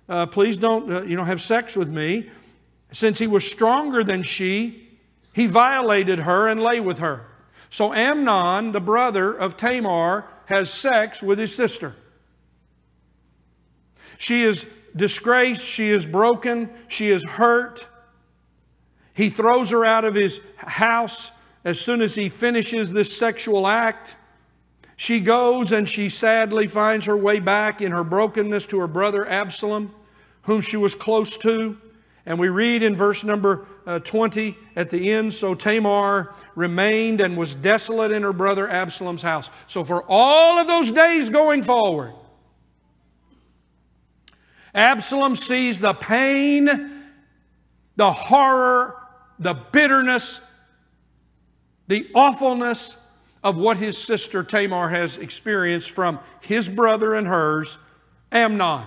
Uh, 0.08 0.26
please 0.28 0.56
don't, 0.56 0.90
uh, 0.90 1.02
you 1.02 1.18
know, 1.18 1.26
have 1.26 1.42
sex 1.42 1.76
with 1.76 1.90
me. 1.90 2.30
Since 2.94 3.20
he 3.20 3.28
was 3.28 3.46
stronger 3.46 4.02
than 4.02 4.24
she, 4.24 4.88
he 5.34 5.46
violated 5.46 6.20
her 6.20 6.48
and 6.48 6.64
lay 6.64 6.80
with 6.80 7.00
her. 7.00 7.26
So 7.70 7.94
Amnon, 7.94 8.72
the 8.72 8.80
brother 8.80 9.34
of 9.34 9.58
Tamar, 9.58 10.24
has 10.46 10.72
sex 10.72 11.22
with 11.22 11.38
his 11.38 11.54
sister. 11.54 11.94
She 14.18 14.44
is 14.44 14.66
disgraced, 14.96 15.64
she 15.64 15.90
is 15.90 16.06
broken, 16.06 16.70
she 16.88 17.10
is 17.10 17.22
hurt. 17.22 17.86
He 19.16 19.30
throws 19.30 19.72
her 19.72 19.86
out 19.86 20.06
of 20.06 20.14
his 20.14 20.42
house 20.58 21.32
as 21.64 21.80
soon 21.80 22.02
as 22.02 22.14
he 22.14 22.30
finishes 22.30 22.92
this 22.92 23.18
sexual 23.18 23.66
act. 23.66 24.16
She 24.98 25.20
goes 25.20 25.72
and 25.72 25.88
she 25.88 26.10
sadly 26.10 26.68
finds 26.68 27.06
her 27.06 27.18
way 27.18 27.40
back 27.40 27.82
in 27.82 27.92
her 27.92 28.04
brokenness 28.04 28.66
to 28.68 28.80
her 28.80 28.88
brother 28.88 29.28
Absalom, 29.28 29.94
whom 30.44 30.62
she 30.62 30.78
was 30.78 30.94
close 30.94 31.38
to. 31.38 31.78
And 32.26 32.38
we 32.38 32.50
read 32.50 32.84
in 32.84 32.96
verse 32.96 33.24
number 33.24 33.66
uh, 33.88 34.00
20 34.00 34.58
at 34.76 34.90
the 34.90 35.12
end 35.12 35.34
So 35.34 35.56
Tamar 35.56 36.34
remained 36.56 37.22
and 37.22 37.38
was 37.38 37.56
desolate 37.56 38.12
in 38.12 38.24
her 38.24 38.34
brother 38.34 38.70
Absalom's 38.70 39.22
house. 39.22 39.50
So 39.68 39.84
for 39.84 40.04
all 40.10 40.60
of 40.60 40.68
those 40.68 40.92
days 40.92 41.30
going 41.30 41.64
forward, 41.64 42.14
Absalom 44.74 45.38
sees 45.38 45.80
the 45.80 45.94
pain, 45.94 46.92
the 47.96 48.12
horror, 48.12 49.05
the 49.40 49.54
bitterness, 49.54 50.40
the 51.88 52.10
awfulness 52.14 52.96
of 53.44 53.58
what 53.58 53.78
his 53.78 53.98
sister 53.98 54.44
Tamar 54.44 54.90
has 54.90 55.18
experienced 55.18 55.92
from 55.92 56.20
his 56.42 56.68
brother 56.68 57.14
and 57.14 57.28
hers, 57.28 57.78
Amnon. 58.32 58.86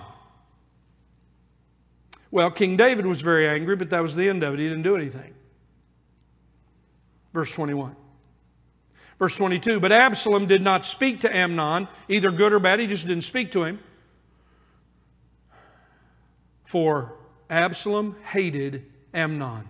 Well, 2.31 2.51
King 2.51 2.75
David 2.75 3.05
was 3.05 3.21
very 3.21 3.47
angry, 3.47 3.75
but 3.75 3.89
that 3.89 4.01
was 4.01 4.15
the 4.15 4.27
end 4.29 4.43
of 4.43 4.53
it. 4.53 4.59
He 4.59 4.67
didn't 4.67 4.83
do 4.83 4.95
anything. 4.95 5.33
Verse 7.33 7.53
21. 7.55 7.95
Verse 9.17 9.35
22 9.35 9.79
But 9.79 9.91
Absalom 9.91 10.45
did 10.45 10.61
not 10.61 10.85
speak 10.85 11.21
to 11.21 11.35
Amnon, 11.35 11.87
either 12.07 12.31
good 12.31 12.53
or 12.53 12.59
bad, 12.59 12.79
he 12.79 12.87
just 12.87 13.07
didn't 13.07 13.23
speak 13.23 13.51
to 13.53 13.63
him. 13.63 13.79
For 16.65 17.15
Absalom 17.49 18.15
hated 18.23 18.85
Amnon 19.13 19.67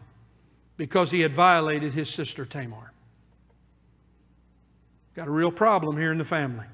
because 0.80 1.12
he 1.12 1.20
had 1.20 1.36
violated 1.36 1.94
his 1.94 2.10
sister 2.10 2.46
Tamar. 2.46 2.94
Got 5.14 5.28
a 5.28 5.32
real 5.32 5.52
problem 5.52 5.98
here 5.98 6.14
in 6.14 6.18
the 6.18 6.24
family. 6.24 6.66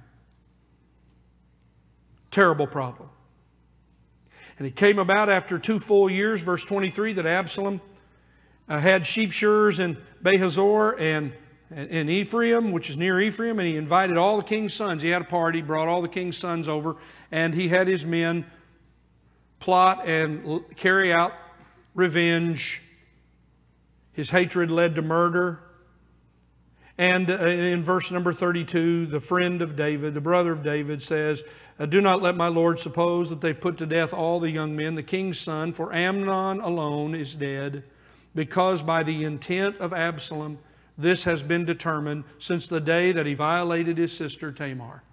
Terrible 2.29 2.67
problem. 2.67 3.09
And 4.59 4.67
it 4.67 4.75
came 4.75 4.99
about 4.99 5.27
after 5.27 5.57
two 5.57 5.79
full 5.79 6.07
years, 6.07 6.41
verse 6.41 6.63
23, 6.63 7.13
that 7.13 7.25
Absalom 7.25 7.81
uh, 8.69 8.79
had 8.79 9.07
sheep 9.07 9.31
shearers 9.31 9.79
in 9.79 9.97
Baal-hazor 10.21 10.99
and 10.99 11.33
in 11.71 12.07
Ephraim, 12.07 12.71
which 12.71 12.91
is 12.91 12.97
near 12.97 13.19
Ephraim, 13.19 13.57
and 13.57 13.67
he 13.67 13.75
invited 13.75 14.17
all 14.17 14.37
the 14.37 14.43
king's 14.43 14.75
sons. 14.75 15.01
He 15.01 15.09
had 15.09 15.23
a 15.23 15.25
party, 15.25 15.63
brought 15.63 15.87
all 15.87 16.03
the 16.03 16.07
king's 16.07 16.37
sons 16.37 16.67
over, 16.67 16.97
and 17.31 17.55
he 17.55 17.69
had 17.69 17.87
his 17.87 18.05
men 18.05 18.45
plot 19.59 20.07
and 20.07 20.63
carry 20.75 21.11
out 21.11 21.33
revenge. 21.95 22.83
His 24.15 24.29
hatred 24.29 24.71
led 24.71 24.95
to 24.95 25.01
murder. 25.01 25.59
And 26.97 27.29
uh, 27.29 27.45
in 27.45 27.83
verse 27.83 28.09
number 28.09 28.31
32, 28.31 29.07
the 29.07 29.19
friend 29.19 29.61
of 29.61 29.75
David, 29.75 30.13
the 30.13 30.21
brother 30.21 30.53
of 30.53 30.63
David, 30.63 31.03
says, 31.03 31.43
uh, 31.77 31.85
Do 31.85 31.99
not 31.99 32.21
let 32.21 32.37
my 32.37 32.47
Lord 32.47 32.79
suppose 32.79 33.29
that 33.29 33.41
they 33.41 33.53
put 33.53 33.77
to 33.79 33.85
death 33.85 34.13
all 34.13 34.39
the 34.39 34.49
young 34.49 34.75
men, 34.75 34.95
the 34.95 35.03
king's 35.03 35.37
son, 35.37 35.73
for 35.73 35.93
Amnon 35.93 36.61
alone 36.61 37.13
is 37.13 37.35
dead, 37.35 37.83
because 38.33 38.81
by 38.81 39.03
the 39.03 39.25
intent 39.25 39.77
of 39.79 39.91
Absalom, 39.91 40.57
this 40.97 41.25
has 41.25 41.43
been 41.43 41.65
determined 41.65 42.23
since 42.39 42.67
the 42.67 42.79
day 42.79 43.11
that 43.11 43.25
he 43.25 43.33
violated 43.33 43.97
his 43.97 44.15
sister 44.15 44.53
Tamar. 44.53 45.03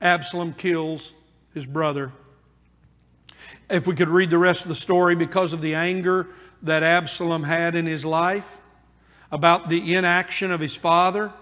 Absalom 0.00 0.54
kills 0.54 1.14
his 1.54 1.66
brother. 1.66 2.10
If 3.70 3.86
we 3.86 3.94
could 3.94 4.08
read 4.08 4.30
the 4.30 4.38
rest 4.38 4.62
of 4.62 4.68
the 4.68 4.74
story, 4.74 5.14
because 5.14 5.52
of 5.52 5.60
the 5.60 5.74
anger 5.74 6.26
that 6.62 6.82
Absalom 6.82 7.44
had 7.44 7.74
in 7.74 7.86
his 7.86 8.04
life, 8.04 8.58
about 9.32 9.68
the 9.68 9.94
inaction 9.94 10.50
of 10.50 10.60
his 10.60 10.76
father. 10.76 11.32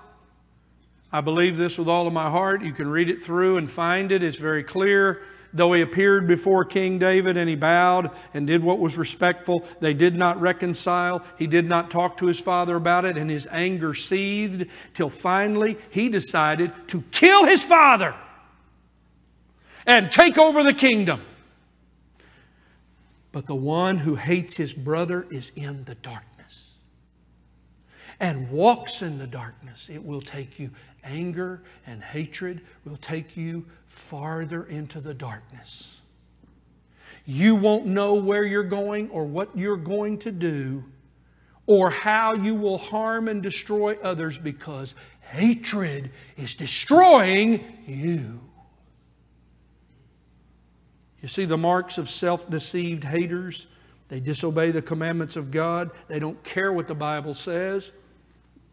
I 1.10 1.22
believe 1.22 1.56
this 1.56 1.78
with 1.78 1.88
all 1.88 2.06
of 2.06 2.12
my 2.12 2.28
heart. 2.28 2.62
You 2.62 2.72
can 2.72 2.88
read 2.88 3.08
it 3.08 3.22
through 3.22 3.56
and 3.56 3.70
find 3.70 4.12
it. 4.12 4.22
It's 4.22 4.36
very 4.36 4.62
clear. 4.62 5.22
Though 5.54 5.72
he 5.72 5.80
appeared 5.80 6.26
before 6.26 6.66
King 6.66 6.98
David 6.98 7.38
and 7.38 7.48
he 7.48 7.56
bowed 7.56 8.10
and 8.34 8.46
did 8.46 8.62
what 8.62 8.78
was 8.78 8.98
respectful, 8.98 9.66
they 9.80 9.94
did 9.94 10.14
not 10.14 10.38
reconcile. 10.38 11.24
He 11.38 11.46
did 11.46 11.66
not 11.66 11.90
talk 11.90 12.18
to 12.18 12.26
his 12.26 12.38
father 12.38 12.76
about 12.76 13.06
it, 13.06 13.16
and 13.16 13.30
his 13.30 13.48
anger 13.50 13.94
seethed 13.94 14.66
till 14.92 15.08
finally 15.08 15.78
he 15.88 16.10
decided 16.10 16.72
to 16.88 17.02
kill 17.10 17.46
his 17.46 17.64
father 17.64 18.14
and 19.86 20.12
take 20.12 20.36
over 20.36 20.62
the 20.62 20.74
kingdom. 20.74 21.22
But 23.32 23.46
the 23.46 23.54
one 23.54 23.98
who 23.98 24.14
hates 24.14 24.56
his 24.56 24.72
brother 24.72 25.26
is 25.30 25.52
in 25.54 25.84
the 25.84 25.94
darkness 25.96 26.28
and 28.20 28.50
walks 28.50 29.02
in 29.02 29.18
the 29.18 29.26
darkness. 29.26 29.88
It 29.88 30.04
will 30.04 30.22
take 30.22 30.58
you, 30.58 30.70
anger 31.04 31.62
and 31.86 32.02
hatred 32.02 32.62
will 32.84 32.96
take 32.96 33.36
you 33.36 33.66
farther 33.86 34.64
into 34.64 35.00
the 35.00 35.14
darkness. 35.14 35.96
You 37.26 37.54
won't 37.54 37.86
know 37.86 38.14
where 38.14 38.44
you're 38.44 38.62
going 38.62 39.10
or 39.10 39.24
what 39.24 39.56
you're 39.56 39.76
going 39.76 40.18
to 40.20 40.32
do 40.32 40.84
or 41.66 41.90
how 41.90 42.34
you 42.34 42.54
will 42.54 42.78
harm 42.78 43.28
and 43.28 43.42
destroy 43.42 43.96
others 44.02 44.38
because 44.38 44.94
hatred 45.20 46.10
is 46.38 46.54
destroying 46.54 47.62
you. 47.86 48.40
You 51.22 51.28
see 51.28 51.44
the 51.44 51.58
marks 51.58 51.98
of 51.98 52.08
self 52.08 52.48
deceived 52.50 53.04
haters? 53.04 53.66
They 54.08 54.20
disobey 54.20 54.70
the 54.70 54.82
commandments 54.82 55.36
of 55.36 55.50
God. 55.50 55.90
They 56.08 56.18
don't 56.18 56.42
care 56.44 56.72
what 56.72 56.88
the 56.88 56.94
Bible 56.94 57.34
says 57.34 57.92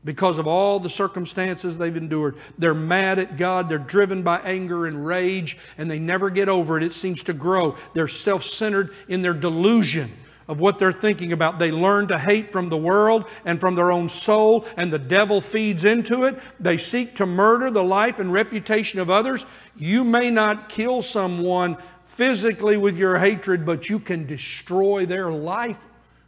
because 0.06 0.38
of 0.38 0.48
all 0.48 0.80
the 0.80 0.90
circumstances 0.90 1.78
they've 1.78 1.98
endured. 1.98 2.38
They're 2.58 2.76
mad 2.76 3.20
at 3.20 3.38
God. 3.38 3.68
They're 3.68 3.80
driven 3.80 4.22
by 4.22 4.40
anger 4.42 4.86
and 4.86 5.06
rage, 5.06 5.58
and 5.78 5.90
they 5.90 6.00
never 6.00 6.30
get 6.30 6.48
over 6.48 6.78
it. 6.78 6.84
It 6.84 6.94
seems 6.94 7.24
to 7.24 7.34
grow. 7.34 7.76
They're 7.94 8.08
self 8.08 8.44
centered 8.44 8.94
in 9.10 9.22
their 9.22 9.34
delusion 9.34 10.12
of 10.48 10.60
what 10.60 10.78
they're 10.78 10.92
thinking 10.92 11.32
about. 11.32 11.58
They 11.58 11.72
learn 11.72 12.08
to 12.10 12.20
hate 12.20 12.52
from 12.52 12.70
the 12.70 12.78
world 12.78 13.28
and 13.46 13.60
from 13.60 13.74
their 13.74 13.92
own 13.92 14.08
soul, 14.08 14.68
and 14.78 14.94
the 14.94 15.00
devil 15.00 15.42
feeds 15.42 15.86
into 15.86 16.24
it. 16.26 16.40
They 16.60 16.78
seek 16.78 17.16
to 17.16 17.26
murder 17.26 17.72
the 17.72 17.84
life 17.84 18.20
and 18.20 18.32
reputation 18.32 19.00
of 19.00 19.10
others. 19.10 19.46
You 19.76 20.04
may 20.04 20.30
not 20.30 20.70
kill 20.70 21.02
someone 21.02 21.78
physically 22.16 22.78
with 22.78 22.98
your 22.98 23.18
hatred, 23.18 23.66
but 23.66 23.90
you 23.90 24.00
can 24.00 24.26
destroy 24.26 25.06
their 25.06 25.30
life 25.30 25.86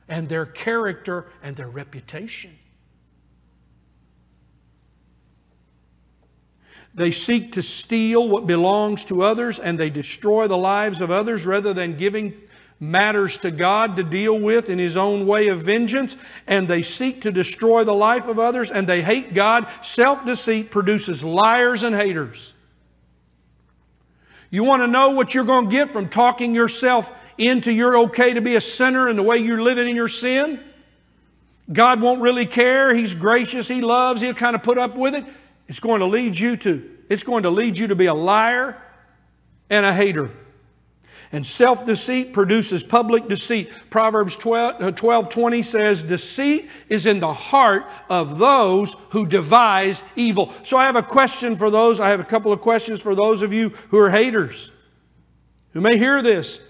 and 0.10 0.28
their 0.28 0.46
character 0.46 1.28
and 1.42 1.56
their 1.56 1.70
reputation. 1.70 2.58
They 6.94 7.12
seek 7.12 7.54
to 7.54 7.62
steal 7.62 8.28
what 8.28 8.48
belongs 8.48 9.06
to 9.06 9.22
others 9.22 9.60
and 9.60 9.80
they 9.80 9.90
destroy 9.90 10.48
the 10.48 10.58
lives 10.58 11.00
of 11.00 11.10
others 11.10 11.46
rather 11.46 11.74
than 11.74 11.96
giving 11.96 12.34
matters 12.82 13.38
to 13.38 13.52
God 13.52 13.96
to 13.96 14.04
deal 14.04 14.38
with 14.38 14.70
in 14.70 14.80
His 14.80 14.98
own 14.98 15.26
way 15.26 15.48
of 15.48 15.62
vengeance. 15.62 16.18
And 16.48 16.68
they 16.68 16.82
seek 16.82 17.22
to 17.22 17.32
destroy 17.32 17.86
the 17.86 17.94
life 17.94 18.28
of 18.28 18.40
others 18.40 18.72
and 18.72 18.88
they 18.88 19.02
hate 19.02 19.34
God. 19.34 19.68
Self 19.82 20.26
deceit 20.26 20.70
produces 20.70 21.24
liars 21.24 21.84
and 21.84 21.96
haters. 21.96 22.54
You 24.50 24.64
want 24.64 24.82
to 24.84 24.88
know 24.88 25.10
what 25.10 25.34
you're 25.34 25.44
going 25.44 25.66
to 25.66 25.72
get 25.72 25.92
from 25.92 26.10
talking 26.10 26.56
yourself 26.56 27.12
into 27.38 27.72
you're 27.72 27.98
okay 27.98 28.34
to 28.34 28.42
be 28.42 28.56
a 28.56 28.62
sinner 28.62 29.08
and 29.08 29.18
the 29.18 29.24
way 29.24 29.38
you're 29.38 29.62
living 29.62 29.90
in 29.90 29.96
your 29.96 30.08
sin? 30.08 30.60
God 31.72 32.02
won't 32.02 32.22
really 32.22 32.46
care. 32.46 32.96
He's 32.96 33.14
gracious. 33.14 33.68
He 33.68 33.82
loves. 33.82 34.22
He'll 34.22 34.34
kind 34.34 34.56
of 34.56 34.64
put 34.64 34.78
up 34.78 34.96
with 34.96 35.16
it. 35.16 35.26
It's 35.68 35.82
going 35.82 36.00
to 36.00 36.06
lead 36.06 36.38
you 36.38 36.56
to 36.58 36.98
it's 37.10 37.24
going 37.24 37.44
to 37.44 37.50
lead 37.50 37.78
you 37.78 37.88
to 37.88 37.96
be 37.96 38.08
a 38.08 38.14
liar 38.14 38.82
and 39.70 39.86
a 39.86 39.94
hater. 39.94 40.30
And 41.32 41.46
self 41.46 41.86
deceit 41.86 42.32
produces 42.32 42.84
public 42.84 43.28
deceit. 43.28 43.72
Proverbs 43.90 44.36
12, 44.36 44.82
uh, 44.82 44.92
12 44.92 45.30
20 45.30 45.62
says, 45.62 46.04
Deceit 46.04 46.70
is 46.88 47.06
in 47.06 47.20
the 47.20 47.34
heart 47.34 47.86
of 48.10 48.40
those 48.40 48.96
who 49.10 49.26
devise 49.26 50.04
evil. 50.16 50.54
So 50.64 50.78
I 50.78 50.86
have 50.86 50.96
a 50.96 51.04
question 51.04 51.56
for 51.56 51.70
those, 51.70 52.00
I 52.00 52.10
have 52.10 52.22
a 52.22 52.26
couple 52.26 52.54
of 52.54 52.62
questions 52.62 53.02
for 53.02 53.14
those 53.14 53.42
of 53.42 53.52
you 53.52 53.70
who 53.90 53.98
are 53.98 54.10
haters, 54.10 54.72
who 55.72 55.82
may 55.82 55.98
hear 55.98 56.22
this 56.22 56.62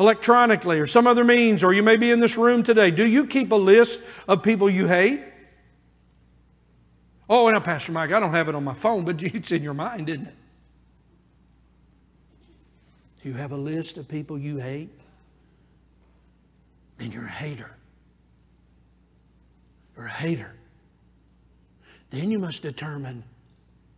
electronically 0.00 0.78
or 0.78 0.86
some 0.86 1.06
other 1.06 1.24
means, 1.24 1.62
or 1.62 1.72
you 1.72 1.82
may 1.82 1.96
be 1.96 2.10
in 2.10 2.20
this 2.20 2.36
room 2.36 2.62
today. 2.62 2.90
Do 2.90 3.06
you 3.06 3.26
keep 3.26 3.52
a 3.52 3.56
list 3.56 4.00
of 4.26 4.42
people 4.42 4.70
you 4.70 4.86
hate? 4.86 5.22
Oh, 7.28 7.50
now, 7.50 7.60
Pastor 7.60 7.92
Mike, 7.92 8.10
I 8.12 8.20
don't 8.20 8.30
have 8.30 8.48
it 8.48 8.54
on 8.54 8.64
my 8.64 8.74
phone, 8.74 9.04
but 9.04 9.22
it's 9.22 9.52
in 9.52 9.62
your 9.62 9.74
mind, 9.74 10.08
isn't 10.08 10.26
it? 10.26 10.34
Do 13.22 13.28
you 13.28 13.34
have 13.34 13.52
a 13.52 13.56
list 13.56 13.96
of 13.96 14.08
people 14.08 14.38
you 14.38 14.58
hate? 14.58 14.90
Then 16.98 17.12
you're 17.12 17.24
a 17.24 17.28
hater. 17.28 17.70
You're 19.96 20.06
a 20.06 20.10
hater. 20.10 20.52
Then 22.10 22.30
you 22.30 22.38
must 22.38 22.62
determine 22.62 23.24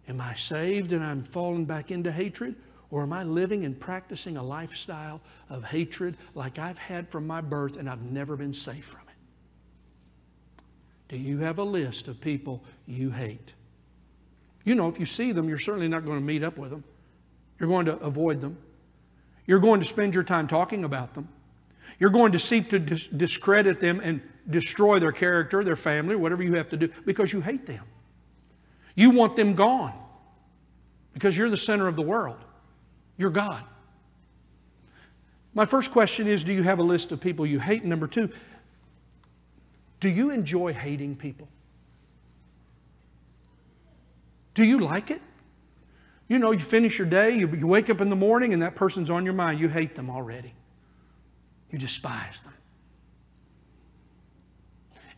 am 0.08 0.20
I 0.20 0.34
saved 0.34 0.92
and 0.92 1.04
I'm 1.04 1.22
falling 1.22 1.64
back 1.64 1.90
into 1.90 2.10
hatred? 2.10 2.56
Or 2.90 3.02
am 3.02 3.12
I 3.12 3.22
living 3.22 3.64
and 3.64 3.78
practicing 3.78 4.36
a 4.36 4.42
lifestyle 4.42 5.20
of 5.48 5.62
hatred 5.62 6.16
like 6.34 6.58
I've 6.58 6.78
had 6.78 7.08
from 7.08 7.26
my 7.26 7.40
birth 7.40 7.76
and 7.76 7.88
I've 7.88 8.02
never 8.02 8.36
been 8.36 8.52
safe 8.52 8.84
from 8.84 9.02
it? 9.02 10.64
Do 11.08 11.16
you 11.16 11.38
have 11.38 11.58
a 11.58 11.64
list 11.64 12.08
of 12.08 12.20
people 12.20 12.64
you 12.86 13.10
hate? 13.10 13.54
You 14.64 14.74
know, 14.74 14.88
if 14.88 14.98
you 14.98 15.06
see 15.06 15.30
them, 15.30 15.48
you're 15.48 15.58
certainly 15.58 15.88
not 15.88 16.04
going 16.04 16.18
to 16.18 16.24
meet 16.24 16.42
up 16.42 16.58
with 16.58 16.70
them. 16.70 16.82
You're 17.58 17.68
going 17.68 17.86
to 17.86 17.96
avoid 17.98 18.40
them. 18.40 18.58
You're 19.47 19.59
going 19.59 19.80
to 19.80 19.86
spend 19.86 20.14
your 20.14 20.22
time 20.22 20.47
talking 20.47 20.84
about 20.84 21.14
them. 21.14 21.28
You're 21.99 22.11
going 22.11 22.32
to 22.32 22.38
seek 22.38 22.70
to 22.70 22.78
dis- 22.78 23.07
discredit 23.09 23.80
them 23.80 24.01
and 24.03 24.20
destroy 24.49 24.99
their 24.99 25.12
character, 25.12 25.62
their 25.64 25.76
family, 25.76 26.16
whatever 26.16 26.43
you 26.43 26.55
have 26.55 26.68
to 26.70 26.76
do, 26.76 26.88
because 27.05 27.32
you 27.32 27.41
hate 27.41 27.66
them. 27.66 27.84
You 28.95 29.11
want 29.11 29.36
them 29.36 29.55
gone 29.55 29.99
because 31.12 31.36
you're 31.36 31.51
the 31.51 31.57
center 31.57 31.88
of 31.88 31.97
the 31.97 32.03
world. 32.03 32.38
You're 33.16 33.30
God. 33.30 33.64
My 35.55 35.66
first 35.66 35.91
question 35.91 36.26
is 36.26 36.45
Do 36.45 36.53
you 36.53 36.62
have 36.62 36.78
a 36.78 36.82
list 36.82 37.12
of 37.12 37.20
people 37.20 37.47
you 37.47 37.61
hate? 37.61 37.84
Number 37.84 38.07
two, 38.07 38.30
do 40.01 40.09
you 40.09 40.30
enjoy 40.30 40.72
hating 40.72 41.16
people? 41.16 41.49
Do 44.55 44.64
you 44.64 44.80
like 44.80 45.11
it? 45.11 45.22
You 46.31 46.39
know, 46.39 46.53
you 46.53 46.61
finish 46.61 46.97
your 46.97 47.09
day, 47.09 47.37
you, 47.37 47.66
wake 47.66 47.91
up 47.91 48.01
in 48.01 48.09
the 48.09 48.14
morning, 48.14 48.53
and 48.53 48.62
that 48.62 48.76
person's 48.76 49.11
on 49.11 49.24
your 49.24 49.35
mind. 49.35 49.59
You 49.59 49.68
hate 49.68 49.97
them 49.97 50.09
already, 50.09 50.55
you 51.72 51.78
despise 51.78 52.41
them. 52.43 52.55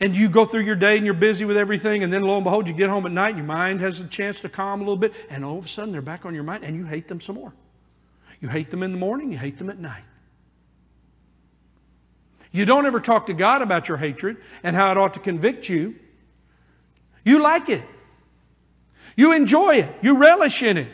And 0.01 0.17
you 0.17 0.31
go 0.31 0.47
through 0.47 0.63
your 0.63 0.75
day 0.75 0.97
and 0.97 1.05
you're 1.05 1.15
busy 1.15 1.45
with 1.45 1.59
everything, 1.59 2.03
and 2.03 2.11
then 2.11 2.23
lo 2.23 2.37
and 2.37 2.45
behold, 2.45 2.67
you 2.67 2.73
get 2.73 2.89
home 2.89 3.05
at 3.05 3.13
night, 3.13 3.29
and 3.29 3.37
your 3.37 3.47
mind 3.47 3.83
has 3.83 4.01
a 4.01 4.07
chance 4.07 4.41
to 4.41 4.49
calm 4.49 4.81
a 4.81 4.85
little 4.85 4.97
bit, 4.97 5.13
and 5.29 5.45
all 5.45 5.59
of 5.59 5.67
a 5.67 5.69
sudden 5.69 5.93
they're 5.93 6.01
back 6.01 6.25
on 6.25 6.35
your 6.35 6.45
mind, 6.45 6.65
and 6.65 6.75
you 6.75 6.87
hate 6.87 7.09
them 7.09 7.21
some 7.21 7.37
more. 7.37 7.53
You 8.41 8.49
hate 8.49 8.71
them 8.71 8.83
in 8.83 8.91
the 8.91 8.99
morning, 8.99 9.31
you 9.31 9.37
hate 9.37 9.59
them 9.59 9.69
at 9.69 9.79
night. 9.79 10.05
You 12.53 12.65
don't 12.65 12.87
ever 12.87 13.01
talk 13.01 13.27
to 13.27 13.35
God 13.35 13.61
about 13.61 13.87
your 13.87 13.99
hatred 13.99 14.39
and 14.63 14.75
how 14.75 14.91
it 14.91 14.97
ought 14.97 15.13
to 15.13 15.21
convict 15.21 15.69
you. 15.69 15.95
You 17.23 17.43
like 17.43 17.69
it. 17.69 17.83
You 19.15 19.35
enjoy 19.35 19.75
it. 19.77 19.91
You 20.01 20.19
relish 20.19 20.63
in 20.63 20.79
it. 20.79 20.89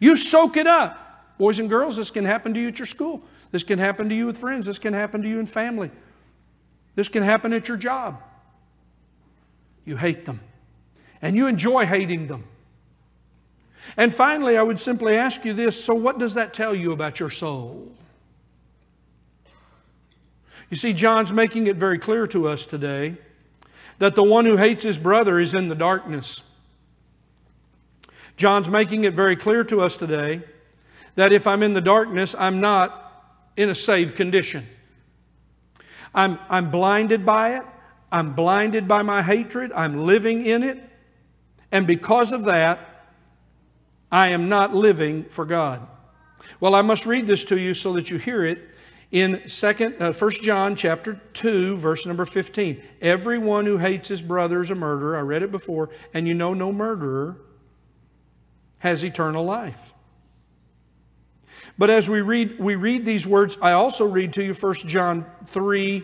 You 0.00 0.16
soak 0.16 0.56
it 0.56 0.66
up. 0.66 1.02
Boys 1.38 1.58
and 1.58 1.68
girls, 1.68 1.96
this 1.96 2.10
can 2.10 2.24
happen 2.24 2.54
to 2.54 2.60
you 2.60 2.68
at 2.68 2.78
your 2.78 2.86
school. 2.86 3.22
This 3.50 3.62
can 3.62 3.78
happen 3.78 4.08
to 4.08 4.14
you 4.14 4.26
with 4.26 4.36
friends. 4.36 4.66
This 4.66 4.78
can 4.78 4.92
happen 4.92 5.22
to 5.22 5.28
you 5.28 5.38
in 5.38 5.46
family. 5.46 5.90
This 6.94 7.08
can 7.08 7.22
happen 7.22 7.52
at 7.52 7.68
your 7.68 7.76
job. 7.76 8.22
You 9.84 9.96
hate 9.96 10.24
them. 10.24 10.40
And 11.22 11.36
you 11.36 11.46
enjoy 11.46 11.86
hating 11.86 12.26
them. 12.26 12.44
And 13.96 14.12
finally, 14.12 14.56
I 14.56 14.62
would 14.62 14.80
simply 14.80 15.16
ask 15.16 15.44
you 15.44 15.52
this 15.52 15.82
so, 15.82 15.94
what 15.94 16.18
does 16.18 16.34
that 16.34 16.52
tell 16.54 16.74
you 16.74 16.92
about 16.92 17.20
your 17.20 17.30
soul? 17.30 17.92
You 20.70 20.76
see, 20.76 20.92
John's 20.92 21.32
making 21.32 21.68
it 21.68 21.76
very 21.76 21.98
clear 21.98 22.26
to 22.28 22.48
us 22.48 22.66
today 22.66 23.16
that 23.98 24.14
the 24.14 24.24
one 24.24 24.44
who 24.44 24.56
hates 24.56 24.82
his 24.82 24.98
brother 24.98 25.38
is 25.38 25.54
in 25.54 25.68
the 25.68 25.74
darkness. 25.74 26.42
John's 28.36 28.68
making 28.68 29.04
it 29.04 29.14
very 29.14 29.36
clear 29.36 29.64
to 29.64 29.80
us 29.80 29.96
today 29.96 30.42
that 31.14 31.32
if 31.32 31.46
I'm 31.46 31.62
in 31.62 31.72
the 31.72 31.80
darkness, 31.80 32.34
I'm 32.38 32.60
not 32.60 33.02
in 33.56 33.70
a 33.70 33.74
saved 33.74 34.14
condition. 34.14 34.66
I'm, 36.14 36.38
I'm 36.48 36.70
blinded 36.70 37.24
by 37.24 37.56
it. 37.56 37.62
I'm 38.12 38.34
blinded 38.34 38.86
by 38.86 39.02
my 39.02 39.22
hatred. 39.22 39.72
I'm 39.72 40.04
living 40.06 40.46
in 40.46 40.62
it. 40.62 40.82
And 41.72 41.86
because 41.86 42.32
of 42.32 42.44
that, 42.44 43.06
I 44.12 44.28
am 44.28 44.48
not 44.48 44.74
living 44.74 45.24
for 45.24 45.44
God. 45.44 45.86
Well, 46.60 46.74
I 46.74 46.82
must 46.82 47.06
read 47.06 47.26
this 47.26 47.44
to 47.44 47.58
you 47.58 47.74
so 47.74 47.92
that 47.94 48.10
you 48.10 48.18
hear 48.18 48.44
it 48.44 48.70
in 49.10 49.48
second, 49.48 49.96
uh, 50.00 50.12
1 50.12 50.30
John 50.42 50.76
chapter 50.76 51.20
2, 51.34 51.76
verse 51.76 52.06
number 52.06 52.24
15. 52.24 52.82
Everyone 53.00 53.64
who 53.64 53.78
hates 53.78 54.08
his 54.08 54.22
brother 54.22 54.60
is 54.60 54.70
a 54.70 54.74
murderer. 54.74 55.16
I 55.16 55.20
read 55.20 55.42
it 55.42 55.50
before. 55.50 55.90
And 56.14 56.26
you 56.28 56.34
know 56.34 56.54
no 56.54 56.72
murderer 56.72 57.36
has 58.78 59.04
eternal 59.04 59.44
life. 59.44 59.92
But 61.78 61.90
as 61.90 62.08
we 62.08 62.22
read, 62.22 62.58
we 62.58 62.74
read 62.74 63.04
these 63.04 63.26
words, 63.26 63.58
I 63.60 63.72
also 63.72 64.06
read 64.06 64.32
to 64.34 64.44
you 64.44 64.54
1 64.54 64.74
John 64.74 65.26
3, 65.46 66.02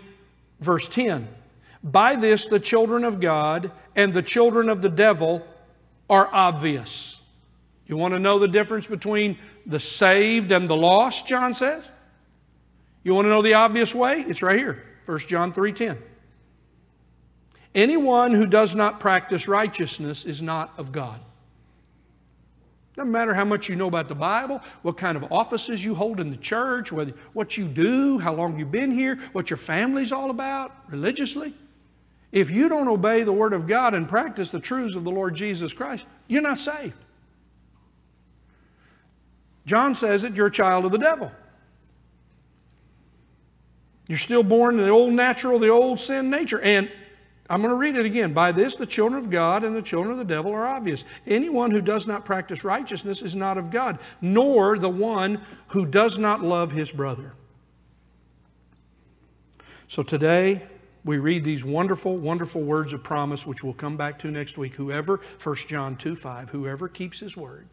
verse 0.60 0.88
10. 0.88 1.28
By 1.82 2.16
this, 2.16 2.46
the 2.46 2.60
children 2.60 3.04
of 3.04 3.20
God 3.20 3.72
and 3.96 4.12
the 4.12 4.22
children 4.22 4.68
of 4.68 4.82
the 4.82 4.88
devil 4.88 5.46
are 6.08 6.28
obvious. 6.32 7.20
You 7.86 7.96
want 7.96 8.14
to 8.14 8.20
know 8.20 8.38
the 8.38 8.48
difference 8.48 8.86
between 8.86 9.38
the 9.66 9.80
saved 9.80 10.52
and 10.52 10.68
the 10.68 10.76
lost, 10.76 11.26
John 11.26 11.54
says? 11.54 11.88
You 13.02 13.14
want 13.14 13.26
to 13.26 13.30
know 13.30 13.42
the 13.42 13.54
obvious 13.54 13.94
way? 13.94 14.24
It's 14.28 14.42
right 14.42 14.58
here, 14.58 14.84
1 15.06 15.18
John 15.20 15.52
3:10. 15.52 15.98
Anyone 17.74 18.32
who 18.32 18.46
does 18.46 18.76
not 18.76 19.00
practice 19.00 19.48
righteousness 19.48 20.24
is 20.24 20.42
not 20.42 20.72
of 20.76 20.92
God. 20.92 21.20
Doesn't 22.94 23.10
matter 23.10 23.32
how 23.32 23.44
much 23.44 23.68
you 23.68 23.76
know 23.76 23.86
about 23.86 24.08
the 24.08 24.14
Bible, 24.14 24.60
what 24.82 24.98
kind 24.98 25.16
of 25.16 25.32
offices 25.32 25.82
you 25.82 25.94
hold 25.94 26.20
in 26.20 26.30
the 26.30 26.36
church, 26.36 26.92
whether, 26.92 27.12
what 27.32 27.56
you 27.56 27.64
do, 27.64 28.18
how 28.18 28.34
long 28.34 28.58
you've 28.58 28.70
been 28.70 28.90
here, 28.90 29.18
what 29.32 29.48
your 29.48 29.56
family's 29.56 30.12
all 30.12 30.30
about 30.30 30.74
religiously. 30.90 31.54
If 32.32 32.50
you 32.50 32.68
don't 32.68 32.88
obey 32.88 33.22
the 33.22 33.32
Word 33.32 33.54
of 33.54 33.66
God 33.66 33.94
and 33.94 34.08
practice 34.08 34.50
the 34.50 34.60
truths 34.60 34.94
of 34.94 35.04
the 35.04 35.10
Lord 35.10 35.34
Jesus 35.34 35.72
Christ, 35.72 36.04
you're 36.28 36.42
not 36.42 36.58
saved. 36.58 36.94
John 39.64 39.94
says 39.94 40.22
that 40.22 40.34
you're 40.34 40.48
a 40.48 40.50
child 40.50 40.84
of 40.84 40.92
the 40.92 40.98
devil. 40.98 41.30
You're 44.08 44.18
still 44.18 44.42
born 44.42 44.78
in 44.78 44.84
the 44.84 44.90
old 44.90 45.12
natural, 45.12 45.58
the 45.58 45.68
old 45.68 46.00
sin 46.00 46.28
nature. 46.28 46.60
And 46.60 46.90
I'm 47.52 47.60
going 47.60 47.70
to 47.70 47.76
read 47.76 47.96
it 47.96 48.06
again. 48.06 48.32
By 48.32 48.50
this, 48.50 48.76
the 48.76 48.86
children 48.86 49.22
of 49.22 49.28
God 49.28 49.62
and 49.62 49.76
the 49.76 49.82
children 49.82 50.10
of 50.10 50.16
the 50.16 50.24
devil 50.24 50.54
are 50.54 50.66
obvious. 50.66 51.04
Anyone 51.26 51.70
who 51.70 51.82
does 51.82 52.06
not 52.06 52.24
practice 52.24 52.64
righteousness 52.64 53.20
is 53.20 53.36
not 53.36 53.58
of 53.58 53.70
God, 53.70 53.98
nor 54.22 54.78
the 54.78 54.88
one 54.88 55.38
who 55.68 55.84
does 55.84 56.16
not 56.16 56.42
love 56.42 56.72
his 56.72 56.90
brother. 56.90 57.34
So 59.86 60.02
today, 60.02 60.62
we 61.04 61.18
read 61.18 61.44
these 61.44 61.62
wonderful, 61.62 62.16
wonderful 62.16 62.62
words 62.62 62.94
of 62.94 63.02
promise, 63.02 63.46
which 63.46 63.62
we'll 63.62 63.74
come 63.74 63.98
back 63.98 64.18
to 64.20 64.30
next 64.30 64.56
week. 64.56 64.74
Whoever, 64.76 65.20
1 65.42 65.56
John 65.68 65.96
2 65.96 66.16
5, 66.16 66.48
whoever 66.48 66.88
keeps 66.88 67.20
his 67.20 67.36
word, 67.36 67.66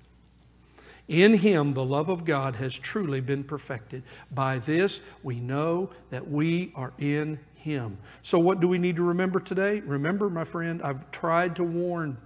in 1.07 1.35
him 1.35 1.71
the 1.71 1.85
love 1.85 2.09
of 2.09 2.25
God 2.25 2.57
has 2.57 2.77
truly 2.77 3.21
been 3.21 3.45
perfected. 3.45 4.03
By 4.29 4.59
this 4.59 4.99
we 5.23 5.39
know 5.39 5.89
that 6.09 6.29
we 6.29 6.73
are 6.75 6.91
in 6.99 7.39
him. 7.59 7.97
So, 8.21 8.39
what 8.39 8.59
do 8.59 8.67
we 8.67 8.77
need 8.77 8.95
to 8.95 9.03
remember 9.03 9.39
today? 9.39 9.81
Remember, 9.81 10.29
my 10.29 10.43
friend, 10.43 10.81
I've 10.81 11.09
tried 11.11 11.55
to 11.57 11.63
warn 11.63 12.17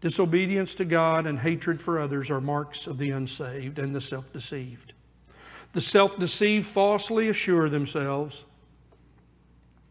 Disobedience 0.00 0.74
to 0.76 0.84
God 0.84 1.26
and 1.26 1.38
hatred 1.38 1.80
for 1.80 1.98
others 1.98 2.30
are 2.30 2.40
marks 2.40 2.86
of 2.86 2.98
the 2.98 3.10
unsaved 3.10 3.78
and 3.78 3.94
the 3.94 4.00
self 4.00 4.32
deceived. 4.32 4.92
The 5.72 5.80
self 5.80 6.18
deceived 6.18 6.66
falsely 6.66 7.28
assure 7.28 7.68
themselves 7.68 8.44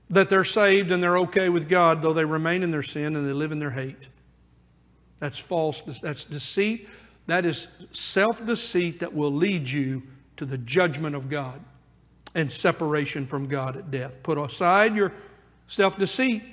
that 0.09 0.29
they're 0.29 0.45
saved 0.45 0.93
and 0.93 1.03
they're 1.03 1.17
okay 1.17 1.49
with 1.49 1.67
God, 1.67 2.01
though 2.01 2.13
they 2.13 2.23
remain 2.23 2.63
in 2.63 2.71
their 2.71 2.81
sin 2.81 3.17
and 3.17 3.27
they 3.27 3.33
live 3.33 3.51
in 3.51 3.59
their 3.59 3.71
hate. 3.71 4.07
That's 5.17 5.39
false. 5.39 5.81
That's 5.81 6.23
deceit. 6.23 6.87
That 7.25 7.45
is 7.45 7.67
self 7.91 8.45
deceit 8.45 8.99
that 9.01 9.13
will 9.13 9.31
lead 9.31 9.67
you 9.67 10.03
to 10.37 10.45
the 10.45 10.57
judgment 10.57 11.17
of 11.17 11.29
God 11.29 11.59
and 12.37 12.51
separation 12.51 13.25
from 13.25 13.47
God 13.47 13.75
at 13.75 13.89
death. 13.89 14.21
Put 14.21 14.37
aside 14.37 14.95
your 14.95 15.11
self 15.67 15.97
deceit 15.97 16.43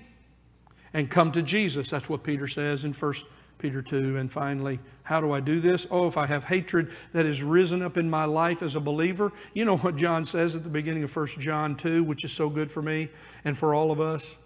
and 0.95 1.11
come 1.11 1.31
to 1.33 1.43
Jesus. 1.43 1.91
That's 1.91 2.09
what 2.09 2.25
Peter 2.25 2.49
says 2.49 2.87
in 2.87 2.95
1 2.95 3.15
Peter 3.59 3.83
2. 3.83 4.17
And 4.17 4.33
finally, 4.33 4.81
how 5.03 5.21
do 5.21 5.33
I 5.33 5.41
do 5.41 5.61
this? 5.61 5.87
Oh, 5.91 6.07
if 6.07 6.17
I 6.17 6.25
have 6.25 6.43
hatred 6.43 6.91
that 7.13 7.27
has 7.27 7.43
risen 7.43 7.83
up 7.83 7.99
in 7.99 8.09
my 8.09 8.25
life 8.25 8.63
as 8.63 8.77
a 8.77 8.81
believer, 8.81 9.31
you 9.53 9.67
know 9.67 9.77
what 9.77 9.97
John 9.97 10.25
says 10.25 10.55
at 10.55 10.65
the 10.65 10.71
beginning 10.71 11.05
of 11.05 11.15
1 11.15 11.27
John 11.39 11.77
2, 11.77 12.03
which 12.03 12.25
is 12.25 12.33
so 12.33 12.49
good 12.49 12.71
for 12.71 12.81
me 12.81 13.11
and 13.45 13.57
for 13.57 13.75
all 13.75 13.91
of 13.91 14.01
us? 14.01 14.39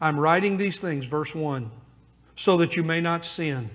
I'm 0.00 0.18
writing 0.18 0.56
these 0.56 0.80
things, 0.80 1.04
verse 1.04 1.34
1, 1.34 1.70
so 2.34 2.56
that 2.56 2.76
you 2.76 2.82
may 2.82 3.02
not 3.02 3.26
sin. 3.26 3.68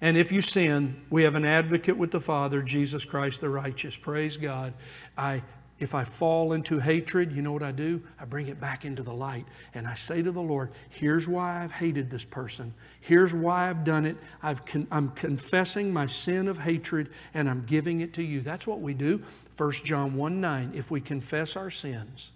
And 0.00 0.16
if 0.16 0.32
you 0.32 0.40
sin, 0.40 1.00
we 1.10 1.24
have 1.24 1.34
an 1.34 1.44
advocate 1.44 1.96
with 1.96 2.10
the 2.10 2.20
Father, 2.20 2.62
Jesus 2.62 3.04
Christ 3.04 3.42
the 3.42 3.50
righteous. 3.50 3.96
Praise 3.96 4.38
God. 4.38 4.72
I 5.16 5.42
if 5.82 5.96
I 5.96 6.04
fall 6.04 6.52
into 6.52 6.78
hatred, 6.78 7.32
you 7.32 7.42
know 7.42 7.50
what 7.50 7.64
I 7.64 7.72
do? 7.72 8.00
I 8.20 8.24
bring 8.24 8.46
it 8.46 8.60
back 8.60 8.84
into 8.84 9.02
the 9.02 9.12
light 9.12 9.44
and 9.74 9.84
I 9.84 9.94
say 9.94 10.22
to 10.22 10.30
the 10.30 10.40
Lord, 10.40 10.70
here's 10.90 11.26
why 11.26 11.64
I've 11.64 11.72
hated 11.72 12.08
this 12.08 12.24
person. 12.24 12.72
Here's 13.00 13.34
why 13.34 13.68
I've 13.68 13.82
done 13.82 14.06
it. 14.06 14.16
I've 14.44 14.64
con- 14.64 14.86
I'm 14.92 15.10
confessing 15.10 15.92
my 15.92 16.06
sin 16.06 16.46
of 16.46 16.56
hatred 16.56 17.10
and 17.34 17.50
I'm 17.50 17.64
giving 17.66 18.00
it 18.00 18.14
to 18.14 18.22
you. 18.22 18.42
That's 18.42 18.64
what 18.64 18.80
we 18.80 18.94
do. 18.94 19.24
1 19.56 19.72
John 19.84 20.14
1 20.14 20.40
9. 20.40 20.72
If 20.72 20.92
we 20.92 21.00
confess 21.00 21.56
our 21.56 21.68
sins, 21.68 22.30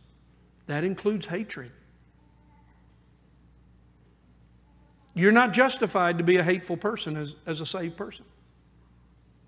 that 0.67 0.83
includes 0.83 1.27
hatred. 1.27 1.71
You're 5.15 5.31
not 5.31 5.53
justified 5.53 6.19
to 6.19 6.25
be 6.25 6.37
a 6.37 6.43
hateful 6.43 6.77
person 6.77 7.17
as, 7.17 7.37
as 7.47 7.61
a 7.61 7.67
saved 7.67 7.97
person. 7.97 8.25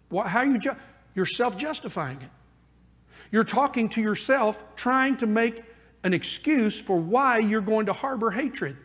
What, 0.08 0.28
how 0.28 0.38
are 0.38 0.46
you? 0.46 0.58
Ju- 0.58 0.76
you're 1.16 1.26
self 1.26 1.58
justifying 1.58 2.22
it. 2.22 2.30
You're 3.30 3.44
talking 3.44 3.88
to 3.90 4.00
yourself, 4.00 4.62
trying 4.76 5.16
to 5.18 5.26
make 5.26 5.62
an 6.02 6.14
excuse 6.14 6.80
for 6.80 6.96
why 6.96 7.38
you're 7.38 7.60
going 7.60 7.86
to 7.86 7.92
harbor 7.92 8.30
hatred. 8.30 8.76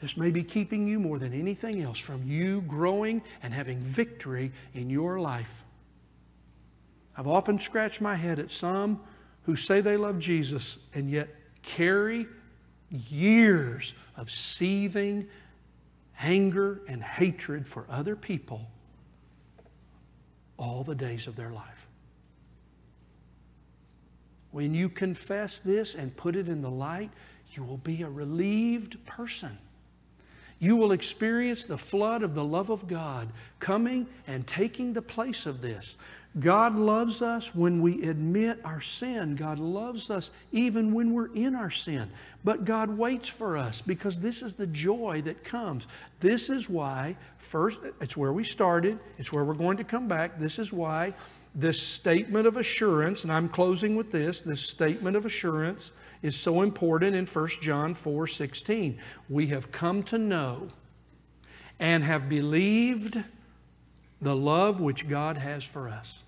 This 0.00 0.16
may 0.16 0.30
be 0.30 0.44
keeping 0.44 0.86
you 0.86 1.00
more 1.00 1.18
than 1.18 1.32
anything 1.32 1.82
else 1.82 1.98
from 1.98 2.22
you 2.24 2.60
growing 2.62 3.22
and 3.42 3.52
having 3.52 3.80
victory 3.80 4.52
in 4.74 4.90
your 4.90 5.18
life. 5.18 5.64
I've 7.16 7.26
often 7.26 7.58
scratched 7.58 8.00
my 8.00 8.14
head 8.14 8.38
at 8.38 8.50
some 8.50 9.00
who 9.42 9.56
say 9.56 9.80
they 9.80 9.96
love 9.96 10.18
Jesus 10.18 10.76
and 10.94 11.10
yet 11.10 11.28
carry 11.62 12.26
years 12.90 13.94
of 14.16 14.30
seething 14.30 15.26
anger 16.20 16.80
and 16.88 17.02
hatred 17.02 17.66
for 17.66 17.86
other 17.88 18.14
people 18.14 18.68
all 20.56 20.84
the 20.84 20.94
days 20.94 21.26
of 21.26 21.36
their 21.36 21.50
life. 21.50 21.77
When 24.50 24.74
you 24.74 24.88
confess 24.88 25.58
this 25.58 25.94
and 25.94 26.16
put 26.16 26.36
it 26.36 26.48
in 26.48 26.62
the 26.62 26.70
light, 26.70 27.10
you 27.52 27.62
will 27.62 27.76
be 27.78 28.02
a 28.02 28.10
relieved 28.10 29.04
person. 29.06 29.58
You 30.60 30.76
will 30.76 30.92
experience 30.92 31.64
the 31.64 31.78
flood 31.78 32.22
of 32.22 32.34
the 32.34 32.44
love 32.44 32.68
of 32.70 32.88
God 32.88 33.28
coming 33.60 34.06
and 34.26 34.46
taking 34.46 34.92
the 34.92 35.02
place 35.02 35.46
of 35.46 35.62
this. 35.62 35.94
God 36.40 36.76
loves 36.76 37.22
us 37.22 37.54
when 37.54 37.80
we 37.80 38.02
admit 38.08 38.60
our 38.64 38.80
sin. 38.80 39.34
God 39.34 39.58
loves 39.58 40.10
us 40.10 40.30
even 40.52 40.92
when 40.92 41.12
we're 41.12 41.34
in 41.34 41.54
our 41.54 41.70
sin. 41.70 42.10
But 42.44 42.64
God 42.64 42.90
waits 42.90 43.28
for 43.28 43.56
us 43.56 43.80
because 43.80 44.20
this 44.20 44.42
is 44.42 44.54
the 44.54 44.66
joy 44.66 45.22
that 45.22 45.42
comes. 45.42 45.86
This 46.20 46.50
is 46.50 46.68
why, 46.68 47.16
first, 47.38 47.80
it's 48.00 48.16
where 48.16 48.32
we 48.32 48.44
started, 48.44 48.98
it's 49.16 49.32
where 49.32 49.44
we're 49.44 49.54
going 49.54 49.78
to 49.78 49.84
come 49.84 50.06
back. 50.06 50.38
This 50.38 50.58
is 50.58 50.72
why 50.72 51.14
this 51.58 51.82
statement 51.82 52.46
of 52.46 52.56
assurance, 52.56 53.24
and 53.24 53.32
I'm 53.32 53.48
closing 53.48 53.96
with 53.96 54.12
this, 54.12 54.42
this 54.42 54.60
statement 54.60 55.16
of 55.16 55.26
assurance 55.26 55.90
is 56.22 56.36
so 56.36 56.62
important 56.62 57.16
in 57.16 57.26
1 57.26 57.48
John 57.60 57.94
4 57.94 58.28
16. 58.28 58.96
We 59.28 59.48
have 59.48 59.72
come 59.72 60.04
to 60.04 60.18
know 60.18 60.68
and 61.80 62.04
have 62.04 62.28
believed 62.28 63.22
the 64.22 64.36
love 64.36 64.80
which 64.80 65.08
God 65.08 65.36
has 65.36 65.64
for 65.64 65.88
us. 65.88 66.22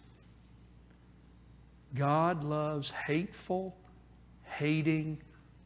God 1.94 2.42
loves 2.42 2.90
hateful, 2.90 3.76
hating 4.42 5.18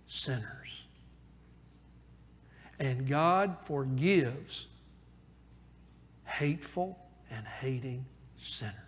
sinners. 0.07 0.85
And 2.79 3.09
God 3.09 3.57
forgives 3.63 4.67
hateful 6.25 6.99
and 7.31 7.47
hating 7.47 8.05
sinners. 8.37 8.84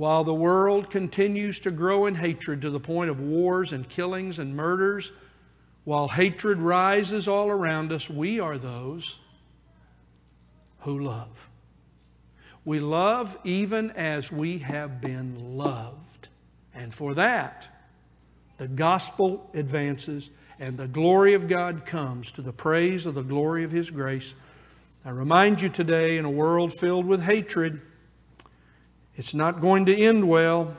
While 0.00 0.24
the 0.24 0.32
world 0.32 0.88
continues 0.88 1.60
to 1.60 1.70
grow 1.70 2.06
in 2.06 2.14
hatred 2.14 2.62
to 2.62 2.70
the 2.70 2.80
point 2.80 3.10
of 3.10 3.20
wars 3.20 3.70
and 3.74 3.86
killings 3.86 4.38
and 4.38 4.56
murders, 4.56 5.12
while 5.84 6.08
hatred 6.08 6.56
rises 6.56 7.28
all 7.28 7.50
around 7.50 7.92
us, 7.92 8.08
we 8.08 8.40
are 8.40 8.56
those 8.56 9.18
who 10.78 11.00
love. 11.00 11.50
We 12.64 12.80
love 12.80 13.36
even 13.44 13.90
as 13.90 14.32
we 14.32 14.60
have 14.60 15.02
been 15.02 15.58
loved. 15.58 16.28
And 16.74 16.94
for 16.94 17.12
that, 17.12 17.68
the 18.56 18.68
gospel 18.68 19.50
advances 19.52 20.30
and 20.58 20.78
the 20.78 20.88
glory 20.88 21.34
of 21.34 21.46
God 21.46 21.84
comes 21.84 22.32
to 22.32 22.40
the 22.40 22.54
praise 22.54 23.04
of 23.04 23.14
the 23.14 23.22
glory 23.22 23.64
of 23.64 23.70
His 23.70 23.90
grace. 23.90 24.32
I 25.04 25.10
remind 25.10 25.60
you 25.60 25.68
today, 25.68 26.16
in 26.16 26.24
a 26.24 26.30
world 26.30 26.72
filled 26.72 27.04
with 27.04 27.20
hatred, 27.20 27.82
it's 29.20 29.34
not 29.34 29.60
going 29.60 29.84
to 29.84 29.94
end 29.94 30.26
well. 30.26 30.74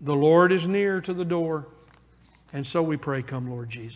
The 0.00 0.14
Lord 0.14 0.50
is 0.50 0.66
near 0.66 1.02
to 1.02 1.12
the 1.12 1.26
door. 1.26 1.66
And 2.54 2.66
so 2.66 2.82
we 2.82 2.96
pray, 2.96 3.22
Come, 3.22 3.50
Lord 3.50 3.68
Jesus. 3.68 3.94